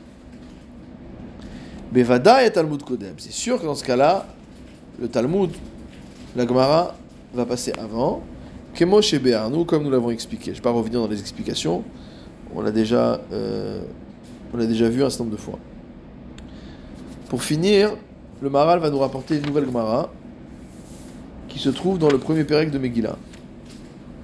Bevada 1.91 2.45
et 2.45 2.51
Talmud 2.51 2.83
Kodem. 2.83 3.13
C'est 3.17 3.31
sûr 3.31 3.59
que 3.59 3.65
dans 3.65 3.75
ce 3.75 3.83
cas-là, 3.83 4.25
le 4.99 5.07
Talmud, 5.07 5.51
la 6.36 6.47
Gemara, 6.47 6.95
va 7.33 7.45
passer 7.45 7.73
avant. 7.77 8.21
Kemo 8.73 8.99
nous, 9.51 9.65
comme 9.65 9.83
nous 9.83 9.89
l'avons 9.89 10.11
expliqué. 10.11 10.45
Je 10.45 10.51
ne 10.51 10.55
vais 10.55 10.61
pas 10.61 10.71
revenir 10.71 10.99
dans 11.01 11.07
les 11.07 11.19
explications. 11.19 11.83
On 12.53 12.61
l'a 12.61 12.71
déjà, 12.71 13.21
euh, 13.31 13.81
on 14.53 14.57
déjà 14.57 14.89
vu 14.89 15.03
un 15.03 15.09
certain 15.09 15.25
nombre 15.25 15.36
de 15.36 15.41
fois. 15.41 15.59
Pour 17.29 17.43
finir, 17.43 17.91
le 18.41 18.49
Maral 18.49 18.79
va 18.79 18.89
nous 18.89 18.99
rapporter 18.99 19.38
une 19.38 19.45
nouvelle 19.45 19.65
Gemara 19.65 20.09
qui 21.47 21.59
se 21.59 21.69
trouve 21.69 21.97
dans 21.97 22.09
le 22.09 22.17
premier 22.17 22.43
Pérec 22.43 22.69
de 22.69 22.77
Megillah. 22.77 23.17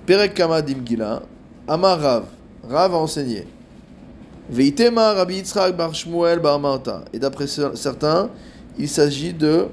Perek 0.06 0.34
Kama 0.34 0.62
d'Imgillah, 0.62 1.24
Amar 1.68 2.00
Rav, 2.00 2.26
Rav 2.68 2.94
a 2.94 2.98
enseigné. 2.98 3.46
Veitema 4.52 5.14
Rabbi 5.14 5.36
Yitzhak 5.36 5.78
bar 5.78 5.96
Shmuel 5.96 6.40
bar 6.40 6.60
Marta. 6.60 7.06
Et 7.14 7.20
d'après 7.20 7.48
certains, 7.48 8.30
il 8.78 8.90
s'agit 8.90 9.34
de 9.34 9.68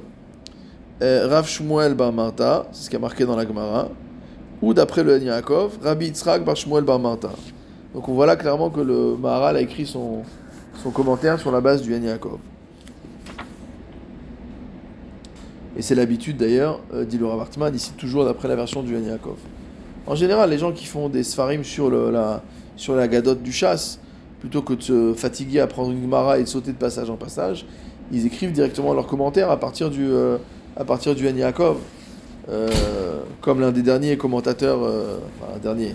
euh, 1.02 1.26
Rav 1.28 1.48
Shmuel 1.48 1.94
bar 1.94 2.12
Marta, 2.12 2.68
c'est 2.70 2.84
ce 2.84 2.90
qui 2.90 2.94
est 2.94 3.00
marqué 3.00 3.24
dans 3.24 3.34
la 3.34 3.44
Gemara, 3.44 3.88
ou 4.62 4.72
d'après 4.72 5.02
le 5.02 5.18
Yaakov, 5.18 5.78
Rabbi 5.82 6.06
Yitzhak 6.06 6.44
bar 6.44 6.54
Shmuel 6.54 6.84
bar 6.84 7.00
Marta. 7.00 7.30
Donc 7.92 8.08
on 8.08 8.14
voit 8.14 8.26
là 8.26 8.36
clairement 8.36 8.70
que 8.70 8.80
le 8.80 9.16
Maharal 9.16 9.56
a 9.56 9.60
écrit 9.60 9.84
son, 9.84 10.22
son 10.80 10.90
commentaire 10.90 11.40
sur 11.40 11.50
la 11.50 11.60
base 11.60 11.82
du 11.82 11.92
Yaakov. 11.92 12.38
Et 15.76 15.82
c'est 15.82 15.96
l'habitude 15.96 16.36
d'ailleurs, 16.36 16.78
euh, 16.94 17.04
dit 17.04 17.18
le 17.18 17.26
Rav 17.26 17.40
Hartman, 17.40 17.74
ici 17.74 17.90
toujours 17.98 18.24
d'après 18.24 18.46
la 18.46 18.54
version 18.54 18.84
du 18.84 18.96
Yaakov. 18.96 19.38
En 20.06 20.14
général, 20.14 20.50
les 20.50 20.58
gens 20.58 20.70
qui 20.70 20.86
font 20.86 21.08
des 21.08 21.24
sfarim 21.24 21.64
sur, 21.64 21.90
la, 21.90 22.42
sur 22.76 22.94
la 22.94 23.08
gadote 23.08 23.42
du 23.42 23.50
chasse, 23.50 23.98
plutôt 24.40 24.62
que 24.62 24.74
de 24.74 24.82
se 24.82 25.14
fatiguer 25.14 25.60
à 25.60 25.66
prendre 25.66 25.90
une 25.90 26.02
Gemara 26.02 26.38
et 26.38 26.42
de 26.42 26.48
sauter 26.48 26.72
de 26.72 26.76
passage 26.76 27.10
en 27.10 27.16
passage, 27.16 27.66
ils 28.12 28.26
écrivent 28.26 28.52
directement 28.52 28.94
leurs 28.94 29.06
commentaires 29.06 29.50
à 29.50 29.58
partir 29.58 29.90
du, 29.90 30.06
euh, 30.06 30.38
à 30.76 30.84
Yaakov. 30.84 31.78
Euh, 32.50 32.68
comme 33.42 33.60
l'un 33.60 33.72
des 33.72 33.82
derniers 33.82 34.16
commentateurs, 34.16 34.78
enfin 34.80 35.52
un 35.54 35.58
dernier, 35.58 35.94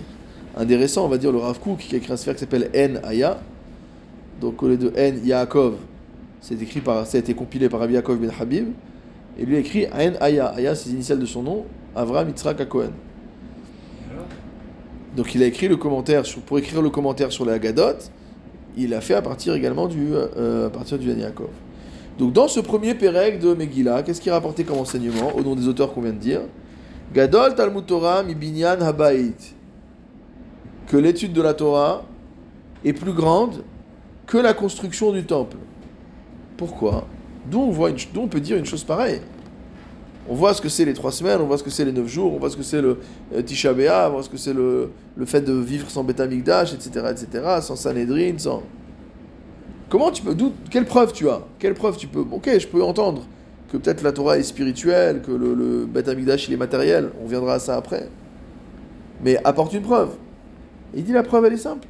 un 0.56 0.64
des 0.64 0.76
récents, 0.76 1.04
on 1.04 1.08
va 1.08 1.18
dire 1.18 1.32
le 1.32 1.38
Rav 1.38 1.58
Kook, 1.58 1.78
qui 1.78 1.94
a 1.96 1.98
écrit 1.98 2.12
un 2.12 2.16
sphère 2.16 2.34
qui 2.34 2.40
s'appelle 2.40 2.70
En 2.76 3.08
Aya. 3.08 3.40
Donc 4.40 4.62
au 4.62 4.68
lieu 4.68 4.76
de 4.76 4.88
En 4.96 5.26
Yaakov, 5.26 5.74
c'est 6.40 6.60
écrit 6.60 6.80
par, 6.80 7.06
ça 7.06 7.16
a 7.16 7.20
été 7.20 7.34
compilé 7.34 7.68
par 7.68 7.80
Rabbi 7.80 7.94
Yaakov 7.94 8.18
ben 8.18 8.30
Habib. 8.38 8.68
Et 9.38 9.44
lui 9.46 9.56
a 9.56 9.58
écrit 9.58 9.86
Aen 9.86 10.14
Aya. 10.20 10.48
Aya, 10.48 10.74
c'est 10.74 10.90
l'initiale 10.90 11.18
de 11.18 11.26
son 11.26 11.42
nom, 11.42 11.64
Avram 11.96 12.28
Yitzhak 12.28 12.68
Cohen. 12.68 12.90
Donc 15.16 15.34
il 15.34 15.42
a 15.42 15.46
écrit 15.46 15.68
le 15.68 15.76
commentaire 15.76 16.26
sur, 16.26 16.40
pour 16.42 16.58
écrire 16.58 16.82
le 16.82 16.90
commentaire 16.90 17.32
sur 17.32 17.44
la 17.44 17.58
Gadot, 17.58 18.10
il 18.76 18.94
a 18.94 19.00
fait 19.00 19.14
à 19.14 19.22
partir 19.22 19.54
également 19.54 19.86
du 19.86 20.08
euh, 20.12 20.66
à 20.66 20.70
partir 20.70 20.98
du. 20.98 21.12
Donc 22.18 22.32
dans 22.32 22.48
ce 22.48 22.60
premier 22.60 22.94
Pérec 22.94 23.40
de 23.40 23.54
Megillah, 23.54 24.02
qu'est-ce 24.02 24.20
qui 24.20 24.28
est 24.28 24.32
rapporté 24.32 24.64
comme 24.64 24.78
enseignement 24.78 25.34
au 25.34 25.42
nom 25.42 25.54
des 25.54 25.66
auteurs 25.68 25.92
qu'on 25.92 26.02
vient 26.02 26.12
de 26.12 26.18
dire? 26.18 26.40
Gadol 27.12 27.54
Talmud 27.54 27.86
Torah 27.86 28.22
mi 28.22 28.34
binyan 28.34 28.80
habayit. 28.80 29.54
Que 30.86 30.96
l'étude 30.96 31.32
de 31.32 31.42
la 31.42 31.54
Torah 31.54 32.04
est 32.84 32.92
plus 32.92 33.12
grande 33.12 33.64
que 34.26 34.38
la 34.38 34.54
construction 34.54 35.12
du 35.12 35.24
temple. 35.24 35.56
Pourquoi? 36.56 37.06
D'où 37.50 37.60
on, 37.60 38.20
on 38.20 38.28
peut 38.28 38.40
dire 38.40 38.56
une 38.56 38.64
chose 38.64 38.84
pareille. 38.84 39.20
On 40.28 40.34
voit 40.34 40.54
ce 40.54 40.62
que 40.62 40.68
c'est 40.68 40.84
les 40.84 40.94
trois 40.94 41.12
semaines, 41.12 41.40
on 41.40 41.46
voit 41.46 41.58
ce 41.58 41.62
que 41.62 41.70
c'est 41.70 41.84
les 41.84 41.92
neuf 41.92 42.06
jours, 42.08 42.32
on 42.32 42.38
voit 42.38 42.48
ce 42.48 42.56
que 42.56 42.62
c'est 42.62 42.80
le 42.80 42.98
euh, 43.34 43.42
Tisha 43.42 43.72
on 43.72 44.10
voit 44.10 44.22
ce 44.22 44.30
que 44.30 44.38
c'est 44.38 44.54
le, 44.54 44.90
le, 45.16 45.26
fait 45.26 45.42
de 45.42 45.52
vivre 45.52 45.90
sans 45.90 46.02
Beth 46.02 46.20
etc., 46.20 47.06
etc., 47.10 47.28
sans 47.60 47.76
Sanhedrin, 47.76 48.38
sans... 48.38 48.62
Comment 49.90 50.10
tu 50.10 50.22
peux... 50.22 50.34
Quelle 50.70 50.86
preuve 50.86 51.12
tu 51.12 51.28
as? 51.28 51.42
Quelle 51.58 51.74
preuve 51.74 51.98
tu 51.98 52.06
peux... 52.06 52.24
Ok, 52.32 52.50
je 52.58 52.66
peux 52.66 52.82
entendre 52.82 53.26
que 53.70 53.76
peut-être 53.76 54.02
la 54.02 54.12
Torah 54.12 54.38
est 54.38 54.42
spirituelle, 54.44 55.20
que 55.20 55.32
le, 55.32 55.54
le 55.54 55.84
Beth 55.84 56.08
il 56.48 56.54
est 56.54 56.56
matériel, 56.56 57.10
on 57.22 57.26
viendra 57.26 57.54
à 57.54 57.58
ça 57.58 57.76
après. 57.76 58.08
Mais 59.22 59.38
apporte 59.44 59.74
une 59.74 59.82
preuve. 59.82 60.10
il 60.94 61.04
dit 61.04 61.12
la 61.12 61.22
preuve, 61.22 61.44
elle 61.44 61.52
est 61.52 61.58
simple. 61.58 61.86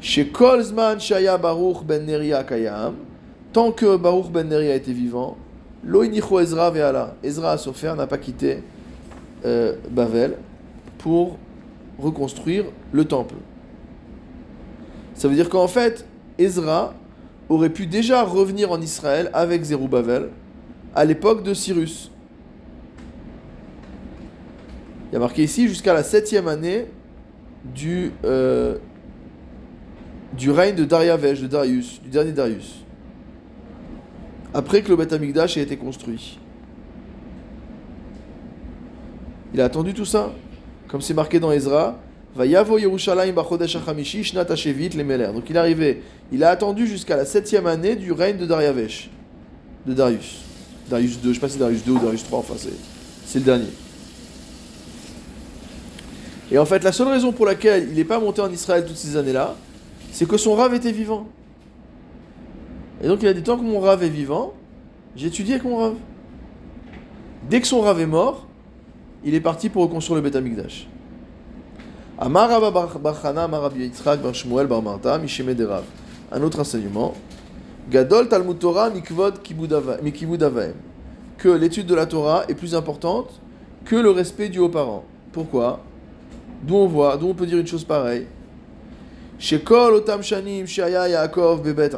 Chez 0.00 0.28
Kolzman 0.28 1.00
Shaya 1.00 1.38
Baruch 1.38 1.82
Ben 1.86 2.04
Neria 2.04 2.44
Kayam, 2.44 2.94
tant 3.54 3.72
que 3.72 3.96
Baruch 3.96 4.30
Ben 4.30 4.46
Neri 4.46 4.70
a 4.70 4.74
été 4.74 4.92
vivant, 4.92 5.38
Loinicho 5.86 6.40
Ezra 6.40 6.70
Ve'ala, 6.70 7.14
Ezra 7.22 7.52
à 7.52 7.58
Sofer 7.58 7.94
n'a 7.96 8.06
pas 8.06 8.18
quitté 8.18 8.62
euh, 9.44 9.74
Bavel 9.90 10.36
pour 10.98 11.38
reconstruire 11.98 12.64
le 12.92 13.04
temple. 13.04 13.34
Ça 15.14 15.28
veut 15.28 15.34
dire 15.34 15.48
qu'en 15.48 15.68
fait, 15.68 16.06
Ezra 16.38 16.94
aurait 17.48 17.70
pu 17.70 17.86
déjà 17.86 18.22
revenir 18.22 18.72
en 18.72 18.80
Israël 18.80 19.30
avec 19.34 19.62
Zerubbabel 19.62 20.30
à 20.94 21.04
l'époque 21.04 21.42
de 21.42 21.52
Cyrus. 21.52 22.10
Il 25.10 25.14
y 25.14 25.16
a 25.16 25.20
marqué 25.20 25.44
ici 25.44 25.68
jusqu'à 25.68 25.92
la 25.92 26.02
septième 26.02 26.48
année 26.48 26.86
du, 27.74 28.10
euh, 28.24 28.78
règne 30.48 30.74
de 30.74 30.84
Dariavesh, 30.84 31.42
de 31.42 31.46
Darius, 31.46 32.00
du 32.02 32.08
dernier 32.08 32.32
Darius 32.32 32.83
après 34.54 34.82
que 34.82 34.88
le 34.88 34.96
Beth 34.96 35.12
Amikdash 35.12 35.56
ait 35.56 35.62
été 35.62 35.76
construit. 35.76 36.38
Il 39.52 39.60
a 39.60 39.64
attendu 39.64 39.92
tout 39.92 40.04
ça, 40.04 40.32
comme 40.88 41.00
c'est 41.00 41.14
marqué 41.14 41.40
dans 41.40 41.50
Ezra. 41.52 41.98
Donc 42.36 42.46
il 42.46 42.52
est 42.52 42.56
arrivé, 45.56 46.02
il 46.32 46.42
a 46.42 46.50
attendu 46.50 46.86
jusqu'à 46.86 47.16
la 47.16 47.24
septième 47.24 47.66
année 47.66 47.94
du 47.94 48.10
règne 48.10 48.38
de 48.38 48.46
Dariavesh, 48.46 49.10
de 49.86 49.94
Darius. 49.94 50.40
Darius 50.88 51.20
2, 51.20 51.28
je 51.28 51.34
sais 51.34 51.40
pas 51.40 51.48
si 51.48 51.58
Darius 51.58 51.84
2 51.84 51.92
ou 51.92 51.98
Darius 51.98 52.24
3, 52.24 52.38
enfin 52.40 52.54
c'est 53.24 53.38
le 53.38 53.44
dernier. 53.44 53.68
Et 56.50 56.58
en 56.58 56.64
fait, 56.66 56.82
la 56.82 56.92
seule 56.92 57.08
raison 57.08 57.32
pour 57.32 57.46
laquelle 57.46 57.88
il 57.90 57.94
n'est 57.96 58.04
pas 58.04 58.18
monté 58.18 58.40
en 58.40 58.50
Israël 58.50 58.84
toutes 58.86 58.96
ces 58.96 59.16
années-là, 59.16 59.56
c'est 60.12 60.28
que 60.28 60.36
son 60.36 60.54
rave 60.54 60.74
était 60.74 60.92
vivant. 60.92 61.28
Et 63.04 63.06
donc 63.06 63.22
il 63.22 63.28
a 63.28 63.34
dit 63.34 63.42
tant 63.42 63.58
que 63.58 63.62
mon 63.62 63.80
rave 63.80 64.02
est 64.02 64.08
vivant, 64.08 64.54
j'étudie 65.14 65.52
avec 65.52 65.64
mon 65.64 65.76
rave. 65.76 65.96
Dès 67.50 67.60
que 67.60 67.66
son 67.66 67.82
rave 67.82 68.00
est 68.00 68.06
mort, 68.06 68.46
il 69.22 69.34
est 69.34 69.42
parti 69.42 69.68
pour 69.68 69.82
reconstruire 69.82 70.22
le 70.22 70.30
Beth. 70.30 70.42
Un 76.32 76.42
autre 76.42 76.60
enseignement. 76.60 77.12
Gadol 77.90 78.28
Talmud 78.28 78.58
Torah 78.58 78.88
mikvod 78.88 79.34
Que 81.36 81.48
l'étude 81.50 81.86
de 81.86 81.94
la 81.94 82.06
Torah 82.06 82.44
est 82.48 82.54
plus 82.54 82.74
importante 82.74 83.38
que 83.84 83.96
le 83.96 84.08
respect 84.12 84.48
du 84.48 84.60
haut-parent. 84.60 85.04
Pourquoi? 85.30 85.80
D'où 86.62 86.76
on 86.76 86.86
voit, 86.86 87.18
d'où 87.18 87.28
on 87.28 87.34
peut 87.34 87.44
dire 87.44 87.58
une 87.58 87.66
chose 87.66 87.84
pareille. 87.84 88.26
Shekol 89.38 89.92
otam 89.96 90.22
shanim 90.22 90.66
shaya 90.66 91.06
Yaakov 91.06 91.62
bebet 91.62 91.94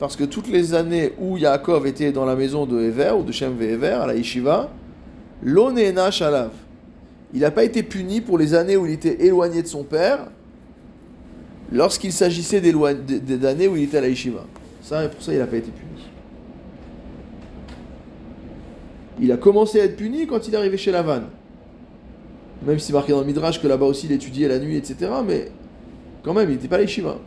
parce 0.00 0.16
que 0.16 0.24
toutes 0.24 0.48
les 0.48 0.72
années 0.72 1.12
où 1.20 1.36
Yaakov 1.36 1.86
était 1.86 2.10
dans 2.10 2.24
la 2.24 2.34
maison 2.34 2.64
de 2.64 2.80
Ever, 2.80 3.12
ou 3.18 3.22
de 3.22 3.32
Shem 3.32 3.60
Ever, 3.60 3.98
à 4.02 4.06
la 4.06 4.14
Yeshiva, 4.14 4.70
l'onena 5.42 6.10
shalav. 6.10 6.50
Il 7.34 7.40
n'a 7.40 7.50
pas 7.50 7.64
été 7.64 7.82
puni 7.82 8.22
pour 8.22 8.38
les 8.38 8.54
années 8.54 8.78
où 8.78 8.86
il 8.86 8.92
était 8.92 9.26
éloigné 9.26 9.60
de 9.60 9.66
son 9.66 9.84
père, 9.84 10.30
lorsqu'il 11.70 12.12
s'agissait 12.12 12.62
des 12.62 13.46
années 13.46 13.68
où 13.68 13.76
il 13.76 13.84
était 13.84 13.98
à 13.98 14.00
la 14.00 14.08
Yeshiva. 14.08 14.46
Ça, 14.82 15.06
pour 15.06 15.22
ça, 15.22 15.34
il 15.34 15.38
n'a 15.38 15.46
pas 15.46 15.58
été 15.58 15.70
puni. 15.70 15.90
il 19.22 19.30
a 19.32 19.36
commencé 19.36 19.80
à 19.80 19.84
être 19.84 19.96
puni 19.96 20.26
quand 20.26 20.48
il 20.48 20.54
est 20.54 20.56
arrivé 20.56 20.78
chez 20.78 20.90
Lavan. 20.90 21.24
Même 22.66 22.78
si 22.78 22.86
c'est 22.86 22.92
marqué 22.94 23.12
dans 23.12 23.20
le 23.20 23.26
Midrash 23.26 23.60
que 23.60 23.68
là-bas 23.68 23.84
aussi 23.84 24.06
il 24.06 24.12
étudiait 24.12 24.48
la 24.48 24.58
nuit, 24.58 24.76
etc. 24.76 25.10
Mais 25.26 25.50
quand 26.22 26.32
même, 26.32 26.48
il 26.48 26.54
n'était 26.54 26.68
pas 26.68 26.78
les 26.78 26.86
Shiva. 26.86 27.18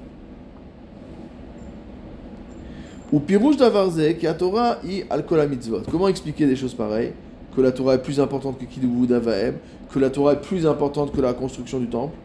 Ou 3.13 3.19
pirouche 3.19 3.57
d'avarze 3.57 4.17
qui 4.17 4.25
a 4.25 4.33
Torah 4.33 4.79
i 4.83 5.03
al 5.07 5.23
mitzvot. 5.47 5.83
Comment 5.91 6.07
expliquer 6.07 6.47
des 6.47 6.55
choses 6.55 6.73
pareilles? 6.73 7.13
Que 7.55 7.61
la 7.61 7.71
Torah 7.71 7.93
est 7.93 8.01
plus 8.01 8.19
importante 8.19 8.57
que 8.57 8.65
Kidubu 8.65 9.05
d'Avaem, 9.05 9.57
que 9.93 9.99
la 9.99 10.09
Torah 10.09 10.33
est 10.33 10.41
plus 10.41 10.65
importante 10.65 11.11
que 11.11 11.21
la 11.21 11.33
construction 11.33 11.79
du 11.79 11.85
temple? 11.85 12.15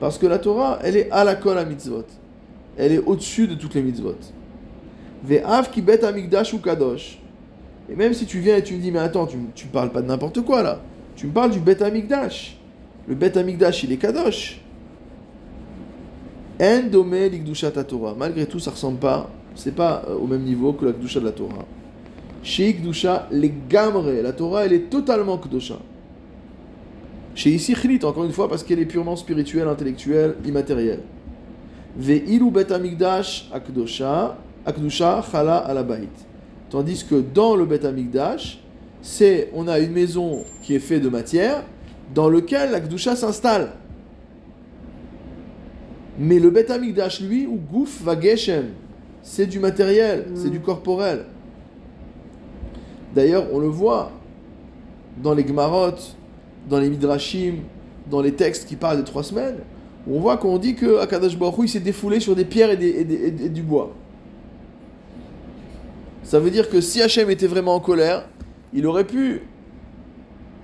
Parce 0.00 0.16
que 0.16 0.26
la 0.26 0.38
Torah, 0.38 0.78
elle 0.82 0.96
est 0.96 1.10
à 1.10 1.24
la 1.24 1.34
kol 1.34 1.62
mitzvot. 1.68 2.06
Elle 2.78 2.92
est 2.92 2.98
au-dessus 2.98 3.46
de 3.46 3.54
toutes 3.54 3.74
les 3.74 3.82
mitzvot. 3.82 4.16
Ve'av 5.22 5.68
ki 5.70 5.82
bet 5.82 6.02
amigdash 6.02 6.54
ou 6.54 6.58
kadosh. 6.58 7.20
Et 7.90 7.94
même 7.94 8.14
si 8.14 8.24
tu 8.24 8.38
viens 8.38 8.56
et 8.56 8.62
tu 8.62 8.74
me 8.74 8.80
dis, 8.80 8.90
mais 8.90 9.00
attends, 9.00 9.26
tu 9.26 9.36
ne 9.36 9.70
parles 9.70 9.90
pas 9.90 10.00
de 10.00 10.06
n'importe 10.06 10.40
quoi 10.42 10.62
là. 10.62 10.80
Tu 11.16 11.26
me 11.26 11.32
parles 11.32 11.50
du 11.50 11.58
Bet 11.58 11.82
Amigdash. 11.82 12.56
Le 13.08 13.14
Bet 13.14 13.36
Amigdash, 13.36 13.82
il 13.82 13.92
est 13.92 13.96
Kadosh. 13.96 14.60
Endome 16.60 17.14
Torah. 17.88 18.14
Malgré 18.16 18.46
tout, 18.46 18.60
ça 18.60 18.70
ressemble 18.70 18.98
pas. 18.98 19.28
C'est 19.54 19.74
pas 19.74 20.04
euh, 20.08 20.14
au 20.14 20.26
même 20.26 20.42
niveau 20.42 20.72
que 20.72 20.84
la 20.84 20.92
Kdusha 20.92 21.20
de 21.20 21.24
la 21.26 21.32
Torah. 21.32 21.64
Chez 22.42 22.68
Ikdusha, 22.68 23.28
les 23.30 23.52
Gamre. 23.68 24.10
La 24.22 24.32
Torah, 24.32 24.64
elle 24.64 24.72
est 24.72 24.90
totalement 24.90 25.38
Kdusha. 25.38 25.78
Chez 27.34 27.50
ici, 27.50 27.74
encore 28.02 28.24
une 28.24 28.32
fois, 28.32 28.48
parce 28.48 28.62
qu'elle 28.62 28.80
est 28.80 28.86
purement 28.86 29.16
spirituelle, 29.16 29.68
intellectuelle, 29.68 30.34
immatérielle. 30.44 31.02
Ve'ilu 31.96 32.50
Bet 32.50 32.72
Amigdash 32.72 33.48
Akdosha. 33.52 34.36
Akdusha 34.66 35.22
Chala 35.30 35.58
Alabait. 35.58 36.08
Tandis 36.70 37.04
que 37.08 37.16
dans 37.16 37.56
le 37.56 37.64
Bet 37.64 37.86
Amigdash, 37.86 38.60
c'est 39.00 39.50
on 39.54 39.68
a 39.68 39.78
une 39.78 39.92
maison 39.92 40.44
qui 40.62 40.74
est 40.74 40.80
faite 40.80 41.02
de 41.02 41.08
matière 41.08 41.62
dans 42.14 42.28
lequel 42.28 42.70
la 42.70 42.80
Kdusha 42.80 43.16
s'installe. 43.16 43.72
Mais 46.18 46.38
le 46.38 46.50
Bet 46.50 46.70
Amigdash, 46.70 47.20
lui, 47.20 47.46
ou 47.46 47.56
Gouf 47.56 48.02
Vageshem, 48.02 48.70
c'est 49.22 49.46
du 49.46 49.58
matériel, 49.58 50.26
c'est 50.34 50.50
du 50.50 50.60
corporel. 50.60 51.26
D'ailleurs, 53.14 53.46
on 53.52 53.58
le 53.58 53.68
voit 53.68 54.10
dans 55.22 55.34
les 55.34 55.44
Gmarot, 55.44 55.96
dans 56.68 56.78
les 56.78 56.88
Midrashim, 56.88 57.56
dans 58.10 58.20
les 58.20 58.32
textes 58.32 58.68
qui 58.68 58.76
parlent 58.76 58.98
des 58.98 59.04
trois 59.04 59.22
semaines, 59.22 59.56
on 60.10 60.20
voit 60.20 60.36
qu'on 60.36 60.58
dit 60.58 60.74
que 60.74 61.00
Akadash 61.00 61.36
Baruch 61.36 61.64
il 61.64 61.68
s'est 61.68 61.80
défoulé 61.80 62.20
sur 62.20 62.34
des 62.34 62.44
pierres 62.44 62.70
et, 62.70 62.84
et 62.84 63.48
du 63.48 63.62
bois. 63.62 63.92
Ça 66.22 66.38
veut 66.38 66.50
dire 66.50 66.68
que 66.68 66.80
si 66.80 67.02
Hachem 67.02 67.30
était 67.30 67.46
vraiment 67.46 67.74
en 67.74 67.80
colère, 67.80 68.26
il 68.72 68.86
aurait 68.86 69.06
pu, 69.06 69.42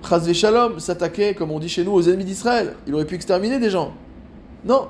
Chazve 0.07 0.33
Shalom, 0.33 0.79
s'attaquer, 0.79 1.33
comme 1.33 1.51
on 1.51 1.59
dit 1.59 1.69
chez 1.69 1.83
nous, 1.83 1.91
aux 1.91 2.03
ennemis 2.03 2.23
d'Israël. 2.23 2.75
Il 2.87 2.93
aurait 2.93 3.05
pu 3.05 3.15
exterminer 3.15 3.59
des 3.59 3.69
gens. 3.69 3.93
Non. 4.63 4.87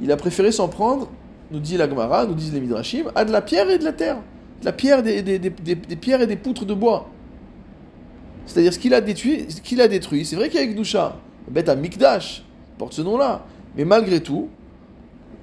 Il 0.00 0.10
a 0.10 0.16
préféré 0.16 0.52
s'en 0.52 0.68
prendre, 0.68 1.08
nous 1.50 1.60
dit 1.60 1.76
la 1.76 1.88
Gemara, 1.88 2.26
nous 2.26 2.34
disent 2.34 2.52
les 2.52 2.60
Midrashim, 2.60 3.10
à 3.14 3.24
de 3.24 3.32
la 3.32 3.42
pierre 3.42 3.70
et 3.70 3.78
de 3.78 3.84
la 3.84 3.92
terre. 3.92 4.16
De 4.60 4.66
la 4.66 4.72
pierre, 4.72 5.02
des, 5.02 5.22
des, 5.22 5.38
des, 5.38 5.50
des 5.50 5.96
pierres 5.96 6.20
et 6.22 6.26
des 6.26 6.36
poutres 6.36 6.64
de 6.64 6.74
bois. 6.74 7.08
C'est-à-dire 8.46 8.72
ce 8.72 8.78
qu'il 8.78 8.94
a 8.94 9.00
détruit, 9.00 9.46
ce 9.48 9.60
qu'il 9.60 9.80
a 9.80 9.88
détruit. 9.88 10.24
C'est 10.24 10.36
vrai 10.36 10.48
qu'il 10.48 10.60
y 10.60 10.62
a 10.62 10.66
Gdusha, 10.66 11.16
Beth 11.48 11.68
Mikdash, 11.76 12.44
porte 12.78 12.92
ce 12.94 13.02
nom-là. 13.02 13.44
Mais 13.76 13.84
malgré 13.84 14.20
tout, 14.20 14.48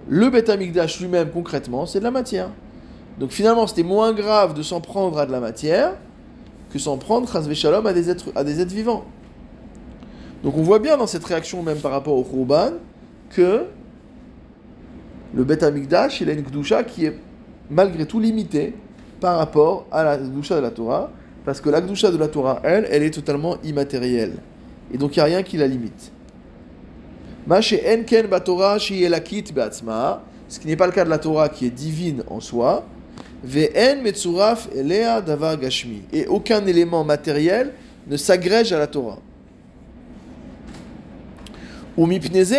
le 0.08 0.30
Beth 0.30 0.50
Mikdash 0.50 1.00
lui-même, 1.00 1.30
concrètement, 1.30 1.86
c'est 1.86 2.00
de 2.00 2.04
la 2.04 2.12
matière. 2.12 2.50
Donc 3.20 3.32
finalement, 3.32 3.68
c'était 3.68 3.84
moins 3.84 4.14
grave 4.14 4.54
de 4.54 4.64
s'en 4.64 4.82
prendre 4.82 5.20
à 5.20 5.26
de 5.26 5.32
la 5.32 5.40
matière 5.40 5.94
que 6.72 6.80
s'en 6.80 6.98
prendre, 6.98 7.34
à 7.36 7.94
des, 7.94 8.10
êtres, 8.10 8.32
à 8.36 8.44
des 8.44 8.60
êtres 8.60 8.74
vivants. 8.74 9.06
Donc 10.44 10.58
on 10.58 10.64
voit 10.64 10.80
bien 10.80 10.98
dans 10.98 11.06
cette 11.06 11.24
réaction, 11.24 11.62
même 11.62 11.78
par 11.78 11.92
rapport 11.92 12.18
au 12.18 12.24
Khurban, 12.24 12.72
que 13.30 13.66
le 15.36 15.44
Bet 15.44 15.64
Amikdash, 15.64 16.22
il 16.22 16.30
a 16.30 16.34
une 16.34 16.44
Kdusha 16.44 16.84
qui 16.84 17.06
est 17.06 17.18
malgré 17.70 18.06
tout 18.06 18.20
limitée 18.20 18.74
par 19.20 19.38
rapport 19.38 19.88
à 19.92 20.04
la 20.04 20.18
Kdusha 20.18 20.58
de 20.58 20.62
la 20.62 20.72
Torah, 20.72 21.12
parce 21.46 21.60
que 21.60 21.70
la 21.70 21.82
Kdusha 21.82 22.12
de 22.12 22.18
la 22.18 22.28
Torah, 22.28 22.62
elle, 22.64 22.88
elle 22.90 23.04
est 23.04 23.12
totalement 23.12 23.58
immatérielle. 23.64 24.34
Et 24.94 24.98
donc 24.98 25.16
il 25.16 25.20
n'y 25.20 25.24
a 25.24 25.26
rien 25.26 25.44
qui 25.44 25.58
la 25.58 25.68
limite. 25.68 26.12
Ce 30.48 30.60
qui 30.60 30.68
n'est 30.68 30.76
pas 30.76 30.86
le 30.86 30.92
cas 30.92 31.04
de 31.04 31.10
la 31.10 31.18
Torah 31.18 31.50
qui 31.50 31.66
est 31.66 31.72
divine 31.72 32.24
en 32.30 32.40
soi, 32.40 32.86
et 33.46 33.70
aucun 36.28 36.66
élément 36.66 37.04
matériel 37.04 37.74
ne 38.08 38.18
s'agrège 38.18 38.72
à 38.72 38.80
la 38.80 38.88
Torah. 38.88 39.20
Ou 41.98 42.08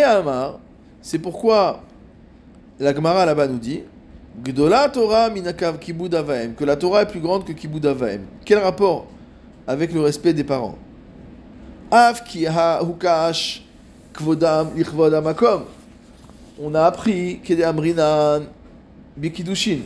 amar, 0.05 0.59
c'est 1.01 1.19
pourquoi 1.19 1.81
la 2.79 2.93
Gemara 2.93 3.25
là-bas 3.25 3.47
nous 3.47 3.57
dit 3.57 3.81
Gdola 4.43 4.89
minakav 5.29 5.77
que 5.79 6.65
la 6.65 6.75
Torah 6.75 7.03
est 7.03 7.07
plus 7.07 7.21
grande 7.21 7.45
que 7.45 7.53
kibud 7.53 7.85
avaim. 7.85 8.21
Quel 8.43 8.59
rapport 8.59 9.07
avec 9.65 9.93
le 9.93 10.01
respect 10.01 10.33
des 10.33 10.43
parents? 10.43 10.77
Av 11.89 12.21
ki 12.23 12.45
ha 12.47 12.81
hukash 12.81 13.63
kvodam. 14.13 14.71
On 16.61 16.73
a 16.73 16.83
appris 16.83 17.39
kede 17.43 17.63
amrinan 17.63 18.43
bikidushin 19.15 19.79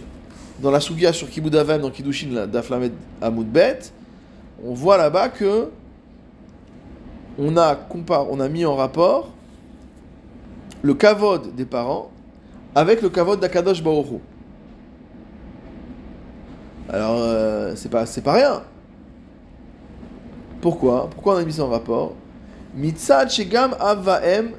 dans 0.62 0.72
la 0.72 0.80
Sugia 0.80 1.14
sur 1.14 1.30
Kibud 1.30 1.56
Avem, 1.56 1.82
dans 1.82 1.90
Kiddushin 1.90 2.48
d'Aflamed 2.48 2.92
Amoudbet, 3.22 3.80
on 4.64 4.74
voit 4.74 4.98
là-bas 4.98 5.30
que 5.30 5.70
on 7.38 7.56
a, 7.56 7.78
on 8.30 8.40
a 8.40 8.50
mis 8.50 8.66
en 8.66 8.76
rapport 8.76 9.30
le 10.82 10.94
kavod 10.94 11.56
des 11.56 11.66
parents 11.66 12.12
avec 12.76 13.02
le 13.02 13.10
kavod 13.10 13.40
d'Akadosh 13.40 13.84
Baoru. 13.84 14.20
Alors, 16.90 17.18
euh, 17.20 17.74
c'est 17.76 17.90
pas, 17.90 18.06
pas 18.24 18.34
rien. 18.34 18.64
Pourquoi? 20.62 21.10
Pourquoi 21.10 21.36
on 21.36 21.38
a 21.38 21.46
mis 21.46 21.54
ça 21.54 21.64
en 21.64 21.70
rapport? 21.70 22.16
Mitzad 22.76 23.30
Shegam 23.30 23.76
Avaem 23.80 24.52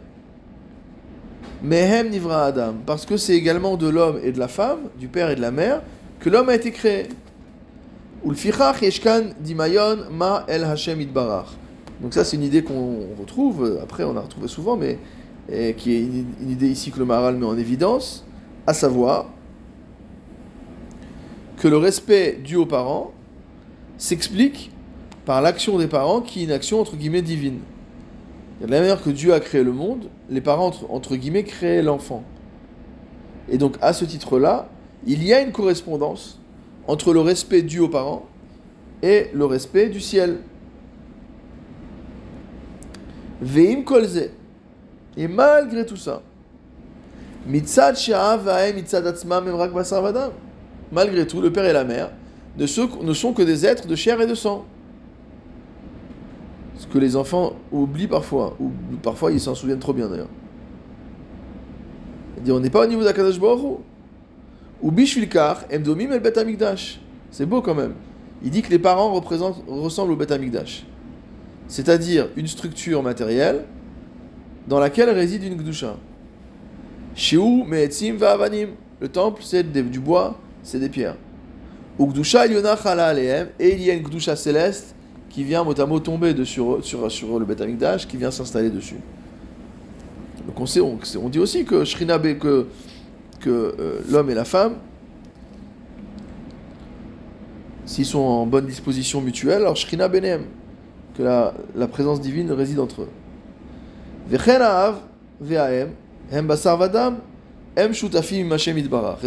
Mehem 1.63 2.09
Nivra 2.09 2.47
Adam. 2.47 2.75
Parce 2.87 3.05
que 3.05 3.17
c'est 3.17 3.35
également 3.35 3.77
de 3.77 3.89
l'homme 3.89 4.19
et 4.23 4.33
de 4.33 4.39
la 4.39 4.49
femme, 4.49 4.89
du 4.99 5.09
père 5.09 5.31
et 5.31 5.37
de 5.37 5.41
la 5.41 5.51
mère, 5.51 5.83
que 6.21 6.31
l'homme 6.31 6.49
a 6.49 6.55
été 6.55 6.71
créé. 6.71 7.09
Yeshkan 8.25 9.31
Dimayon 9.41 10.11
Ma 10.11 10.45
El 10.49 10.65
Hashem 10.65 11.01
Idbarach. 11.01 11.49
Donc 12.01 12.15
ça 12.15 12.25
c'est 12.25 12.37
une 12.37 12.43
idée 12.45 12.63
qu'on 12.63 13.09
retrouve, 13.19 13.79
après 13.83 14.05
on 14.05 14.17
a 14.17 14.21
retrouvé 14.21 14.49
souvent, 14.49 14.77
mais 14.77 14.99
qui 15.77 15.95
est 15.95 16.01
une, 16.01 16.51
idée 16.51 16.69
ici 16.69 16.91
que 16.91 16.99
le 16.99 17.05
Maharal 17.05 17.37
met 17.37 17.47
en 17.47 17.59
évidence, 17.59 18.25
à 18.67 18.75
savoir 18.75 19.27
que 21.57 21.69
le 21.69 21.77
respect 21.77 22.39
dû 22.43 22.57
aux 22.57 22.67
parents 22.67 23.13
s'explique 23.99 24.71
par 25.25 25.43
l'action 25.43 25.79
des 25.79 25.89
parents 25.89 26.21
qui 26.21 26.41
est 26.41 26.45
une 26.45 26.53
action 26.53 26.81
entre 26.81 26.97
guillemets 26.97 27.23
divine. 27.23 27.61
De 28.61 28.67
la 28.67 28.81
manière 28.81 29.03
que 29.03 29.11
Dieu 29.11 29.33
a 29.33 29.41
créé 29.41 29.63
le 29.63 29.73
monde, 29.73 30.09
les 30.29 30.41
parents, 30.41 30.71
entre, 30.91 31.17
guillemets, 31.17 31.45
créent 31.45 31.83
l'enfant. 31.83 32.23
Et 33.49 33.57
donc, 33.57 33.77
à 33.81 33.93
ce 33.93 34.05
titre-là, 34.05 34.69
il 35.07 35.25
y 35.25 35.33
a 35.33 35.41
une 35.41 35.51
correspondance 35.51 36.39
entre 36.87 37.13
le 37.13 37.21
respect 37.21 37.63
dû 37.63 37.81
aux 37.81 37.89
parents 37.89 38.27
et 39.03 39.29
le 39.33 39.47
respect 39.47 39.89
du 39.89 40.01
ciel. 40.01 40.41
Veim 43.41 43.83
kolze. 43.83 44.31
Et 45.17 45.29
malgré 45.29 45.85
tout 45.85 45.97
ça, 45.97 46.23
mitzad 47.47 47.97
mitzad 48.75 49.17
Malgré 50.93 51.27
tout, 51.27 51.41
le 51.41 51.53
père 51.53 51.65
et 51.65 51.73
la 51.73 51.85
mère 51.85 52.11
ne 52.57 52.67
sont 52.67 53.33
que 53.33 53.43
des 53.43 53.65
êtres 53.67 53.87
de 53.87 53.95
chair 53.95 54.21
et 54.21 54.27
de 54.27 54.35
sang 54.35 54.67
ce 56.81 56.87
que 56.87 56.97
les 56.97 57.15
enfants 57.15 57.57
oublient 57.73 58.09
parfois, 58.09 58.57
ou 58.59 58.71
parfois 59.03 59.31
ils 59.33 59.41
s'en 59.41 59.55
souviennent 59.55 59.79
trop 59.81 59.93
bien 59.93 60.09
d'ailleurs. 60.09 60.31
On 62.49 62.59
n'est 62.59 62.71
pas 62.71 62.85
au 62.85 62.89
niveau 62.89 63.05
d'Akadash 63.05 63.39
Ou 64.83 64.91
Bishvilkar, 64.91 65.65
Emdomim 65.71 66.11
el 66.11 66.21
Bet 66.21 66.39
Amigdash. 66.39 66.99
C'est 67.31 67.45
beau 67.45 67.61
quand 67.61 67.75
même. 67.75 67.93
Il 68.43 68.51
dit 68.51 68.63
que 68.63 68.71
les 68.71 68.79
parents 68.79 69.13
ressemblent 69.13 70.13
au 70.13 70.17
Bet 70.17 70.33
Amigdash. 70.33 70.87
C'est-à-dire 71.69 72.29
une 72.35 72.47
structure 72.47 73.03
matérielle 73.03 73.67
dans 74.67 74.79
laquelle 74.79 75.11
réside 75.11 75.43
une 75.45 75.57
Gdusha. 75.57 75.97
Shiu 77.15 77.65
Me'etzim 77.67 78.17
Va'avanim. 78.17 78.71
Le 79.01 79.09
temple, 79.09 79.43
c'est 79.45 79.65
du 79.73 80.01
bois, 80.01 80.39
c'est 80.63 80.79
des 80.79 80.89
pierres. 80.89 81.17
Gdusha 81.99 82.47
Et 82.47 82.51
il 83.61 83.83
y 83.83 83.91
a 83.91 83.95
une 83.95 84.03
Gdusha 84.03 84.37
céleste 84.37 84.95
qui 85.29 85.45
vient 85.45 85.65
mot 85.65 85.73
à 85.73 86.01
tomber 86.01 86.35
de 86.35 86.45
sur, 86.45 86.85
sur, 86.85 87.39
le 87.39 87.45
Beth 87.45 87.61
Amikdash, 87.61 88.07
qui 88.07 88.17
vient 88.17 88.31
s'installer 88.31 88.71
dessus. 88.71 88.97
Donc 90.47 90.61
on, 90.61 91.29
dit 91.29 91.39
aussi 91.39 91.65
que 91.65 91.85
Shrinabe, 91.85 92.39
que, 92.39 92.67
que 93.39 93.75
euh, 93.79 94.01
l'homme 94.11 94.31
et 94.31 94.35
la 94.35 94.45
femme 94.45 94.75
s'ils 97.91 98.07
sont 98.07 98.21
en 98.21 98.47
bonne 98.47 98.67
disposition 98.67 99.21
mutuelle, 99.21 99.63
alors 99.63 99.75
Shrina 99.75 100.07
Benem, 100.07 100.43
que 101.17 101.25
la 101.25 101.89
présence 101.89 102.21
divine 102.21 102.53
réside 102.53 102.79
entre 102.79 103.03
eux. 103.03 103.09
Et 104.33 104.37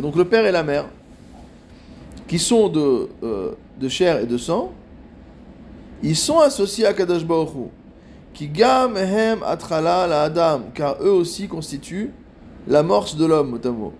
donc 0.02 0.16
le 0.16 0.24
père 0.24 0.46
et 0.46 0.52
la 0.52 0.64
mère, 0.64 0.86
qui 2.28 2.40
sont 2.40 2.70
de, 2.70 3.10
de 3.80 3.90
chair 3.90 4.20
et 4.20 4.26
de 4.26 4.38
sang, 4.38 4.72
ils 6.02 6.16
sont 6.16 6.40
associés 6.40 6.86
à 6.86 6.94
Kadosh 6.94 7.26
Baruch. 7.26 7.70
Qui 8.34 8.48
gam 8.48 8.98
hem 8.98 9.44
atrala 9.46 10.08
la 10.08 10.24
adam, 10.24 10.62
car 10.74 10.98
eux 11.02 11.12
aussi 11.12 11.48
constituent 11.48 12.12
l'amorce 12.68 13.16
de 13.16 13.26
l'homme, 13.26 13.60
mot 13.64 13.94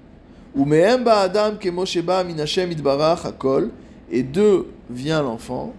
Ou 0.56 0.66
mehem 0.66 1.04
ba 1.04 1.20
adam 1.20 1.56
ke 1.60 1.70
Moshe 1.70 2.02
ba 2.02 2.24
min 2.24 2.38
hakol, 2.40 3.70
et 4.10 4.24
d'eux 4.24 4.68
vient 4.90 5.22
l'enfant, 5.22 5.74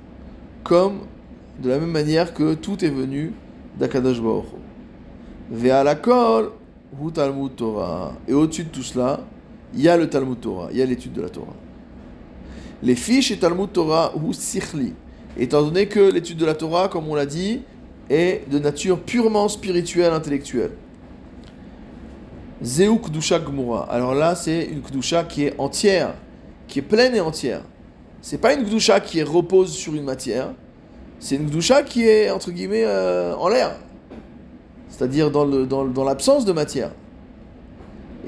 comme 0.63 1.01
de 1.61 1.69
la 1.69 1.79
même 1.79 1.91
manière 1.91 2.33
que 2.33 2.55
tout 2.55 2.85
est 2.85 2.91
venu 2.91 3.33
d'Akadosh 3.79 4.21
Baruch. 4.21 4.47
Ve'alakol 5.51 6.53
hu 7.01 7.13
Talmud 7.13 7.55
Torah. 7.57 8.13
Et 8.27 8.33
au-dessus 8.33 8.65
de 8.65 8.69
tout 8.71 8.83
cela, 8.83 9.21
il 9.75 9.83
y 9.83 9.89
a 9.89 9.97
le 9.97 10.09
Talmud 10.09 10.41
Torah, 10.41 10.69
il 10.71 10.79
y 10.79 10.83
a 10.83 10.87
l'étude 10.87 11.13
de 11.13 11.23
la 11.23 11.29
Torah. 11.29 11.55
Les 12.83 12.95
fiches 12.95 13.31
et 13.31 13.39
Talmud 13.39 13.73
Torah 13.73 14.13
ou 14.17 14.33
sikhli, 14.33 14.93
étant 15.39 15.63
donné 15.63 15.87
que 15.87 16.01
l'étude 16.01 16.37
de 16.37 16.47
la 16.47 16.55
Torah, 16.55 16.89
comme 16.89 17.09
on 17.09 17.15
l'a 17.15 17.27
dit, 17.27 17.63
est 18.09 18.49
de 18.51 18.59
nature 18.59 19.01
purement 19.01 19.49
spirituelle, 19.49 20.13
intellectuelle. 20.13 20.73
Zeu 22.63 22.95
Kdusha 22.95 23.39
Gmura. 23.39 23.91
Alors 23.91 24.15
là, 24.15 24.35
c'est 24.35 24.65
une 24.65 24.81
Kdusha 24.81 25.25
qui 25.25 25.45
est 25.45 25.55
entière, 25.59 26.15
qui 26.69 26.79
est 26.79 26.83
pleine 26.83 27.15
et 27.15 27.21
entière. 27.21 27.63
C'est 28.23 28.39
pas 28.39 28.55
une 28.55 28.65
Kdusha 28.65 29.01
qui 29.01 29.23
repose 29.23 29.73
sur 29.73 29.95
une 29.95 30.05
matière, 30.05 30.55
c'est 31.19 31.37
une 31.37 31.47
Kdusha 31.47 31.83
qui 31.83 32.07
est, 32.07 32.31
entre 32.31 32.51
guillemets, 32.51 32.85
euh, 32.85 33.35
en 33.35 33.49
l'air. 33.49 33.77
C'est-à-dire 34.97 35.33
dans, 35.33 36.05
l'absence 36.05 36.45
de 36.45 36.53
matière. 36.53 36.93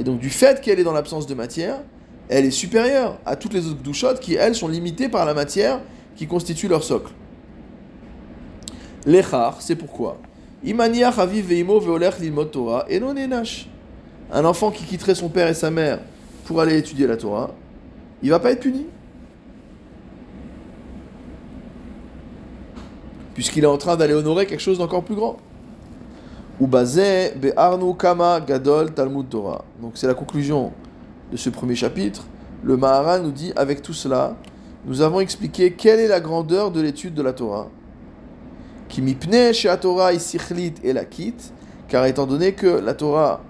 Et 0.00 0.02
donc, 0.02 0.18
du 0.18 0.30
fait 0.30 0.60
qu'elle 0.60 0.80
est 0.80 0.84
dans 0.84 0.92
l'absence 0.92 1.28
de 1.28 1.34
matière, 1.34 1.76
elle 2.28 2.44
est 2.44 2.50
supérieure 2.50 3.20
à 3.24 3.36
toutes 3.36 3.54
les 3.54 3.68
autres 3.68 3.80
Kdushot 3.84 4.14
qui, 4.20 4.34
elles, 4.34 4.56
sont 4.56 4.66
limitées 4.66 5.08
par 5.08 5.24
la 5.24 5.32
matière 5.32 5.80
qui 6.16 6.26
constitue 6.26 6.66
leur 6.66 6.82
socle. 6.82 7.12
L'echar, 9.06 9.62
c'est 9.62 9.76
pourquoi? 9.76 10.18
Chaviv 10.64 11.46
Veimo 11.46 11.78
Veolech 11.78 12.14
et. 12.20 13.12
Un 14.32 14.44
enfant 14.44 14.72
qui 14.72 14.82
quitterait 14.82 15.14
son 15.14 15.28
père 15.28 15.46
et 15.46 15.54
sa 15.54 15.70
mère 15.70 16.00
pour 16.46 16.60
aller 16.60 16.76
étudier 16.76 17.06
la 17.06 17.16
Torah, 17.16 17.54
il 18.24 18.30
va 18.30 18.40
pas 18.40 18.50
être 18.50 18.60
puni. 18.60 18.86
Puisqu'il 23.34 23.62
est 23.62 23.68
en 23.68 23.78
train 23.78 23.96
d'aller 23.96 24.14
honorer 24.14 24.46
quelque 24.46 24.58
chose 24.58 24.78
d'encore 24.78 25.04
plus 25.04 25.14
grand. 25.14 25.36
Ou 26.59 26.66
basé 26.66 27.32
Be'arnu 27.36 27.94
Kama 27.94 28.40
Gadol 28.40 28.92
Talmud 28.92 29.28
Torah. 29.28 29.64
Donc 29.80 29.92
c'est 29.94 30.07
la 30.07 30.14
conclusion 30.14 30.72
de 31.30 31.36
ce 31.36 31.50
premier 31.50 31.74
chapitre. 31.74 32.26
Le 32.62 32.78
Maharal 32.78 33.22
nous 33.22 33.30
dit 33.30 33.52
avec 33.57 33.82
tout 33.82 33.92
cela, 33.92 34.36
nous 34.86 35.02
avons 35.02 35.20
expliqué 35.20 35.72
quelle 35.72 36.00
est 36.00 36.09
la 36.09 36.20
grandeur 36.20 36.70
de 36.70 36.80
l'étude 36.80 37.12
de 37.12 37.22
la 37.22 37.34
Torah. 37.34 37.68
Qui 38.88 39.02
mipne 39.02 39.52
chez 39.52 39.74
Torah 39.80 40.14
isichlit 40.14 40.74
et 40.82 40.92
la 40.92 41.04
car 41.88 42.07
étant 42.07 42.26
donné 42.26 42.52
que 42.52 42.66
la 42.66 42.94
Torah, 42.94 43.42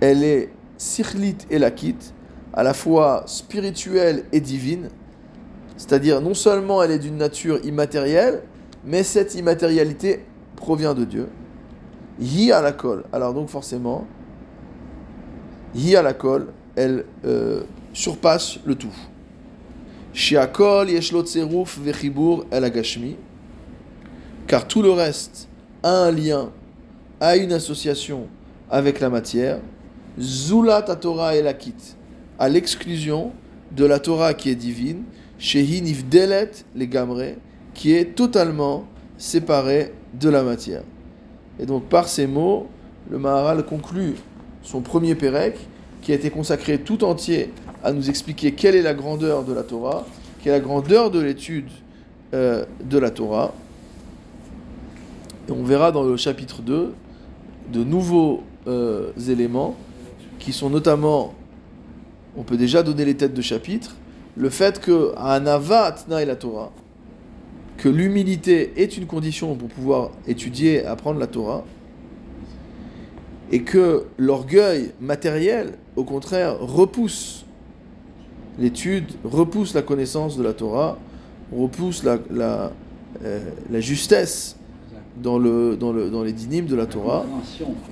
elle 0.00 0.22
est 0.22 0.50
sichlit 0.76 1.36
et 1.50 1.58
à 2.52 2.62
la 2.62 2.74
fois 2.74 3.24
spirituelle 3.26 4.24
et 4.32 4.40
divine, 4.40 4.88
c'est-à-dire 5.76 6.20
non 6.20 6.34
seulement 6.34 6.82
elle 6.82 6.90
est 6.90 6.98
d'une 6.98 7.16
nature 7.16 7.58
immatérielle, 7.64 8.42
mais 8.84 9.02
cette 9.02 9.34
immatérialité 9.34 10.24
provient 10.54 10.94
de 10.94 11.04
Dieu. 11.04 11.28
Yi 12.20 12.52
à 12.52 12.62
la 12.62 12.72
colle. 12.72 13.04
Alors 13.12 13.34
donc 13.34 13.48
forcément, 13.48 14.06
Yi 15.74 15.96
à 15.96 16.02
la 16.02 16.14
colle, 16.14 16.48
elle 16.74 17.04
euh, 17.24 17.62
surpasse 17.92 18.58
le 18.64 18.74
tout. 18.74 18.94
Shiakol 20.12 20.90
yeshlot 20.90 21.24
tseruf 21.24 21.78
vechibur 21.78 22.46
el 22.50 22.64
agashmi. 22.64 23.16
Car 24.46 24.66
tout 24.66 24.80
le 24.80 24.90
reste 24.90 25.48
a 25.82 25.90
un 25.90 26.10
lien, 26.10 26.50
a 27.20 27.36
une 27.36 27.52
association 27.52 28.28
avec 28.70 29.00
la 29.00 29.10
matière. 29.10 29.58
Zulat 30.18 30.82
Torah 30.82 31.36
et 31.36 31.42
la 31.42 31.52
à 32.38 32.48
l'exclusion 32.48 33.32
de 33.72 33.84
la 33.84 33.98
Torah 33.98 34.32
qui 34.32 34.48
est 34.50 34.54
divine, 34.54 35.04
Shehin 35.38 35.84
Ifdelet 35.84 36.50
les 36.74 36.88
Gamre, 36.88 37.34
qui 37.74 37.92
est 37.92 38.14
totalement 38.14 38.86
séparée 39.18 39.92
de 40.14 40.30
la 40.30 40.42
matière. 40.42 40.82
Et 41.60 41.66
donc 41.66 41.84
par 41.84 42.08
ces 42.08 42.26
mots, 42.26 42.68
le 43.10 43.18
Maharal 43.18 43.64
conclut 43.64 44.14
son 44.62 44.80
premier 44.80 45.14
Pérec, 45.14 45.56
qui 46.02 46.12
a 46.12 46.14
été 46.14 46.30
consacré 46.30 46.78
tout 46.78 47.04
entier 47.04 47.52
à 47.82 47.92
nous 47.92 48.08
expliquer 48.10 48.52
quelle 48.52 48.74
est 48.74 48.82
la 48.82 48.94
grandeur 48.94 49.44
de 49.44 49.52
la 49.52 49.62
Torah, 49.62 50.06
quelle 50.42 50.54
est 50.54 50.58
la 50.58 50.64
grandeur 50.64 51.10
de 51.10 51.20
l'étude 51.20 51.68
euh, 52.34 52.64
de 52.82 52.98
la 52.98 53.10
Torah. 53.10 53.54
Et 55.48 55.52
on 55.52 55.62
verra 55.62 55.92
dans 55.92 56.02
le 56.02 56.16
chapitre 56.16 56.62
2 56.62 56.92
de 57.72 57.84
nouveaux 57.84 58.42
euh, 58.66 59.12
éléments 59.28 59.76
qui 60.38 60.52
sont 60.52 60.70
notamment, 60.70 61.34
on 62.36 62.42
peut 62.42 62.56
déjà 62.56 62.82
donner 62.82 63.04
les 63.04 63.16
têtes 63.16 63.34
de 63.34 63.42
chapitre, 63.42 63.96
le 64.36 64.50
fait 64.50 64.80
que 64.80 65.12
Anava 65.16 65.94
et 66.20 66.24
la 66.24 66.36
Torah, 66.36 66.72
que 67.78 67.88
l'humilité 67.88 68.72
est 68.76 68.96
une 68.96 69.06
condition 69.06 69.54
pour 69.54 69.68
pouvoir 69.68 70.10
étudier 70.26 70.82
et 70.82 70.86
apprendre 70.86 71.20
la 71.20 71.26
Torah, 71.26 71.64
et 73.52 73.62
que 73.62 74.06
l'orgueil 74.18 74.92
matériel, 75.00 75.74
au 75.94 76.04
contraire, 76.04 76.58
repousse 76.60 77.44
l'étude, 78.58 79.12
repousse 79.24 79.74
la 79.74 79.82
connaissance 79.82 80.36
de 80.36 80.42
la 80.42 80.52
Torah, 80.52 80.98
repousse 81.56 82.02
la, 82.02 82.18
la, 82.30 82.72
euh, 83.24 83.50
la 83.70 83.80
justesse 83.80 84.56
dans, 85.22 85.38
le, 85.38 85.76
dans, 85.76 85.92
le, 85.92 86.10
dans 86.10 86.22
les 86.22 86.32
dynimes 86.32 86.66
de 86.66 86.74
la 86.74 86.86
Torah. 86.86 87.24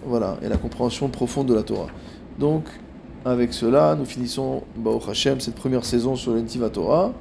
Voilà, 0.07 0.39
et 0.43 0.49
la 0.49 0.57
compréhension 0.57 1.09
profonde 1.09 1.47
de 1.47 1.55
la 1.55 1.63
Torah. 1.63 1.89
Donc, 2.39 2.65
avec 3.25 3.53
cela, 3.53 3.95
nous 3.95 4.05
finissons 4.05 4.63
Baruch 4.77 5.09
Hashem 5.09 5.41
cette 5.41 5.55
première 5.55 5.85
saison 5.85 6.17
sur 6.17 6.35
l'Entiva 6.35 6.69
Torah. 6.69 7.13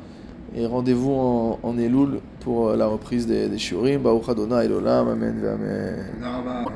Et 0.55 0.65
rendez-vous 0.65 1.13
en, 1.13 1.59
en 1.63 1.77
Elul 1.77 2.19
pour 2.43 2.73
la 2.73 2.87
reprise 2.87 3.25
des, 3.25 3.47
des 3.47 3.57
Shurim. 3.57 4.01
Baruch 4.01 4.29
Adonai 4.29 4.65
Elolam. 4.65 5.09
Amen. 5.09 5.41
Amen. 5.45 6.65